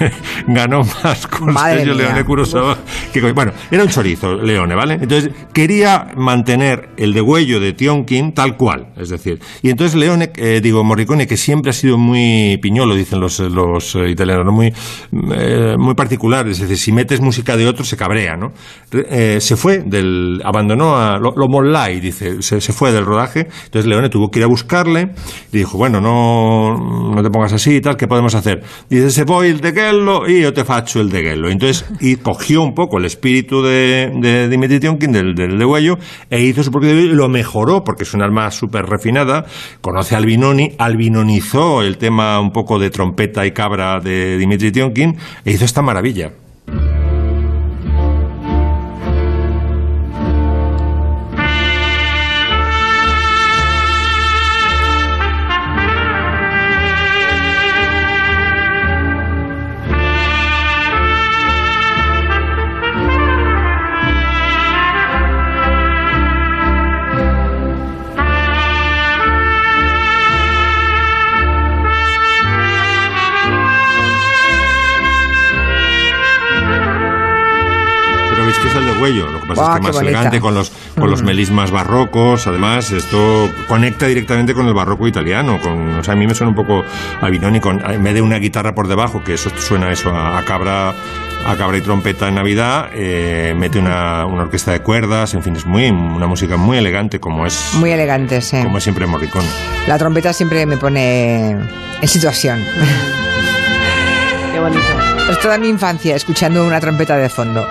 ganó 0.46 0.80
más 1.04 1.26
con 1.26 1.52
mía. 1.52 1.94
Leone 1.94 2.24
Kurosawa 2.24 2.78
que 3.12 3.20
con- 3.20 3.34
bueno 3.34 3.52
era 3.70 3.82
un 3.82 3.88
chorizo 3.90 4.34
Leone 4.34 4.74
vale 4.74 4.94
entonces 4.94 5.30
quería 5.52 6.08
mantener 6.16 6.90
el 6.96 7.12
degüello 7.12 7.60
de 7.60 7.72
Tionkin 7.74 8.32
tal 8.32 8.56
cual 8.56 8.88
es 8.96 9.10
decir 9.10 9.38
y 9.62 9.70
entonces 9.70 9.94
Leone 9.98 10.30
eh, 10.36 10.60
digo 10.62 10.82
Morricone 10.84 11.26
que 11.26 11.36
siempre 11.36 11.70
ha 11.70 11.74
sido 11.74 11.98
muy 11.98 12.58
piñolo 12.62 12.94
dicen 12.94 13.20
los 13.20 13.38
los 13.40 13.94
italianos 14.08 14.46
¿no? 14.46 14.52
muy 14.52 14.72
muy 15.78 15.94
particular 15.94 16.48
es 16.48 16.58
decir 16.60 16.76
si 16.78 16.92
metes 16.92 17.20
música 17.20 17.56
de 17.56 17.66
otro 17.68 17.84
se 17.84 17.96
cabrea 17.96 18.36
no 18.36 18.52
se 18.90 19.56
fue 19.56 19.82
del 19.98 20.40
abandonó 20.44 20.96
a 20.96 21.18
lo, 21.18 21.32
lo 21.36 21.46
dice 22.00 22.42
se, 22.42 22.60
fue 22.72 22.92
del 22.92 23.04
rodaje. 23.04 23.48
Entonces 23.64 23.86
Leone 23.86 24.08
tuvo 24.08 24.30
que 24.30 24.40
ir 24.40 24.44
a 24.44 24.48
buscarle 24.48 25.12
y 25.52 25.58
dijo 25.58 25.78
bueno 25.78 26.00
no 26.00 27.12
no 27.14 27.22
te 27.22 27.30
pongas 27.30 27.52
así 27.52 27.76
y 27.76 27.80
tal 27.80 27.96
qué 27.96 28.06
podemos 28.06 28.34
hacer 28.34 28.62
dice 28.88 29.10
se 29.10 29.24
voy 29.24 29.48
el 29.48 29.60
de 29.60 29.72
Gello 29.72 30.26
y 30.26 30.42
yo 30.42 30.52
te 30.52 30.64
facho 30.64 31.00
el 31.00 31.10
de 31.10 31.22
Gello. 31.22 31.48
Entonces 31.48 31.84
y 32.00 32.16
cogió 32.16 32.62
un 32.62 32.74
poco 32.74 32.98
el 32.98 33.04
espíritu 33.04 33.62
de, 33.62 34.48
Dimitri 34.50 34.80
Tionkin 34.80 35.12
del, 35.12 35.34
de 35.34 35.64
Huello 35.64 35.98
e 36.30 36.40
hizo 36.40 36.62
su 36.62 36.70
propio 36.70 36.90
y 36.90 37.08
lo 37.08 37.28
mejoró 37.28 37.84
porque 37.84 38.04
es 38.04 38.14
un 38.14 38.22
alma 38.22 38.50
súper 38.50 38.86
refinada. 38.86 39.46
Conoce 39.80 40.14
a 40.14 40.18
Albinoni 40.18 40.72
albinonizó 40.78 41.82
el 41.82 41.98
tema 41.98 42.40
un 42.40 42.50
poco 42.50 42.78
de 42.78 42.90
trompeta 42.90 43.46
y 43.46 43.52
cabra 43.52 44.00
de 44.00 44.36
Dimitri 44.38 44.72
Tionkin 44.72 45.16
e 45.44 45.52
hizo 45.52 45.64
esta 45.64 45.82
maravilla 45.82 46.32
pasa 79.54 79.62
es 79.62 79.68
que 79.68 79.80
qué 79.80 79.86
más 79.88 79.92
bonita. 79.96 80.10
elegante 80.10 80.40
con 80.40 80.54
los, 80.54 80.72
con 80.98 81.10
los 81.10 81.22
Mm. 81.22 81.26
melismas 81.26 81.70
barrocos, 81.70 82.46
además 82.46 82.90
esto 82.92 83.50
conecta 83.66 84.06
directamente 84.06 84.54
con 84.54 84.66
el 84.66 84.74
barroco 84.74 85.06
italiano, 85.08 85.58
con, 85.60 85.98
o 85.98 86.04
sea, 86.04 86.14
a 86.14 86.16
mí 86.16 86.26
me 86.26 86.34
suena 86.34 86.50
un 86.50 86.56
poco 86.56 86.84
a 87.20 87.28
Binoni, 87.28 87.60
con, 87.60 87.82
en 87.90 88.02
vez 88.02 88.14
de 88.14 88.22
una 88.22 88.36
guitarra 88.38 88.74
por 88.74 88.88
debajo, 88.88 89.22
que 89.24 89.34
eso 89.34 89.50
suena 89.58 89.90
eso 89.92 90.10
a, 90.10 90.38
a 90.38 90.44
cabra 90.44 90.94
a 91.46 91.56
cabra 91.56 91.78
y 91.78 91.80
trompeta 91.80 92.28
en 92.28 92.34
Navidad, 92.34 92.90
eh, 92.92 93.54
mete 93.56 93.78
una, 93.78 94.26
una 94.26 94.42
orquesta 94.42 94.72
de 94.72 94.80
cuerdas, 94.80 95.32
en 95.34 95.42
fin, 95.42 95.54
es 95.56 95.64
muy 95.64 95.88
una 95.88 96.26
música 96.26 96.56
muy 96.56 96.76
elegante 96.76 97.20
como 97.20 97.46
es, 97.46 97.70
Muy 97.74 97.90
elegante, 97.90 98.40
sí. 98.42 98.60
como 98.62 98.76
es 98.78 98.84
siempre 98.84 99.06
Morricone. 99.06 99.46
La 99.86 99.96
trompeta 99.96 100.32
siempre 100.32 100.66
me 100.66 100.76
pone 100.76 101.52
en 101.52 102.08
situación. 102.08 102.62
Qué 104.52 104.60
bonito. 104.60 104.82
Es 105.30 105.40
toda 105.40 105.56
mi 105.58 105.68
infancia 105.68 106.16
escuchando 106.16 106.66
una 106.66 106.80
trompeta 106.80 107.16
de 107.16 107.28
fondo. 107.28 107.66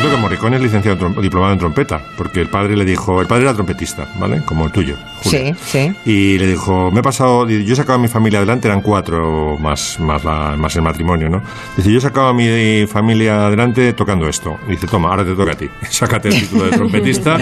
Cierto 0.00 0.10
que 0.10 0.16
Morricone 0.20 0.56
es 0.56 0.62
licenciado 0.62 1.06
en 1.06 1.20
diplomado 1.22 1.52
en 1.52 1.58
trompeta, 1.58 2.00
porque 2.16 2.40
el 2.40 2.48
padre 2.48 2.76
le 2.76 2.84
dijo, 2.84 3.20
el 3.20 3.26
padre 3.26 3.44
era 3.44 3.54
trompetista, 3.54 4.06
¿vale? 4.18 4.42
Como 4.44 4.66
el 4.66 4.72
tuyo. 4.72 4.96
Julio. 5.22 5.54
Sí, 5.54 5.54
sí. 5.64 5.92
Y 6.04 6.38
le 6.38 6.48
dijo, 6.48 6.90
me 6.90 7.00
he 7.00 7.02
pasado, 7.02 7.48
yo 7.48 7.72
he 7.72 7.76
sacado 7.76 7.98
a 7.98 8.02
mi 8.02 8.08
familia 8.08 8.38
adelante, 8.40 8.68
eran 8.68 8.80
cuatro 8.82 9.56
más, 9.58 9.98
más, 10.00 10.24
la- 10.24 10.56
más 10.56 10.74
el 10.76 10.82
matrimonio, 10.82 11.28
¿no? 11.28 11.42
Dice, 11.76 11.90
yo 11.90 11.98
he 11.98 12.00
sacado 12.00 12.28
a 12.28 12.34
mi 12.34 12.86
familia 12.86 13.46
adelante 13.46 13.92
tocando 13.92 14.28
esto. 14.28 14.56
Dice, 14.68 14.86
toma, 14.86 15.10
ahora 15.10 15.24
te 15.24 15.34
toca 15.34 15.52
a 15.52 15.56
ti. 15.56 15.68
Sácate 15.90 16.28
el 16.28 16.40
título 16.40 16.64
de 16.64 16.70
trompetista 16.72 17.38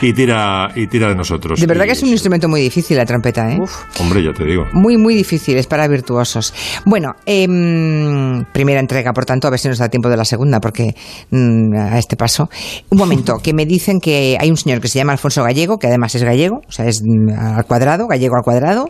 y 0.00 0.12
tira, 0.12 0.70
y 0.74 0.86
tira 0.86 1.08
de 1.08 1.14
nosotros. 1.14 1.60
De 1.60 1.66
verdad 1.66 1.84
Y, 1.84 1.88
que 1.88 1.92
es 1.92 2.02
un 2.02 2.08
instrumento 2.10 2.48
muy 2.48 2.60
difícil 2.60 2.96
la 2.96 3.04
trompeta, 3.04 3.50
¿eh? 3.50 3.58
Hombre, 4.00 4.22
ya 4.22 4.32
te 4.32 4.44
digo. 4.44 4.66
Muy, 4.72 4.96
muy 4.96 5.14
difícil, 5.14 5.58
es 5.58 5.66
para 5.66 5.86
virtuosos. 5.88 6.54
Bueno, 6.86 7.14
em, 7.26 8.44
primera 8.52 8.80
entrega, 8.80 9.12
por 9.12 9.24
tanto, 9.24 9.46
a 9.48 9.50
ver 9.50 9.58
si 9.58 9.68
nos 9.68 9.78
da 9.78 9.88
tiempo 9.88 10.08
de 10.08 10.16
la 10.16 10.24
segunda, 10.24 10.60
porque 10.60 10.94
mm, 11.30 11.74
a 11.88 11.98
este 11.98 12.16
paso. 12.16 12.48
Un 12.90 12.98
momento, 12.98 13.34
que 13.42 13.52
me 13.52 13.66
dicen 13.66 14.00
que 14.00 14.36
hay 14.40 14.50
un 14.50 14.56
señor 14.56 14.80
que 14.80 14.88
se 14.88 14.98
llama 14.98 15.12
Alfonso 15.12 15.42
Gallego, 15.42 15.78
que 15.78 15.86
además 15.86 16.14
es 16.14 16.24
gallego, 16.24 16.60
o 16.66 16.72
sea, 16.72 16.86
es 16.86 17.02
mm, 17.04 17.56
al 17.56 17.64
cuadrado, 17.66 18.06
gallego 18.06 18.36
al 18.36 18.42
cuadrado, 18.42 18.86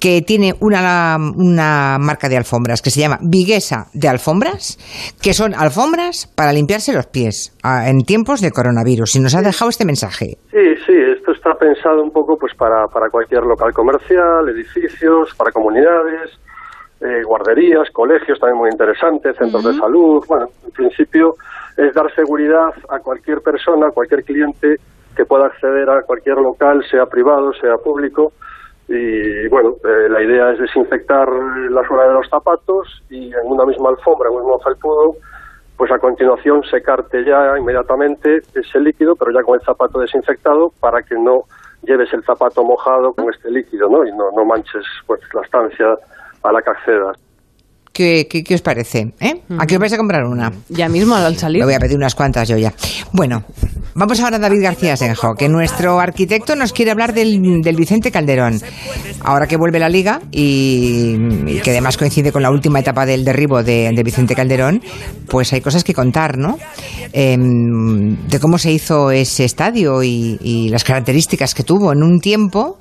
que 0.00 0.22
tiene 0.22 0.54
una, 0.60 1.16
una 1.18 1.98
marca 1.98 2.28
de 2.28 2.36
alfombras 2.36 2.82
que 2.82 2.90
se 2.90 3.00
llama 3.00 3.18
Viguesa 3.22 3.86
de 3.94 4.08
Alfombras, 4.08 4.78
que 5.20 5.34
son 5.34 5.54
alfombras 5.54 6.26
para 6.34 6.52
limpiarse 6.52 6.92
los 6.92 7.06
pies 7.06 7.56
en 7.64 8.02
tiempos 8.02 8.40
de 8.40 8.50
coronavirus. 8.50 9.16
Y 9.16 9.20
nos 9.20 9.34
ha 9.34 9.42
dejado 9.42 9.70
este 9.70 9.84
mensaje. 9.84 10.38
Sí, 10.50 10.76
sí, 10.86 10.92
esto 11.16 11.32
está 11.32 11.54
pensado 11.54 12.02
un 12.02 12.10
poco 12.10 12.36
pues 12.38 12.52
para, 12.56 12.86
para 12.88 13.08
cualquier 13.08 13.42
local 13.42 13.72
comercial, 13.72 14.48
edificios, 14.48 15.34
para 15.36 15.50
comunidades, 15.52 16.38
eh, 17.00 17.22
guarderías, 17.24 17.90
colegios, 17.92 18.38
también 18.38 18.58
muy 18.58 18.70
interesante, 18.70 19.32
centros 19.34 19.64
de 19.64 19.74
salud. 19.74 20.24
Bueno, 20.28 20.46
en 20.64 20.70
principio 20.70 21.34
es 21.76 21.94
dar 21.94 22.12
seguridad 22.14 22.72
a 22.88 22.98
cualquier 22.98 23.40
persona, 23.40 23.88
a 23.88 23.90
cualquier 23.90 24.24
cliente 24.24 24.78
que 25.16 25.24
pueda 25.24 25.46
acceder 25.46 25.88
a 25.90 26.02
cualquier 26.02 26.36
local, 26.36 26.84
sea 26.90 27.06
privado, 27.06 27.52
sea 27.54 27.76
público. 27.78 28.32
Y 28.88 29.48
bueno, 29.48 29.76
eh, 29.84 30.08
la 30.08 30.22
idea 30.22 30.52
es 30.52 30.58
desinfectar 30.58 31.28
la 31.28 31.86
zona 31.86 32.04
de 32.04 32.14
los 32.14 32.28
zapatos 32.28 33.02
y 33.10 33.32
en 33.32 33.46
una 33.46 33.64
misma 33.64 33.90
alfombra, 33.90 34.28
en 34.28 34.36
un 34.36 34.42
mismo 34.42 34.58
felpudo, 34.60 35.16
pues 35.76 35.90
a 35.90 35.98
continuación 35.98 36.62
secarte 36.64 37.24
ya 37.24 37.58
inmediatamente 37.58 38.42
ese 38.54 38.80
líquido, 38.80 39.16
pero 39.16 39.32
ya 39.32 39.42
con 39.42 39.54
el 39.58 39.64
zapato 39.64 40.00
desinfectado 40.00 40.72
para 40.80 41.02
que 41.02 41.14
no 41.14 41.44
lleves 41.82 42.12
el 42.12 42.22
zapato 42.24 42.62
mojado 42.62 43.12
con 43.14 43.32
este 43.32 43.50
líquido, 43.50 43.88
¿no? 43.88 44.04
Y 44.06 44.12
no, 44.12 44.30
no 44.32 44.44
manches 44.44 44.84
pues 45.06 45.20
la 45.34 45.42
estancia 45.42 45.96
a 46.42 46.52
la 46.52 46.62
que 46.62 46.70
accedas. 46.70 47.18
¿Qué, 47.92 48.26
qué, 48.28 48.42
qué 48.42 48.54
os 48.54 48.62
parece? 48.62 49.12
¿Eh? 49.20 49.42
¿A 49.58 49.66
qué 49.66 49.74
os 49.74 49.80
vais 49.80 49.92
a 49.92 49.98
comprar 49.98 50.24
una? 50.24 50.50
Ya 50.70 50.88
mismo 50.88 51.14
al 51.14 51.36
salir. 51.36 51.58
Le 51.58 51.66
voy 51.66 51.74
a 51.74 51.78
pedir 51.78 51.96
unas 51.96 52.14
cuantas 52.14 52.48
yo 52.48 52.56
ya. 52.56 52.72
Bueno, 53.12 53.44
vamos 53.94 54.18
ahora 54.20 54.36
a 54.36 54.38
David 54.38 54.62
García 54.62 54.96
Senjo, 54.96 55.34
que 55.34 55.48
nuestro 55.50 56.00
arquitecto 56.00 56.56
nos 56.56 56.72
quiere 56.72 56.90
hablar 56.90 57.12
del, 57.12 57.60
del 57.60 57.76
Vicente 57.76 58.10
Calderón. 58.10 58.60
Ahora 59.20 59.46
que 59.46 59.56
vuelve 59.58 59.78
la 59.78 59.90
liga 59.90 60.20
y, 60.30 61.16
y 61.46 61.60
que 61.62 61.70
además 61.70 61.98
coincide 61.98 62.32
con 62.32 62.42
la 62.42 62.50
última 62.50 62.80
etapa 62.80 63.04
del 63.04 63.24
derribo 63.26 63.62
de, 63.62 63.92
de 63.94 64.02
Vicente 64.02 64.34
Calderón, 64.34 64.82
pues 65.28 65.52
hay 65.52 65.60
cosas 65.60 65.84
que 65.84 65.92
contar, 65.92 66.38
¿no? 66.38 66.58
Em, 67.12 68.26
de 68.26 68.40
cómo 68.40 68.56
se 68.56 68.72
hizo 68.72 69.10
ese 69.10 69.44
estadio 69.44 70.02
y, 70.02 70.38
y 70.40 70.70
las 70.70 70.82
características 70.84 71.54
que 71.54 71.62
tuvo 71.62 71.92
en 71.92 72.02
un 72.02 72.20
tiempo 72.20 72.78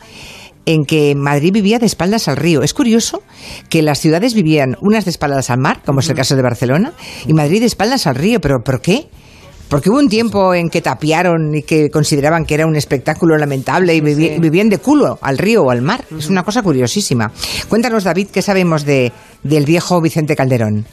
en 0.66 0.86
que 0.86 1.16
Madrid 1.16 1.52
vivía 1.54 1.80
de 1.80 1.86
espaldas 1.86 2.28
al 2.28 2.38
río. 2.38 2.62
Es 2.64 2.74
curioso 2.74 3.24
que 3.70 3.82
las 3.82 4.00
ciudades 4.00 4.34
vivían 4.34 4.78
unas 4.82 5.06
de 5.06 5.12
espaldas 5.12 5.50
al 5.50 5.60
mar, 5.60 5.82
como 5.86 6.00
es 6.02 6.10
el 6.10 6.16
caso 6.16 6.36
de 6.36 6.42
Barcelona, 6.42 6.94
y 7.28 7.34
Madrid 7.34 7.60
de 7.62 7.66
espaldas 7.66 8.08
al 8.08 8.16
río. 8.16 8.40
¿Pero 8.42 8.64
por 8.64 8.82
qué? 8.82 9.08
Porque 9.70 9.90
hubo 9.90 10.00
un 10.00 10.10
tiempo 10.10 10.54
en 10.54 10.70
que 10.70 10.82
tapiaron 10.82 11.56
y 11.56 11.64
que 11.64 11.90
consideraban 11.90 12.46
que 12.46 12.56
era 12.56 12.68
un 12.68 12.76
espectáculo 12.76 13.38
lamentable 13.38 13.96
y 13.96 14.02
vivi- 14.02 14.38
vivían 14.40 14.68
de 14.70 14.80
culo 14.80 15.18
al 15.22 15.38
río 15.38 15.64
o 15.64 15.72
al 15.72 15.82
mar. 15.82 16.04
Es 16.18 16.28
una 16.30 16.44
cosa 16.44 16.62
curiosísima. 16.62 17.32
Cuéntanos, 17.70 18.04
David, 18.04 18.28
¿qué 18.34 18.42
sabemos 18.42 18.84
de, 18.86 19.14
del 19.44 19.66
viejo 19.66 20.02
Vicente 20.02 20.36
Calderón? 20.36 20.86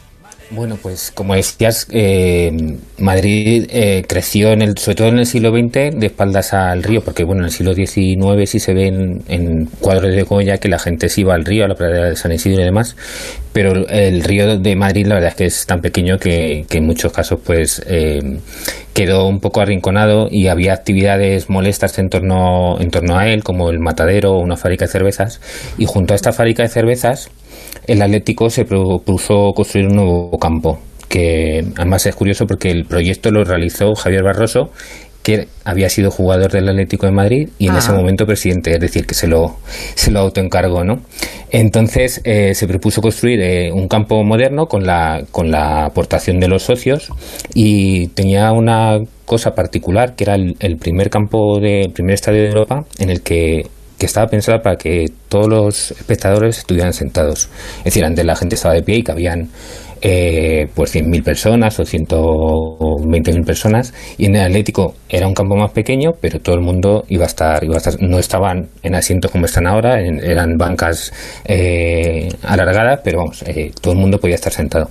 Bueno, 0.50 0.78
pues 0.80 1.12
como 1.14 1.34
decías, 1.34 1.86
eh, 1.90 2.50
Madrid 2.96 3.66
eh, 3.68 4.04
creció 4.08 4.52
en 4.52 4.62
el, 4.62 4.78
sobre 4.78 4.94
todo 4.94 5.08
en 5.08 5.18
el 5.18 5.26
siglo 5.26 5.50
XX 5.50 5.98
de 5.98 6.06
espaldas 6.06 6.54
al 6.54 6.82
río, 6.82 7.02
porque 7.02 7.22
bueno, 7.22 7.42
en 7.42 7.46
el 7.46 7.52
siglo 7.52 7.74
XIX 7.74 8.48
sí 8.48 8.58
se 8.58 8.72
ven 8.72 9.22
en 9.28 9.66
cuadros 9.66 10.14
de 10.14 10.22
Goya 10.22 10.56
que 10.56 10.68
la 10.68 10.78
gente 10.78 11.10
se 11.10 11.20
iba 11.20 11.34
al 11.34 11.44
río, 11.44 11.66
a 11.66 11.68
la 11.68 11.74
playa 11.74 12.04
de 12.04 12.16
San 12.16 12.32
Isidro 12.32 12.62
y 12.62 12.64
demás, 12.64 12.96
pero 13.52 13.86
el 13.88 14.24
río 14.24 14.58
de 14.58 14.74
Madrid 14.74 15.06
la 15.06 15.16
verdad 15.16 15.30
es 15.30 15.36
que 15.36 15.44
es 15.44 15.66
tan 15.66 15.82
pequeño 15.82 16.18
que, 16.18 16.64
que 16.66 16.78
en 16.78 16.86
muchos 16.86 17.12
casos 17.12 17.40
pues 17.44 17.82
eh, 17.86 18.38
quedó 18.94 19.28
un 19.28 19.40
poco 19.40 19.60
arrinconado 19.60 20.28
y 20.30 20.48
había 20.48 20.72
actividades 20.72 21.48
molestas 21.50 21.98
en 21.98 22.08
torno, 22.08 22.80
en 22.80 22.90
torno 22.90 23.18
a 23.18 23.28
él, 23.28 23.44
como 23.44 23.70
el 23.70 23.78
matadero 23.80 24.32
o 24.32 24.40
una 24.40 24.56
fábrica 24.56 24.86
de 24.86 24.90
cervezas, 24.90 25.40
y 25.76 25.84
junto 25.84 26.14
a 26.14 26.16
esta 26.16 26.32
fábrica 26.32 26.64
de 26.64 26.68
cervezas 26.68 27.30
el 27.86 28.02
Atlético 28.02 28.50
se 28.50 28.64
propuso 28.64 29.52
construir 29.54 29.86
un 29.88 29.96
nuevo 29.96 30.38
campo, 30.38 30.78
que 31.08 31.64
además 31.76 32.06
es 32.06 32.14
curioso 32.14 32.46
porque 32.46 32.70
el 32.70 32.84
proyecto 32.84 33.30
lo 33.30 33.44
realizó 33.44 33.94
Javier 33.94 34.22
Barroso, 34.22 34.70
que 35.22 35.48
había 35.64 35.90
sido 35.90 36.10
jugador 36.10 36.50
del 36.52 36.68
Atlético 36.68 37.04
de 37.06 37.12
Madrid 37.12 37.48
y 37.58 37.66
en 37.66 37.74
Ah. 37.74 37.78
ese 37.78 37.92
momento 37.92 38.24
presidente, 38.24 38.72
es 38.72 38.80
decir, 38.80 39.04
que 39.06 39.14
se 39.14 39.26
lo, 39.26 39.56
se 39.94 40.10
lo 40.10 40.20
autoencargó, 40.20 40.84
¿no? 40.84 41.00
Entonces 41.50 42.20
eh, 42.24 42.54
se 42.54 42.66
propuso 42.66 43.02
construir 43.02 43.40
eh, 43.40 43.70
un 43.72 43.88
campo 43.88 44.22
moderno 44.24 44.66
con 44.66 44.84
la, 44.84 45.22
con 45.30 45.50
la 45.50 45.86
aportación 45.86 46.40
de 46.40 46.48
los 46.48 46.62
socios 46.62 47.10
y 47.54 48.08
tenía 48.08 48.52
una 48.52 48.98
cosa 49.26 49.50
particular 49.50 50.14
que 50.14 50.24
era 50.24 50.34
el, 50.34 50.56
el 50.60 50.76
primer 50.78 51.10
campo 51.10 51.58
de 51.60 51.82
el 51.82 51.92
primer 51.92 52.14
estadio 52.14 52.42
de 52.42 52.48
Europa 52.48 52.84
en 52.98 53.10
el 53.10 53.22
que 53.22 53.66
que 53.98 54.06
estaba 54.06 54.26
pensada 54.28 54.60
para 54.62 54.76
que 54.76 55.06
todos 55.28 55.48
los 55.48 55.90
espectadores 55.90 56.58
estuvieran 56.58 56.92
sentados. 56.92 57.48
Es 57.78 57.84
decir, 57.84 58.04
antes 58.04 58.24
la 58.24 58.36
gente 58.36 58.54
estaba 58.54 58.74
de 58.74 58.82
pie 58.82 58.96
y 58.98 59.02
cabían 59.02 59.48
eh, 60.00 60.68
pues 60.76 60.94
100.000 60.94 61.24
personas 61.24 61.80
o 61.80 61.84
120.000 61.84 63.44
personas 63.44 63.92
y 64.16 64.26
en 64.26 64.36
el 64.36 64.42
Atlético 64.46 64.94
era 65.08 65.26
un 65.26 65.34
campo 65.34 65.56
más 65.56 65.72
pequeño 65.72 66.12
pero 66.20 66.38
todo 66.38 66.54
el 66.54 66.60
mundo 66.60 67.04
iba 67.08 67.24
a 67.24 67.26
estar, 67.26 67.64
iba 67.64 67.74
a 67.74 67.78
estar 67.78 68.00
no 68.00 68.20
estaban 68.20 68.68
en 68.84 68.94
asientos 68.94 69.30
como 69.32 69.46
están 69.46 69.66
ahora 69.66 70.00
en- 70.00 70.22
eran 70.24 70.56
bancas 70.56 71.12
eh, 71.46 72.28
alargadas 72.44 73.00
pero 73.02 73.18
vamos 73.18 73.42
eh, 73.42 73.72
todo 73.80 73.94
el 73.94 73.98
mundo 73.98 74.18
podía 74.20 74.36
estar 74.36 74.52
sentado 74.52 74.88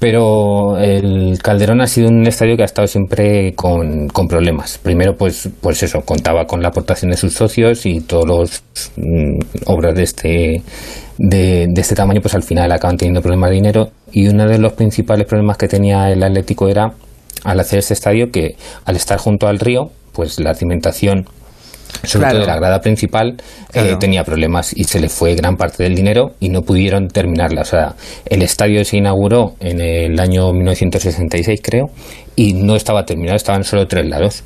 pero 0.00 0.78
el 0.78 1.38
Calderón 1.42 1.82
ha 1.82 1.86
sido 1.86 2.08
un 2.08 2.26
estadio 2.26 2.56
que 2.56 2.62
ha 2.62 2.66
estado 2.66 2.88
siempre 2.88 3.52
con, 3.54 4.08
con 4.08 4.26
problemas. 4.26 4.78
Primero, 4.78 5.14
pues, 5.14 5.50
pues 5.60 5.82
eso, 5.82 6.00
contaba 6.00 6.46
con 6.46 6.62
la 6.62 6.68
aportación 6.68 7.10
de 7.10 7.18
sus 7.18 7.34
socios 7.34 7.84
y 7.84 8.00
todos 8.00 8.26
los 8.26 8.62
mm, 8.96 9.38
obras 9.66 9.94
de 9.94 10.02
este 10.02 10.62
de, 11.18 11.66
de 11.68 11.80
este 11.80 11.94
tamaño, 11.94 12.22
pues 12.22 12.34
al 12.34 12.42
final 12.42 12.72
acaban 12.72 12.96
teniendo 12.96 13.20
problemas 13.20 13.50
de 13.50 13.56
dinero. 13.56 13.90
Y 14.10 14.26
uno 14.28 14.48
de 14.48 14.58
los 14.58 14.72
principales 14.72 15.26
problemas 15.26 15.58
que 15.58 15.68
tenía 15.68 16.10
el 16.10 16.22
Atlético 16.22 16.66
era 16.68 16.94
al 17.44 17.60
hacer 17.60 17.80
este 17.80 17.92
estadio 17.92 18.30
que 18.30 18.56
al 18.86 18.96
estar 18.96 19.18
junto 19.18 19.48
al 19.48 19.58
río, 19.58 19.90
pues 20.14 20.40
la 20.40 20.54
cimentación 20.54 21.26
sobre 22.04 22.24
Claro. 22.24 22.38
todo 22.38 22.40
de 22.42 22.46
la 22.52 22.56
grada 22.56 22.80
principal, 22.80 23.36
eh, 23.72 23.96
tenía 23.98 24.24
problemas 24.24 24.76
y 24.76 24.84
se 24.84 25.00
le 25.00 25.08
fue 25.08 25.34
gran 25.34 25.56
parte 25.56 25.82
del 25.82 25.94
dinero 25.94 26.32
y 26.40 26.48
no 26.48 26.62
pudieron 26.62 27.08
terminarla. 27.08 27.62
O 27.62 27.64
sea, 27.64 27.94
el 28.26 28.42
estadio 28.42 28.84
se 28.84 28.96
inauguró 28.98 29.54
en 29.60 29.80
el 29.80 30.18
año 30.20 30.52
1966, 30.52 31.60
creo, 31.62 31.86
y 32.36 32.52
no 32.54 32.76
estaba 32.76 33.04
terminado, 33.04 33.36
estaban 33.36 33.64
solo 33.64 33.86
tres 33.86 34.06
lados. 34.08 34.44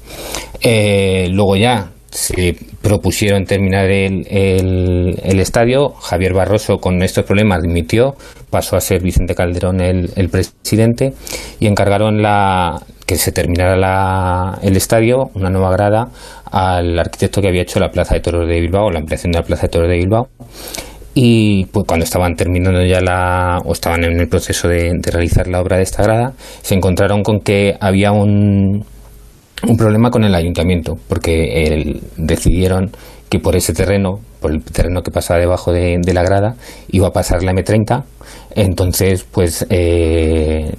Eh, 0.63 1.29
luego 1.31 1.57
ya 1.57 1.91
se 2.11 2.57
propusieron 2.81 3.45
terminar 3.45 3.91
el, 3.91 4.25
el- 4.31 5.21
el 5.23 5.41
estadio. 5.41 5.89
Javier 6.01 6.33
Barroso, 6.33 6.77
con 6.79 7.03
estos 7.03 7.25
problemas, 7.25 7.61
dimitió, 7.63 8.15
pasó 8.51 8.77
a 8.77 8.81
ser 8.81 9.03
Vicente 9.03 9.35
Calderón 9.35 9.81
el, 9.81 10.11
el 10.15 10.29
presidente 10.29 11.13
y 11.59 11.67
encargaron 11.67 12.23
la, 12.23 12.81
que 13.15 13.19
se 13.19 13.31
terminara 13.33 13.77
la- 13.77 14.59
el 14.63 14.77
estadio, 14.77 15.31
una 15.35 15.49
nueva 15.51 15.71
grada, 15.71 16.09
al 16.51 16.99
arquitecto 16.99 17.41
que 17.41 17.49
había 17.49 17.63
hecho 17.63 17.79
la 17.79 17.91
Plaza 17.91 18.15
de 18.15 18.21
Toros 18.21 18.49
de 18.49 18.61
Bilbao, 18.61 18.91
la 18.91 18.99
ampliación 18.99 19.31
de 19.33 19.39
la 19.39 19.45
Plaza 19.45 19.63
de 19.63 19.69
Toros 19.69 19.89
de 19.89 19.97
Bilbao. 19.99 20.29
Y 21.15 21.67
pues 21.67 21.87
cuando 21.87 22.05
estaban 22.05 22.35
terminando 22.35 22.85
ya 22.85 23.01
la, 23.01 23.61
o 23.65 23.73
estaban 23.73 24.03
en 24.03 24.19
el 24.19 24.29
proceso 24.29 24.67
de, 24.67 24.91
de 24.95 25.11
realizar 25.13 25.47
la 25.47 25.61
obra 25.61 25.77
de 25.77 25.85
esta 25.85 26.03
grada, 26.03 26.33
se 26.61 26.75
encontraron 26.75 27.23
con 27.23 27.39
que 27.39 27.77
había 27.81 28.11
un, 28.11 28.85
un 29.69 29.77
problema 29.77 30.11
con 30.11 30.25
el 30.25 30.35
ayuntamiento, 30.35 30.99
porque 31.09 31.67
el- 31.67 32.03
decidieron 32.17 32.91
que 33.29 33.39
por 33.39 33.55
ese 33.55 33.73
terreno, 33.73 34.19
por 34.45 34.53
el 34.53 34.63
terreno 34.63 35.01
que 35.01 35.11
pasaba 35.11 35.41
debajo 35.41 35.73
de, 35.73 35.97
de 36.05 36.13
la 36.13 36.23
grada, 36.23 36.55
iba 36.91 37.09
a 37.09 37.11
pasar 37.13 37.43
la 37.43 37.53
M30. 37.53 38.03
Entonces, 38.57 39.25
pues 39.31 39.67
eh, 39.71 40.73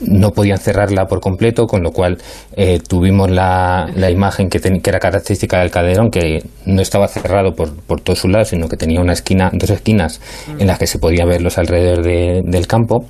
no 0.00 0.30
podían 0.30 0.58
cerrarla 0.58 1.06
por 1.06 1.20
completo, 1.20 1.66
con 1.66 1.82
lo 1.82 1.90
cual 1.90 2.18
eh, 2.56 2.78
tuvimos 2.86 3.30
la, 3.30 3.90
la 3.96 4.10
imagen 4.10 4.48
que, 4.48 4.60
ten- 4.60 4.80
que 4.80 4.90
era 4.90 4.98
característica 5.00 5.58
del 5.60 5.70
Calderón, 5.70 6.10
que 6.10 6.42
no 6.66 6.80
estaba 6.82 7.08
cerrado 7.08 7.52
por, 7.54 7.74
por 7.86 8.00
todos 8.00 8.20
sus 8.20 8.30
lados, 8.30 8.48
sino 8.48 8.68
que 8.68 8.76
tenía 8.76 9.00
una 9.00 9.12
esquina, 9.14 9.50
dos 9.52 9.70
esquinas 9.70 10.20
en 10.58 10.66
las 10.66 10.78
que 10.78 10.86
se 10.86 10.98
podía 10.98 11.24
ver 11.24 11.42
los 11.42 11.58
alrededores 11.58 12.04
de- 12.04 12.42
del 12.44 12.66
campo, 12.66 13.06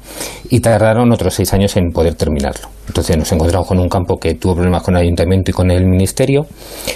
y 0.49 0.61
tardaron 0.61 1.13
otros 1.13 1.35
seis 1.35 1.53
años 1.53 1.77
en 1.77 1.91
poder 1.93 2.15
terminarlo. 2.15 2.69
Entonces 2.89 3.17
nos 3.19 3.31
encontramos 3.33 3.67
con 3.67 3.79
un 3.81 3.89
campo 3.89 4.17
que 4.17 4.35
tuvo 4.35 4.55
problemas 4.55 4.83
con 4.83 4.97
el 4.97 5.03
ayuntamiento 5.03 5.51
y 5.51 5.55
con 5.55 5.71
el 5.71 5.85
ministerio, 5.87 6.47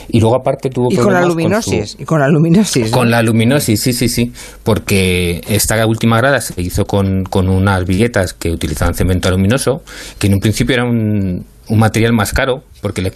y 0.09 0.21
luego 0.21 0.37
aparte 0.37 0.71
tuvo 0.71 0.89
Y 0.91 0.97
con 0.97 1.13
la 1.13 1.21
problemas 1.21 1.65
su- 1.65 1.71
Y 1.99 2.05
con 2.05 2.21
la 2.21 2.29
luminosis. 2.29 2.91
Con 3.01 3.11
la 3.11 3.23
luminosis, 3.23 3.81
sí, 3.81 3.95
sí, 3.95 4.11
sí, 4.11 4.31
porque 4.63 5.41
esta 5.49 5.87
última 5.87 6.19
grada 6.19 6.39
se 6.43 6.61
hizo 6.61 6.85
con, 6.85 7.25
con 7.25 7.49
unas 7.49 7.87
villetas 7.87 8.35
que 8.35 8.51
utilizaban 8.51 8.93
cemento 8.93 9.31
luminoso, 9.31 9.83
que 10.19 10.27
en 10.27 10.35
un 10.35 10.41
principio 10.41 10.75
era 10.75 10.85
un, 10.85 11.47
un 11.71 11.79
material 11.79 12.13
más 12.13 12.35
caro, 12.35 12.63
porque 12.83 13.01
les 13.01 13.15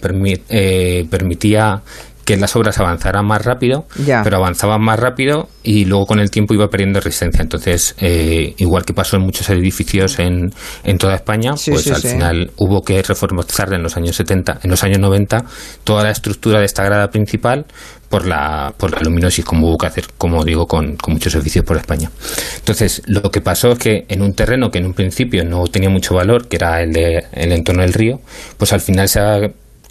eh, 0.49 1.05
permitía 1.07 1.83
que 2.25 2.35
las 2.37 2.55
obras 2.55 2.79
avanzaran 2.79 3.25
más 3.25 3.45
rápido, 3.45 3.85
Ya. 4.03 4.21
pero 4.23 4.37
avanzaban 4.37 4.81
más 4.81 4.99
rápido 4.99 5.47
y 5.63 5.85
luego 5.85 6.05
con 6.07 6.19
el 6.19 6.29
tiempo 6.31 6.53
iba 6.53 6.67
perdiendo 6.67 6.99
resistencia. 6.99 7.41
Entonces, 7.41 7.95
eh, 7.99 8.53
igual 8.57 8.83
que 8.83 8.93
pasó 8.93 9.15
en 9.17 9.23
muchos 9.23 9.49
edificios 9.49 10.19
en, 10.19 10.51
en 10.83 10.97
toda 10.97 11.15
España, 11.15 11.55
Sí, 11.55 11.71
pues 11.71 11.83
sí, 11.83 11.91
al 11.91 12.01
sí. 12.01 12.09
final 12.09 12.51
hubo 12.57 12.81
que 12.81 13.01
reformar 13.01 13.45
en 13.71 13.83
los 13.83 13.95
años 13.95 14.15
70, 14.15 14.59
en 14.63 14.69
los 14.71 14.83
años 14.83 14.99
90, 14.99 15.45
toda 15.83 16.03
la 16.03 16.11
estructura 16.11 16.59
de 16.59 16.65
esta 16.65 16.83
grada 16.83 17.09
principal 17.09 17.65
por 18.09 18.25
la, 18.25 18.73
por 18.77 18.91
la 18.91 18.99
luminosis, 19.01 19.43
como 19.45 19.67
hubo 19.67 19.77
que 19.77 19.87
hacer, 19.87 20.05
como 20.17 20.43
digo, 20.43 20.65
con, 20.67 20.95
con 20.95 21.13
muchos 21.13 21.33
edificios 21.35 21.65
por 21.65 21.77
España. 21.77 22.09
Entonces, 22.57 23.01
lo 23.07 23.21
que 23.31 23.41
pasó 23.41 23.71
es 23.73 23.79
que 23.79 24.05
en 24.07 24.21
un 24.21 24.33
terreno 24.33 24.69
que 24.71 24.79
en 24.79 24.85
un 24.85 24.93
principio 24.93 25.43
no 25.43 25.63
tenía 25.67 25.89
mucho 25.89 26.15
valor, 26.15 26.47
que 26.47 26.55
era 26.57 26.81
el, 26.81 26.91
de, 26.91 27.23
el 27.33 27.51
entorno 27.51 27.81
del 27.81 27.93
río, 27.93 28.19
pues 28.57 28.73
al 28.73 28.81
final 28.81 29.07
se 29.09 29.19
ha 29.19 29.39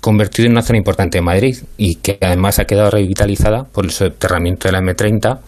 convertido 0.04 0.44
en 0.44 0.52
una 0.52 0.60
zona 0.60 0.76
importante 0.76 1.16
de 1.16 1.22
Madrid 1.22 1.56
y 1.78 1.94
que 1.94 2.18
además 2.20 2.58
ha 2.58 2.66
quedado 2.66 2.90
revitalizada 2.90 3.64
por 3.64 3.86
el 3.86 3.90
soterramiento 3.90 4.68
de 4.68 4.72
la 4.72 4.80
M30 4.80 5.38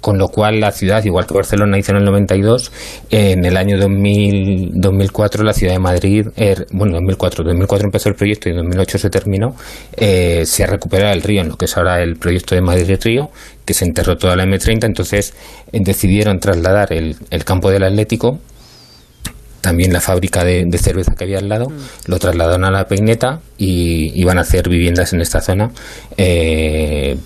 con 0.00 0.18
lo 0.18 0.28
cual 0.28 0.60
la 0.60 0.70
ciudad, 0.70 1.02
igual 1.04 1.26
que 1.26 1.34
Barcelona 1.34 1.78
hizo 1.78 1.90
en 1.90 1.98
el 1.98 2.04
92, 2.04 2.70
en 3.10 3.44
el 3.44 3.56
año 3.56 3.76
2000, 3.76 4.70
2004 4.74 5.42
la 5.42 5.52
ciudad 5.52 5.72
de 5.72 5.78
Madrid, 5.80 6.26
er, 6.36 6.66
bueno, 6.70 6.92
2004, 6.92 7.42
2004 7.42 7.86
empezó 7.86 8.08
el 8.10 8.14
proyecto 8.14 8.48
y 8.48 8.52
en 8.52 8.58
2008 8.58 8.98
se 8.98 9.10
terminó, 9.10 9.56
eh, 9.96 10.44
se 10.44 10.62
ha 10.62 10.66
recuperado 10.68 11.12
el 11.12 11.22
río 11.22 11.40
en 11.40 11.48
lo 11.48 11.56
que 11.56 11.64
es 11.64 11.76
ahora 11.76 12.00
el 12.00 12.16
proyecto 12.16 12.54
de 12.54 12.60
Madrid 12.60 12.98
Río, 13.02 13.30
que 13.64 13.74
se 13.74 13.84
enterró 13.84 14.16
toda 14.16 14.36
la 14.36 14.44
M30, 14.44 14.84
entonces 14.84 15.34
eh, 15.72 15.78
decidieron 15.82 16.38
trasladar 16.38 16.92
el 16.92 17.44
campo 17.44 17.70
del 17.70 17.82
Atlético 17.82 18.38
también 19.64 19.92
la 19.92 20.00
fábrica 20.00 20.44
de, 20.44 20.64
de 20.66 20.78
cerveza 20.78 21.14
que 21.16 21.24
había 21.24 21.38
al 21.38 21.48
lado, 21.48 21.66
lo 22.06 22.18
trasladaron 22.18 22.64
a 22.64 22.70
la 22.70 22.86
peineta 22.86 23.40
y 23.58 24.12
iban 24.20 24.38
a 24.38 24.42
hacer 24.42 24.68
viviendas 24.68 25.12
en 25.14 25.20
esta 25.22 25.40
zona. 25.40 25.70
eh, 26.16 27.16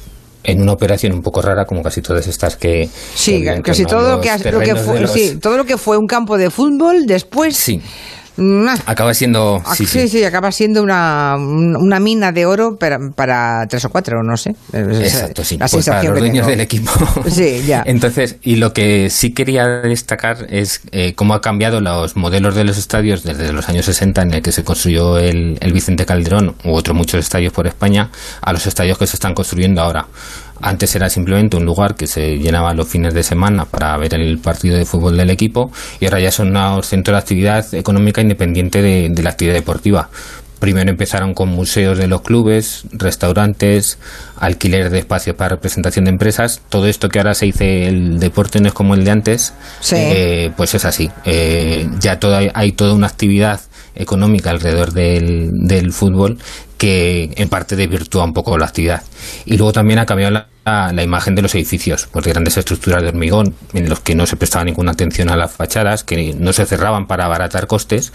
en 0.44 0.62
una 0.62 0.72
operación 0.72 1.12
un 1.12 1.20
poco 1.20 1.42
rara, 1.42 1.66
como 1.66 1.82
casi 1.82 2.00
todas 2.00 2.26
estas 2.26 2.56
que. 2.56 2.88
Sí, 3.14 3.42
que 3.42 3.60
casi 3.60 3.84
todo 3.84 4.16
lo 4.16 4.20
que, 4.22 4.28
lo 4.50 4.60
que 4.60 4.76
fue, 4.76 5.00
los- 5.00 5.12
sí, 5.12 5.36
todo 5.42 5.56
lo 5.58 5.64
que 5.66 5.76
fue 5.76 5.98
un 5.98 6.06
campo 6.06 6.38
de 6.38 6.48
fútbol 6.48 7.04
después. 7.06 7.54
Sí. 7.56 7.82
Acaba 8.86 9.12
siendo. 9.14 9.60
ah, 9.64 9.74
Sí, 9.74 10.08
sí, 10.08 10.24
acaba 10.24 10.52
siendo 10.52 10.82
una, 10.82 11.34
un- 11.36 11.76
una 11.76 11.98
mina 12.00 12.32
de 12.32 12.46
oro 12.46 12.76
para, 12.76 12.98
para 13.10 13.66
tres 13.68 13.84
o 13.84 13.90
cuatro, 13.90 14.22
no 14.22 14.36
sé. 14.36 14.54
Exacto, 14.72 15.44
sí. 15.44 15.58
La 15.58 15.66
Pues 15.68 15.86
para 15.86 16.02
los 16.04 16.18
dueños 16.18 16.46
del 16.46 16.60
equipo. 16.60 16.90
Sí, 17.28 17.62
ya. 17.66 17.82
Entonces, 17.86 18.36
y 18.42 18.56
lo 18.56 18.72
que 18.72 19.10
sí 19.10 19.32
quería 19.32 19.66
destacar 19.66 20.46
es 20.50 20.80
eh, 20.92 21.14
cómo 21.14 21.34
ha 21.34 21.40
cambiado 21.40 21.80
los 21.80 22.16
modelos 22.16 22.54
de 22.54 22.64
los 22.64 22.78
estadios 22.78 23.22
desde 23.22 23.52
los 23.52 23.68
años 23.68 23.84
60 23.86 24.22
en 24.22 24.34
el 24.34 24.42
que 24.42 24.52
se 24.52 24.64
construyó 24.64 25.18
el, 25.18 25.58
el 25.60 25.72
Vicente 25.72 26.06
Calderón 26.06 26.54
u 26.64 26.72
otros 26.74 26.96
muchos 26.96 27.20
estadios 27.20 27.52
por 27.52 27.66
España 27.66 28.10
a 28.40 28.52
los 28.52 28.66
estadios 28.66 28.98
que 28.98 29.06
se 29.06 29.16
están 29.16 29.34
construyendo 29.34 29.82
ahora. 29.82 30.06
Antes 30.60 30.94
era 30.96 31.08
simplemente 31.08 31.56
un 31.56 31.64
lugar 31.64 31.94
que 31.94 32.06
se 32.06 32.38
llenaba 32.38 32.74
los 32.74 32.88
fines 32.88 33.14
de 33.14 33.22
semana 33.22 33.64
para 33.64 33.96
ver 33.96 34.14
el 34.14 34.38
partido 34.38 34.76
de 34.76 34.84
fútbol 34.84 35.16
del 35.16 35.30
equipo 35.30 35.70
y 36.00 36.06
ahora 36.06 36.20
ya 36.20 36.30
son 36.32 36.56
un 36.56 36.82
centro 36.82 37.14
de 37.14 37.18
actividad 37.18 37.74
económica 37.74 38.20
independiente 38.20 38.82
de, 38.82 39.08
de 39.10 39.22
la 39.22 39.30
actividad 39.30 39.54
deportiva. 39.54 40.08
Primero 40.58 40.90
empezaron 40.90 41.34
con 41.34 41.50
museos 41.50 41.98
de 41.98 42.08
los 42.08 42.22
clubes, 42.22 42.82
restaurantes, 42.92 43.98
alquiler 44.38 44.90
de 44.90 44.98
espacios 44.98 45.36
para 45.36 45.50
representación 45.50 46.04
de 46.06 46.10
empresas. 46.10 46.60
Todo 46.68 46.86
esto 46.88 47.08
que 47.08 47.18
ahora 47.18 47.34
se 47.34 47.46
dice 47.46 47.86
el 47.86 48.18
deporte 48.18 48.60
no 48.60 48.66
es 48.68 48.74
como 48.74 48.94
el 48.94 49.04
de 49.04 49.10
antes, 49.12 49.54
Sí. 49.80 49.94
eh, 49.96 50.50
pues 50.56 50.74
es 50.74 50.84
así. 50.84 51.10
Eh, 51.24 51.88
ya 52.00 52.18
toda, 52.18 52.40
hay 52.54 52.72
toda 52.72 52.92
una 52.94 53.06
actividad 53.06 53.60
económica 53.94 54.50
alrededor 54.50 54.92
del, 54.92 55.50
del 55.52 55.92
fútbol 55.92 56.38
que 56.76 57.30
en 57.36 57.48
parte 57.48 57.74
desvirtúa 57.74 58.24
un 58.24 58.32
poco 58.32 58.56
la 58.56 58.66
actividad. 58.66 59.02
Y 59.44 59.56
luego 59.56 59.72
también 59.72 59.98
ha 59.98 60.06
cambiado 60.06 60.30
la, 60.32 60.92
la 60.92 61.02
imagen 61.02 61.34
de 61.34 61.42
los 61.42 61.54
edificios, 61.56 62.08
pues 62.12 62.24
de 62.24 62.30
grandes 62.30 62.56
estructuras 62.56 63.02
de 63.02 63.08
hormigón 63.08 63.54
en 63.72 63.88
los 63.88 63.98
que 64.00 64.14
no 64.14 64.26
se 64.26 64.36
prestaba 64.36 64.64
ninguna 64.64 64.92
atención 64.92 65.28
a 65.30 65.36
las 65.36 65.50
fachadas, 65.52 66.04
que 66.04 66.34
no 66.34 66.52
se 66.52 66.66
cerraban 66.66 67.06
para 67.06 67.24
abaratar 67.24 67.66
costes, 67.66 68.12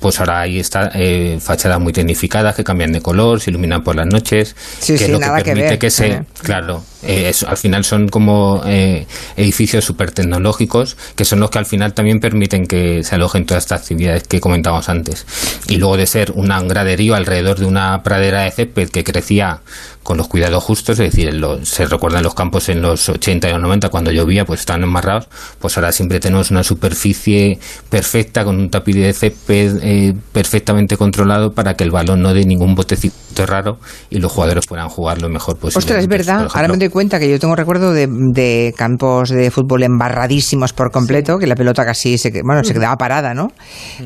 pues 0.00 0.18
ahora 0.18 0.40
hay 0.40 0.58
esta, 0.58 0.90
eh, 0.94 1.38
fachadas 1.40 1.78
muy 1.78 1.92
tecnificadas 1.92 2.56
que 2.56 2.64
cambian 2.64 2.92
de 2.92 3.00
color, 3.00 3.40
se 3.40 3.50
iluminan 3.50 3.84
por 3.84 3.94
las 3.94 4.06
noches, 4.06 4.56
Sí, 4.80 4.94
que 4.94 4.98
sí, 4.98 5.04
es 5.04 5.10
lo 5.10 5.18
que 5.20 5.26
que 5.26 5.44
permite 5.44 5.68
ver. 5.68 5.78
que 5.78 5.90
se... 5.90 6.06
Eh. 6.08 6.22
Claro, 6.42 6.82
eh, 7.02 7.28
es- 7.30 7.42
al 7.44 7.56
final 7.56 7.84
son 7.84 8.08
como 8.08 8.62
eh, 8.66 9.06
edificios 9.36 9.84
súper 9.84 10.10
tecnológicos 10.12 10.96
que 11.16 11.24
son 11.24 11.40
los 11.40 11.50
que 11.50 11.58
al 11.58 11.66
final 11.66 11.94
también 11.94 12.20
permiten 12.20 12.66
que 12.66 13.02
se 13.04 13.14
alojen 13.14 13.46
todas 13.46 13.64
estas 13.64 13.82
actividades 13.82 14.24
que 14.26 14.40
comentábamos 14.40 14.88
antes. 14.88 15.26
Y 15.68 15.76
luego 15.76 15.96
de 15.96 16.06
ser 16.06 16.32
un 16.32 16.48
graderío 16.68 17.14
alrededor 17.14 17.58
de 17.58 17.66
una 17.66 18.02
pradera 18.02 18.42
de 18.42 18.50
césped 18.50 18.90
que 18.90 19.04
crecía 19.04 19.60
con 20.02 20.16
los 20.16 20.28
cuidados 20.28 20.64
justos, 20.64 20.98
es 20.98 21.10
decir, 21.14 21.32
los- 21.34 21.68
se 21.68 21.86
recuerdan 21.86 22.22
los 22.22 22.34
campos 22.34 22.68
en 22.68 22.80
los 22.82 23.08
80 23.08 23.48
y 23.48 23.52
los 23.52 23.60
90 23.60 23.90
cuando 23.90 24.10
llovía, 24.10 24.44
pues 24.44 24.60
estaban 24.60 24.82
enmarrados, 24.82 25.28
pues 25.60 25.76
ahora 25.76 25.92
siempre 25.92 26.18
tenemos 26.20 26.50
una 26.50 26.64
superficie 26.64 27.58
perfecta 27.88 28.44
con 28.44 28.56
un 28.58 28.70
tapiz 28.70 28.96
de 28.96 29.12
césped 29.12 29.78
eh, 29.82 30.14
perfectamente 30.32 30.96
controlado 30.96 31.52
para 31.52 31.74
que 31.74 31.84
el 31.84 31.90
balón 31.90 32.22
no 32.22 32.34
dé 32.34 32.44
ningún 32.44 32.74
botecito 32.74 33.46
raro 33.46 33.78
y 34.10 34.18
los 34.18 34.32
jugadores 34.32 34.66
puedan 34.66 34.88
jugar 34.88 35.20
lo 35.20 35.28
mejor 35.28 35.56
posible. 35.56 35.78
Ostras, 35.78 36.00
es 36.00 36.08
verdad. 36.08 36.48
Ahora 36.52 36.68
me 36.68 36.76
doy 36.78 36.88
cuenta 36.90 37.18
que 37.18 37.30
yo 37.30 37.38
tengo 37.38 37.56
recuerdo 37.56 37.92
de, 37.92 38.06
de 38.08 38.74
campos 38.76 39.30
de 39.30 39.50
fútbol 39.50 39.82
embarradísimos 39.82 40.72
por 40.72 40.90
completo, 40.90 41.38
que 41.38 41.46
la 41.46 41.54
pelota 41.54 41.84
casi 41.84 42.18
se, 42.18 42.30
bueno, 42.44 42.62
se 42.64 42.72
quedaba 42.74 42.96
parada, 42.96 43.34
¿no? 43.34 43.48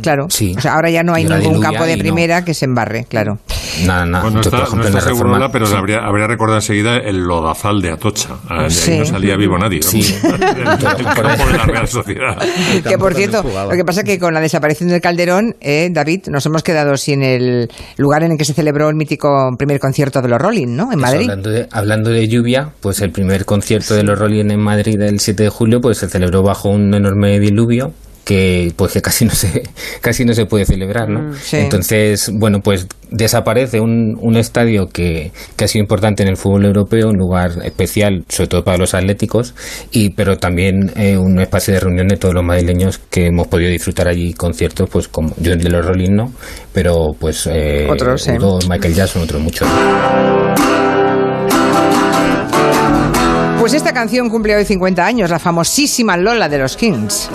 Claro. 0.02 0.26
Sí. 0.28 0.54
O 0.56 0.60
sea, 0.60 0.74
ahora 0.74 0.90
ya 0.90 1.02
no 1.02 1.14
hay 1.14 1.24
ningún 1.24 1.60
campo 1.60 1.84
de 1.84 1.96
no. 1.96 2.02
primera 2.02 2.44
que 2.44 2.54
se 2.54 2.64
embarre, 2.66 3.04
claro. 3.08 3.38
Nada, 3.86 4.06
nada. 4.06 4.22
Bueno, 4.24 4.40
está, 4.40 4.58
ejemplo, 4.58 4.76
no 4.76 4.82
la 4.84 4.88
está 4.88 5.00
seguro 5.00 5.24
reforma- 5.30 5.38
nada, 5.38 5.52
pero 5.52 5.66
sí. 5.66 5.74
habría, 5.74 5.98
habría 5.98 6.26
recordado 6.28 6.58
enseguida 6.58 6.96
el 6.98 7.18
lodazal 7.24 7.80
de 7.82 7.90
Atocha. 7.90 8.36
De 8.48 8.64
ahí 8.64 8.70
Sí. 8.70 8.98
no 8.98 9.04
salía 9.04 9.36
vivo 9.36 9.58
nadie. 9.58 9.82
Sí. 9.82 10.00
el, 10.24 10.32
el 10.32 10.78
campo 11.04 11.46
de 11.46 11.52
la 11.58 11.64
Real 11.66 11.88
Sociedad. 11.88 12.36
Que 12.86 12.98
por 12.98 13.14
cierto, 13.14 13.42
lo 13.42 13.70
que 13.70 13.84
pasa 13.84 14.00
es 14.00 14.06
que 14.06 14.18
con 14.18 14.32
la 14.34 14.40
desaparición 14.40 14.90
del 14.90 15.00
Calderón, 15.00 15.56
eh, 15.60 15.88
David, 15.92 16.26
nos 16.28 16.44
hemos 16.46 16.62
quedado 16.62 16.96
sin 16.96 17.22
el 17.22 17.68
lugar 17.96 18.22
en 18.22 18.32
el 18.32 18.38
que 18.38 18.44
se 18.44 18.54
celebró 18.54 18.88
el 18.88 18.94
mítico 18.96 19.50
primer 19.58 19.80
concierto 19.80 20.22
de 20.22 20.28
los 20.28 20.38
Rolling, 20.40 20.68
¿no? 20.76 20.84
En 20.92 20.98
Eso, 20.98 20.98
Madrid. 21.00 21.22
Hablando 21.30 21.50
de, 21.50 21.68
hablando 21.72 22.10
de 22.10 22.28
lluvia, 22.28 22.68
pues 22.80 23.00
el 23.00 23.10
primer 23.10 23.44
concierto 23.44 23.94
de 23.94 24.02
los 24.02 24.18
Rolling 24.18 24.50
en 24.50 24.60
Madrid 24.60 25.00
el 25.00 25.20
7 25.20 25.44
de 25.44 25.48
julio 25.48 25.80
pues 25.80 25.98
se 25.98 26.08
celebró 26.08 26.42
bajo 26.42 26.68
un 26.68 26.94
enorme 26.94 27.38
diluvio 27.40 27.92
que 28.24 28.72
pues 28.76 28.92
que 28.92 29.02
casi 29.02 29.24
no 29.26 29.32
se 29.32 29.62
casi 30.00 30.24
no 30.24 30.34
se 30.34 30.46
puede 30.46 30.64
celebrar, 30.64 31.08
¿no? 31.08 31.20
Mm, 31.20 31.34
sí. 31.34 31.56
Entonces, 31.58 32.30
bueno, 32.32 32.60
pues 32.60 32.86
desaparece 33.10 33.80
un, 33.80 34.16
un 34.20 34.36
estadio 34.36 34.86
que, 34.88 35.30
que 35.56 35.64
ha 35.64 35.68
sido 35.68 35.82
importante 35.82 36.22
en 36.22 36.28
el 36.30 36.36
fútbol 36.36 36.64
europeo, 36.64 37.10
un 37.10 37.16
lugar 37.16 37.52
especial, 37.64 38.24
sobre 38.28 38.48
todo 38.48 38.64
para 38.64 38.78
los 38.78 38.94
atléticos, 38.94 39.54
y 39.92 40.10
pero 40.10 40.36
también 40.36 40.90
eh, 40.96 41.16
un 41.16 41.38
espacio 41.38 41.74
de 41.74 41.80
reunión 41.80 42.08
de 42.08 42.16
todos 42.16 42.34
los 42.34 42.44
madrileños 42.44 42.98
que 43.10 43.26
hemos 43.26 43.46
podido 43.46 43.70
disfrutar 43.70 44.08
allí 44.08 44.32
conciertos, 44.32 44.88
pues 44.90 45.06
como 45.08 45.34
yo 45.38 45.52
el 45.52 45.62
de 45.62 45.70
los 45.70 45.84
Rolling 45.84 46.14
no, 46.14 46.32
pero 46.72 47.10
pues 47.18 47.48
eh, 47.50 47.86
Otros, 47.88 48.26
Michael 48.68 48.94
Jackson, 48.94 49.22
otros 49.22 49.40
muchos. 49.40 49.68
Pues 53.64 53.72
esta 53.72 53.94
canción 53.94 54.28
cumple 54.28 54.54
hoy 54.54 54.66
50 54.66 55.06
años, 55.06 55.30
la 55.30 55.38
famosísima 55.38 56.18
Lola 56.18 56.50
de 56.50 56.58
los 56.58 56.76
Kings. 56.76 57.30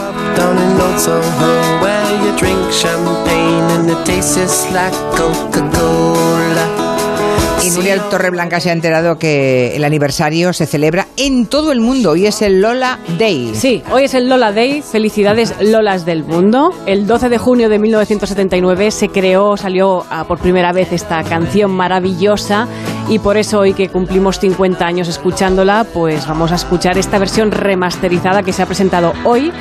Y 7.61 7.71
Nuria 7.71 7.97
Torreblanca 8.09 8.61
se 8.61 8.69
ha 8.69 8.73
enterado 8.73 9.17
que 9.17 9.75
el 9.75 9.83
aniversario 9.83 10.53
se 10.53 10.65
celebra 10.65 11.07
en 11.17 11.45
todo 11.45 11.73
el 11.73 11.81
mundo 11.81 12.15
y 12.15 12.25
es 12.25 12.41
el 12.41 12.61
Lola 12.61 12.99
Day. 13.17 13.51
Sí, 13.53 13.83
hoy 13.91 14.05
es 14.05 14.13
el 14.13 14.29
Lola 14.29 14.53
Day. 14.53 14.81
Felicidades 14.81 15.53
Lolas 15.59 16.05
del 16.05 16.23
mundo. 16.23 16.71
El 16.85 17.05
12 17.05 17.27
de 17.27 17.37
junio 17.37 17.67
de 17.67 17.77
1979 17.77 18.91
se 18.91 19.09
creó, 19.09 19.57
salió 19.57 20.05
ah, 20.09 20.23
por 20.25 20.39
primera 20.39 20.71
vez 20.71 20.93
esta 20.93 21.21
canción 21.23 21.71
maravillosa 21.71 22.67
y 23.09 23.19
por 23.19 23.35
eso 23.35 23.59
hoy 23.59 23.73
que 23.73 23.89
cumplimos 23.89 24.39
50 24.39 24.85
años 24.85 25.09
escuchándola, 25.09 25.85
pues 25.93 26.27
vamos 26.27 26.53
a 26.53 26.55
escuchar 26.55 26.97
esta 26.97 27.19
versión 27.19 27.51
remasterizada 27.51 28.41
que 28.41 28.53
se 28.53 28.61
ha 28.61 28.67
presentado 28.67 29.11
hoy 29.25 29.51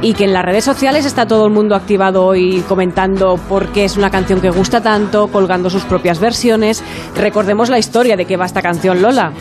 y 0.00 0.14
que 0.14 0.24
en 0.24 0.32
las 0.32 0.44
redes 0.44 0.64
sociales 0.64 1.04
está 1.04 1.26
todo 1.26 1.46
el 1.46 1.52
mundo 1.52 1.74
activado 1.74 2.24
hoy 2.24 2.62
comentando 2.68 3.36
por 3.48 3.68
qué 3.68 3.84
es 3.84 3.96
una 3.96 4.10
canción 4.10 4.40
que 4.40 4.50
gusta 4.50 4.80
tanto, 4.80 5.28
colgando 5.28 5.70
sus 5.70 5.84
propias 5.84 6.20
versiones. 6.20 6.82
Recordemos 7.16 7.68
la 7.68 7.78
historia 7.78 8.16
de 8.16 8.24
qué 8.24 8.36
va 8.36 8.46
esta 8.46 8.62
canción 8.62 9.02
Lola. 9.02 9.32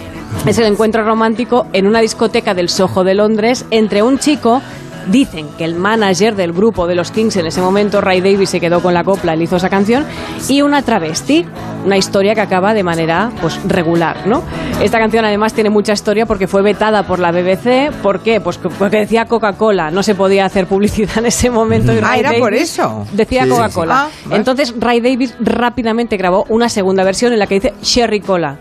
Es 0.46 0.58
el 0.58 0.66
encuentro 0.66 1.04
romántico 1.04 1.68
en 1.74 1.88
una 1.88 2.00
discoteca 2.00 2.54
del 2.54 2.70
Soho 2.70 3.04
de 3.04 3.14
Londres 3.14 3.66
entre 3.72 4.02
un 4.02 4.20
chico 4.20 4.62
Dicen 5.10 5.48
que 5.58 5.64
el 5.66 5.76
manager 5.76 6.36
del 6.36 6.52
grupo 6.54 6.88
de 6.88 6.96
los 6.96 7.12
Kings 7.12 7.36
en 7.38 7.46
ese 7.46 7.62
momento, 7.62 8.02
Ray 8.02 8.22
Davis, 8.22 8.50
se 8.50 8.60
quedó 8.60 8.82
con 8.82 8.94
la 8.94 9.04
copla, 9.04 9.34
él 9.34 9.42
hizo 9.42 9.56
esa 9.56 9.70
canción, 9.70 10.06
y 10.50 10.62
una 10.62 10.82
travesti, 10.82 11.46
una 11.86 11.98
historia 11.98 12.36
que 12.36 12.42
acaba 12.42 12.74
de 12.74 12.84
manera 12.84 13.32
pues 13.42 13.60
regular, 13.66 14.28
¿no? 14.28 14.44
Esta 14.82 15.00
canción 15.00 15.24
además 15.26 15.54
tiene 15.54 15.70
mucha 15.70 15.94
historia 15.94 16.26
porque 16.26 16.48
fue 16.48 16.62
vetada 16.62 17.04
por 17.04 17.20
la 17.20 17.32
BBC, 17.32 17.92
¿por 18.04 18.20
qué? 18.20 18.42
Pues 18.42 18.58
porque 18.58 18.98
decía 18.98 19.26
Coca-Cola, 19.26 19.92
no 19.92 20.04
se 20.04 20.14
podía 20.16 20.46
hacer 20.46 20.68
publicidad 20.68 21.18
en 21.20 21.28
ese 21.28 21.50
momento. 21.50 21.94
y 21.94 21.98
Ah, 22.00 22.02
Ray 22.12 22.20
era 22.20 22.34
por 22.34 22.54
eso. 22.54 23.06
Decía 23.14 23.44
Sí, 23.46 23.50
Coca-Cola. 23.50 24.08
sí. 24.24 24.30
Ah. 24.32 24.36
Entonces 24.36 24.74
Ray 24.78 25.00
Davis 25.02 25.34
rápidamente 25.40 26.18
grabó 26.18 26.46
una 26.50 26.70
segunda 26.70 27.04
versión 27.04 27.34
en 27.34 27.40
la 27.40 27.48
que 27.48 27.56
dice 27.56 27.74
Cherry 27.82 28.20
Cola. 28.20 28.58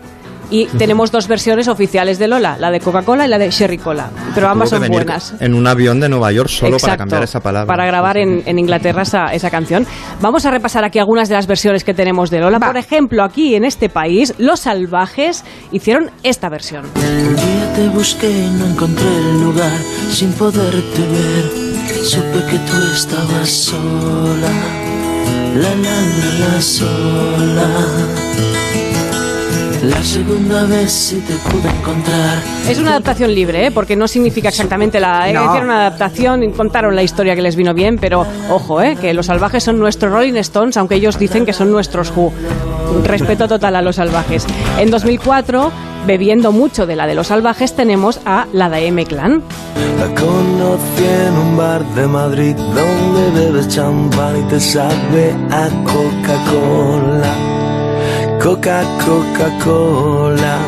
Y 0.49 0.65
tenemos 0.77 1.11
dos 1.11 1.27
versiones 1.27 1.67
oficiales 1.67 2.19
de 2.19 2.27
Lola, 2.27 2.57
la 2.59 2.71
de 2.71 2.79
Coca-Cola 2.79 3.25
y 3.25 3.29
la 3.29 3.37
de 3.37 3.49
Sherry 3.51 3.77
Cola. 3.77 4.09
Pero 4.33 4.47
ambas 4.49 4.69
son 4.69 4.87
buenas. 4.87 5.33
En 5.39 5.53
un 5.53 5.67
avión 5.67 5.99
de 5.99 6.09
Nueva 6.09 6.31
York 6.31 6.49
solo 6.49 6.77
para 6.77 6.97
cambiar 6.97 7.23
esa 7.23 7.39
palabra. 7.39 7.67
Para 7.67 7.85
grabar 7.85 8.17
en, 8.17 8.43
en 8.45 8.59
Inglaterra 8.59 9.01
esa, 9.01 9.33
esa 9.33 9.49
canción. 9.49 9.85
Vamos 10.21 10.45
a 10.45 10.51
repasar 10.51 10.83
aquí 10.85 10.99
algunas 10.99 11.29
de 11.29 11.35
las 11.35 11.47
versiones 11.47 11.83
que 11.83 11.93
tenemos 11.93 12.29
de 12.29 12.39
Lola. 12.39 12.59
Por 12.59 12.77
ejemplo, 12.77 13.23
aquí 13.23 13.55
en 13.55 13.65
este 13.65 13.89
país, 13.89 14.33
Los 14.37 14.61
Salvajes 14.61 15.43
hicieron 15.71 16.11
esta 16.23 16.49
versión. 16.49 16.85
Un 16.95 17.35
día 17.35 17.73
te 17.75 17.89
busqué 17.89 18.29
y 18.29 18.49
no 18.51 18.67
encontré 18.67 19.05
el 19.05 19.41
lugar 19.41 19.77
sin 20.11 20.31
poderte 20.33 21.01
ver. 21.01 21.67
Supe 22.03 22.45
que 22.49 22.57
tú 22.59 22.91
estabas 22.93 23.49
sola, 23.49 24.49
la 25.55 25.69
la 25.75 26.01
la 26.01 26.53
la 26.55 26.61
sola. 26.61 28.16
La 29.87 30.03
segunda 30.03 30.65
vez 30.65 30.91
sí 30.91 31.23
te 31.25 31.33
pude 31.49 31.69
encontrar. 31.69 32.39
Es 32.67 32.77
una 32.77 32.89
adaptación 32.89 33.33
libre, 33.33 33.67
¿eh? 33.67 33.71
porque 33.71 33.95
no 33.95 34.05
significa 34.09 34.49
exactamente 34.49 34.99
la... 34.99 35.31
No. 35.31 35.45
Hicieron 35.45 35.63
una 35.63 35.87
adaptación, 35.87 36.43
y 36.43 36.51
contaron 36.51 36.93
la 36.93 37.03
historia 37.03 37.35
que 37.35 37.41
les 37.41 37.55
vino 37.55 37.73
bien, 37.73 37.97
pero 37.97 38.25
ojo, 38.49 38.81
¿eh? 38.81 38.97
que 38.99 39.13
los 39.13 39.27
salvajes 39.27 39.63
son 39.63 39.79
nuestros 39.79 40.11
Rolling 40.11 40.35
Stones, 40.35 40.75
aunque 40.75 40.95
ellos 40.95 41.17
dicen 41.17 41.45
que 41.45 41.53
son 41.53 41.71
nuestros 41.71 42.11
Who. 42.13 42.33
Respeto 43.05 43.47
total 43.47 43.77
a 43.77 43.81
los 43.81 43.95
salvajes. 43.95 44.45
En 44.77 44.91
2004, 44.91 45.71
bebiendo 46.05 46.51
mucho 46.51 46.85
de 46.85 46.97
la 46.97 47.07
de 47.07 47.15
los 47.15 47.27
salvajes, 47.27 47.73
tenemos 47.73 48.19
a 48.25 48.45
la 48.51 48.69
de 48.69 48.87
M 48.87 49.05
Clan. 49.05 49.41
La 49.99 50.07
conocí 50.19 51.05
en 51.27 51.33
un 51.33 51.55
bar 51.55 51.85
de 51.95 52.07
Madrid 52.07 52.55
donde 52.55 53.39
bebes 53.39 53.69
champán 53.69 54.37
y 54.37 54.49
te 54.49 54.59
sabe 54.59 55.33
a 55.49 55.69
Coca-Cola. 55.85 57.56
Coca, 58.41 58.83
Coca-Cola. 59.05 60.59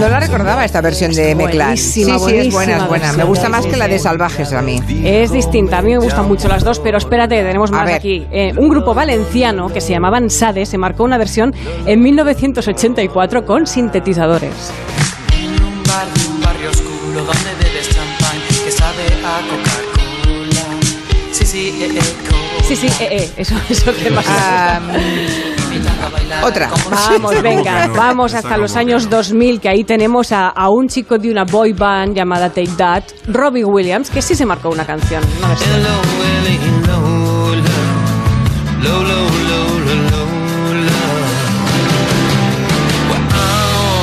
No 0.00 0.08
la 0.08 0.18
recordaba 0.20 0.64
esta 0.64 0.80
versión 0.80 1.12
de 1.12 1.30
M-Clan. 1.30 1.76
Sí, 1.76 2.04
Buenísima, 2.04 2.18
sí, 2.28 2.36
es 2.48 2.52
buena, 2.52 2.76
es 2.78 2.88
buena. 2.88 3.12
Me 3.12 3.24
gusta 3.24 3.48
más 3.48 3.64
Sí, 3.64 3.70
que 3.70 3.76
la 3.76 3.84
sí. 3.86 3.92
de 3.92 3.98
Salvajes 3.98 4.52
a 4.52 4.62
mí. 4.62 4.80
Es 5.04 5.30
distinta, 5.32 5.78
a 5.78 5.82
mí 5.82 5.92
me 5.92 5.98
gustan 5.98 6.26
mucho 6.26 6.48
las 6.48 6.64
dos, 6.64 6.80
pero 6.80 6.98
espérate, 6.98 7.36
tenemos 7.42 7.70
más 7.70 7.90
aquí. 7.90 8.26
Eh, 8.32 8.52
un 8.56 8.68
grupo 8.68 8.94
valenciano 8.94 9.68
que 9.68 9.80
se 9.80 9.90
llamaban 9.92 10.28
Sade 10.30 10.66
se 10.66 10.76
marcó 10.78 11.04
una 11.04 11.18
versión 11.18 11.54
en 11.86 12.02
1984 12.02 13.44
con 13.46 13.66
sintetizadores. 13.66 14.52
En 15.36 15.62
un 15.62 15.82
bar 15.84 16.06
de 16.12 16.26
un 16.28 16.40
barrio 16.40 16.70
oscuro 16.70 17.24
donde 17.24 17.54
bebes 17.64 17.88
champán 17.90 18.38
que 18.64 18.70
sabe 18.72 19.04
a 19.24 19.40
Coca-Cola. 19.48 20.80
Sí, 21.32 21.46
sí, 21.46 21.68
eh, 21.80 21.88
eh, 21.94 22.14
Coca. 22.28 22.64
Sí, 22.66 22.76
sí, 22.76 22.86
eh, 23.00 23.08
eh, 23.10 23.30
eso, 23.36 23.54
eso 23.68 23.92
que 23.94 24.10
más. 24.10 24.24
Otra. 26.44 26.70
Vamos, 26.90 27.42
venga, 27.42 27.88
vamos 27.88 28.34
hasta 28.34 28.56
los 28.56 28.74
años 28.76 29.08
2000, 29.08 29.60
que 29.60 29.68
ahí 29.68 29.84
tenemos 29.84 30.32
a, 30.32 30.48
a 30.48 30.68
un 30.70 30.88
chico 30.88 31.18
de 31.18 31.30
una 31.30 31.44
boy 31.44 31.72
band 31.72 32.14
llamada 32.14 32.48
Take 32.48 32.72
That, 32.76 33.04
Robbie 33.28 33.64
Williams, 33.64 34.10
que 34.10 34.22
sí 34.22 34.34
se 34.34 34.44
marcó 34.46 34.70
una 34.70 34.84
canción. 34.84 35.22
No. 35.40 35.48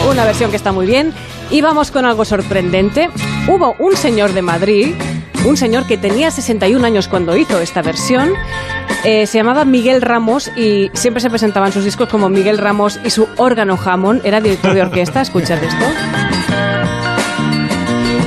Una 0.10 0.26
versión 0.26 0.50
que 0.50 0.58
está 0.58 0.72
muy 0.72 0.86
bien. 0.86 1.14
Y 1.52 1.62
vamos 1.62 1.92
con 1.92 2.06
algo 2.06 2.26
sorprendente. 2.26 3.10
Hubo 3.48 3.76
un 3.80 3.96
señor 3.96 4.34
de 4.34 4.42
Madrid, 4.42 4.94
un 5.46 5.58
señor 5.58 5.88
que 5.88 5.98
tenía 5.98 6.32
61 6.32 6.86
años 6.86 7.08
cuando 7.08 7.36
hizo 7.38 7.60
esta 7.60 7.82
versión. 7.82 8.34
Eh, 9.04 9.28
se 9.28 9.38
llamaba 9.38 9.66
Miguel 9.66 10.02
Ramos 10.02 10.52
y 10.56 10.92
siempre 10.94 11.22
se 11.22 11.30
presentaban 11.30 11.72
sus 11.72 11.86
discos 11.86 12.10
como 12.10 12.30
Miguel 12.30 12.58
Ramos 12.58 13.00
y 13.04 13.10
su 13.10 13.28
órgano 13.38 13.78
Hammond. 13.84 14.26
Era 14.26 14.42
director 14.42 14.74
de 14.74 14.82
orquesta. 14.82 15.22
Escuchad 15.22 15.64
esto. 15.64 15.86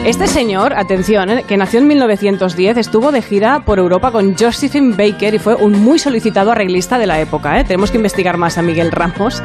Este 0.04 0.26
señor, 0.26 0.72
atención, 0.72 1.30
eh, 1.30 1.44
que 1.46 1.56
nació 1.56 1.78
en 1.78 1.86
1910, 1.86 2.76
estuvo 2.76 3.12
de 3.12 3.22
gira 3.22 3.64
por 3.64 3.78
Europa 3.78 4.10
con 4.10 4.36
Josephine 4.36 4.96
Baker 4.96 5.34
y 5.34 5.38
fue 5.38 5.54
un 5.54 5.80
muy 5.80 6.00
solicitado 6.00 6.50
arreglista 6.50 6.98
de 6.98 7.06
la 7.06 7.20
época. 7.20 7.60
¿eh? 7.60 7.64
Tenemos 7.64 7.92
que 7.92 7.98
investigar 7.98 8.36
más 8.36 8.58
a 8.58 8.62
Miguel 8.62 8.90
Ramos. 8.90 9.40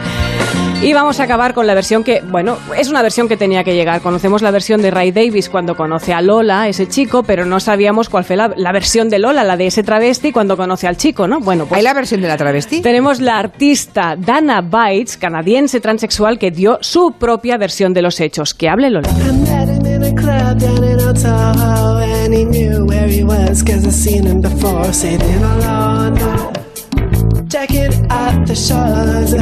Y 0.82 0.94
vamos 0.94 1.20
a 1.20 1.24
acabar 1.24 1.56
con 1.56 1.66
la 1.66 1.74
versión 1.74 2.04
que, 2.04 2.22
bueno, 2.22 2.58
es 2.78 2.90
una 2.90 3.02
versión 3.02 3.28
que 3.28 3.36
tenía 3.36 3.64
que 3.64 3.74
llegar. 3.74 4.02
Conocemos 4.02 4.44
la 4.44 4.52
versión 4.52 4.82
de 4.82 4.92
Ray 4.92 5.12
Davis 5.12 5.50
cuando 5.50 5.76
conoce 5.76 6.14
a 6.14 6.22
Lola, 6.22 6.68
ese 6.68 6.88
chico, 6.88 7.24
pero 7.24 7.46
no 7.46 7.60
sabíamos 7.60 8.10
cuál 8.10 8.24
fue 8.24 8.36
la, 8.36 8.54
la 8.56 8.72
versión 8.72 9.10
de 9.10 9.18
Lola, 9.18 9.44
la 9.44 9.58
de 9.58 9.68
ese 9.68 9.82
travesti, 9.82 10.32
cuando 10.32 10.56
conoce 10.56 10.88
al 10.88 10.96
chico, 10.96 11.28
¿no? 11.28 11.40
Bueno, 11.40 11.66
pues. 11.66 11.80
¿Hay 11.80 11.84
la 11.84 11.96
versión 11.96 12.22
de 12.22 12.28
la 12.28 12.38
travesti? 12.38 12.82
Tenemos 12.82 13.20
la 13.20 13.40
artista 13.40 14.16
Dana 14.18 14.62
Bites, 14.62 15.18
canadiense 15.18 15.80
transexual, 15.82 16.38
que 16.38 16.52
dio 16.52 16.78
su 16.82 17.12
propia 17.18 17.58
versión 17.58 17.94
de 17.94 18.04
los 18.04 18.20
hechos. 18.20 18.54
Que 18.54 18.70
hable 18.70 18.92
Lola. 18.92 19.10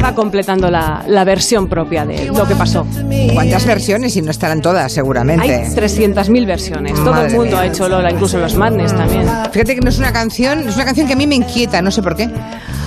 Va 0.02 0.14
completando 0.14 0.70
la, 0.70 1.04
la 1.06 1.24
versión 1.24 1.68
propia 1.68 2.04
de 2.04 2.26
lo 2.26 2.46
que 2.46 2.54
pasó. 2.54 2.86
¿Cuántas 3.34 3.64
versiones? 3.66 4.16
Y 4.16 4.22
no 4.22 4.30
estarán 4.30 4.62
todas, 4.62 4.92
seguramente. 4.92 5.42
Hay 5.54 5.74
300.000 5.74 6.46
versiones. 6.46 6.94
Todo 6.94 7.10
Madre 7.12 7.28
el 7.28 7.34
mundo 7.34 7.50
mía. 7.52 7.60
ha 7.60 7.66
hecho 7.66 7.88
Lola, 7.88 8.10
incluso 8.10 8.38
los 8.38 8.54
Madness 8.56 8.94
también. 8.94 9.26
Fíjate 9.52 9.74
que 9.74 9.80
no 9.80 9.88
es 9.90 9.98
una 9.98 10.12
canción, 10.12 10.68
es 10.68 10.74
una 10.76 10.84
canción 10.84 11.06
que 11.06 11.12
a 11.12 11.16
mí 11.16 11.26
me 11.26 11.34
inquieta, 11.34 11.82
no 11.82 11.90
sé 11.90 12.02
por 12.02 12.16
qué. 12.16 12.28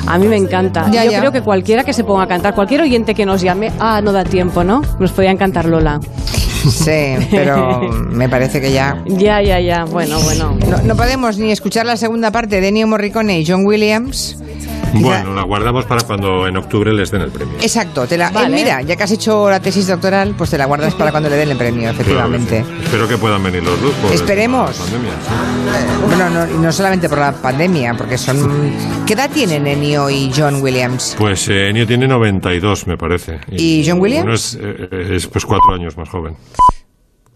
A 0.07 0.17
mí 0.17 0.27
me 0.27 0.37
encanta. 0.37 0.89
Ya, 0.91 1.05
Yo 1.05 1.11
ya. 1.11 1.19
creo 1.19 1.31
que 1.31 1.41
cualquiera 1.41 1.83
que 1.83 1.93
se 1.93 2.03
ponga 2.03 2.23
a 2.23 2.27
cantar, 2.27 2.55
cualquier 2.55 2.81
oyente 2.81 3.13
que 3.13 3.25
nos 3.25 3.41
llame, 3.41 3.71
ah, 3.79 4.01
no 4.01 4.11
da 4.11 4.23
tiempo, 4.23 4.63
¿no? 4.63 4.81
Nos 4.99 5.11
podían 5.11 5.37
cantar 5.37 5.65
Lola. 5.65 5.99
Sí, 6.69 7.15
pero 7.31 7.81
me 8.11 8.27
parece 8.27 8.59
que 8.59 8.71
ya. 8.71 9.01
Ya, 9.05 9.41
ya, 9.41 9.59
ya. 9.59 9.85
Bueno, 9.85 10.19
bueno. 10.21 10.57
No, 10.69 10.77
no 10.83 10.95
podemos 10.95 11.37
ni 11.37 11.51
escuchar 11.51 11.85
la 11.85 11.95
segunda 11.97 12.31
parte 12.31 12.59
de 12.59 12.67
Ennio 12.67 12.87
Morricone 12.87 13.39
y 13.39 13.45
John 13.45 13.65
Williams. 13.65 14.37
Bueno, 14.93 15.33
la 15.33 15.43
guardamos 15.43 15.85
para 15.85 16.01
cuando 16.01 16.47
en 16.47 16.57
octubre 16.57 16.91
les 16.93 17.11
den 17.11 17.21
el 17.21 17.31
premio. 17.31 17.55
Exacto, 17.61 18.07
te 18.07 18.17
la, 18.17 18.29
eh, 18.29 18.33
Vale. 18.33 18.55
mira, 18.55 18.81
ya 18.81 18.95
que 18.95 19.03
has 19.03 19.11
hecho 19.11 19.49
la 19.49 19.59
tesis 19.59 19.87
doctoral, 19.87 20.33
pues 20.37 20.49
te 20.49 20.57
la 20.57 20.65
guardas 20.65 20.95
para 20.95 21.11
cuando 21.11 21.29
le 21.29 21.35
den 21.35 21.49
el 21.49 21.57
premio, 21.57 21.89
efectivamente. 21.89 22.61
Claro 22.61 22.67
que 22.67 22.79
sí. 22.79 22.85
Espero 22.85 23.07
que 23.07 23.17
puedan 23.17 23.43
venir 23.43 23.63
los 23.63 23.81
dos. 23.81 23.91
por 23.95 24.11
Esperemos. 24.11 24.75
pandemia, 24.75 25.11
sí. 25.11 26.05
Bueno, 26.07 26.47
no, 26.59 26.71
solamente 26.71 27.09
por 27.09 27.17
la 27.19 27.31
pandemia, 27.31 27.93
porque 27.95 28.17
son... 28.17 28.73
¿Qué 29.05 29.13
edad 29.13 29.29
tienen 29.29 29.67
Ennio 29.67 30.09
y 30.09 30.31
John 30.35 30.61
Williams? 30.61 31.15
Pues 31.17 31.47
eh, 31.49 31.69
Ennio 31.69 31.85
tiene 31.87 32.07
92, 32.07 32.87
me 32.87 32.97
parece. 32.97 33.39
¿Y 33.51 33.83
John 33.87 33.99
Williams? 33.99 34.55
Es, 34.55 34.59
eh, 34.61 35.15
es, 35.15 35.27
pues 35.27 35.45
cuatro 35.45 35.73
años 35.73 35.97
más 35.97 36.09
joven. 36.09 36.35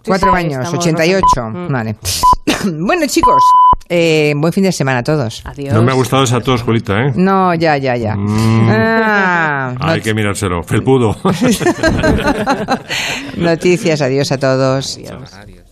Cuatro 0.06 0.32
sí, 0.32 0.38
años, 0.38 0.60
estamos 0.66 0.86
88. 0.86 1.26
rozando. 1.36 1.60
Mm. 1.60 1.72
Vale. 1.72 1.96
bueno, 2.86 3.08
chicos, 3.08 3.42
eh, 3.90 4.34
buen 4.36 4.54
fin 4.54 4.64
de 4.64 4.72
semana 4.72 5.00
a 5.00 5.04
todos. 5.04 5.42
Adiós. 5.46 5.74
No 5.74 5.84
me 5.84 5.92
ha 5.92 5.96
gustado 5.96 6.24
esa 6.24 6.42
tos, 6.42 6.64
Julita, 6.64 7.08
¿eh? 7.08 7.12
No, 7.16 7.54
ya, 7.54 7.78
ya, 7.78 7.96
ya. 7.96 8.16
Mm. 8.16 8.70
Ah, 8.70 9.76
Hay 9.80 10.02
que 10.02 10.14
mirárselo. 10.14 10.64
Felpudo. 10.64 11.16
Noticias, 13.38 14.02
adiós 14.02 14.32
a 14.32 14.38
todos. 14.38 15.00
Radio. 15.32 15.53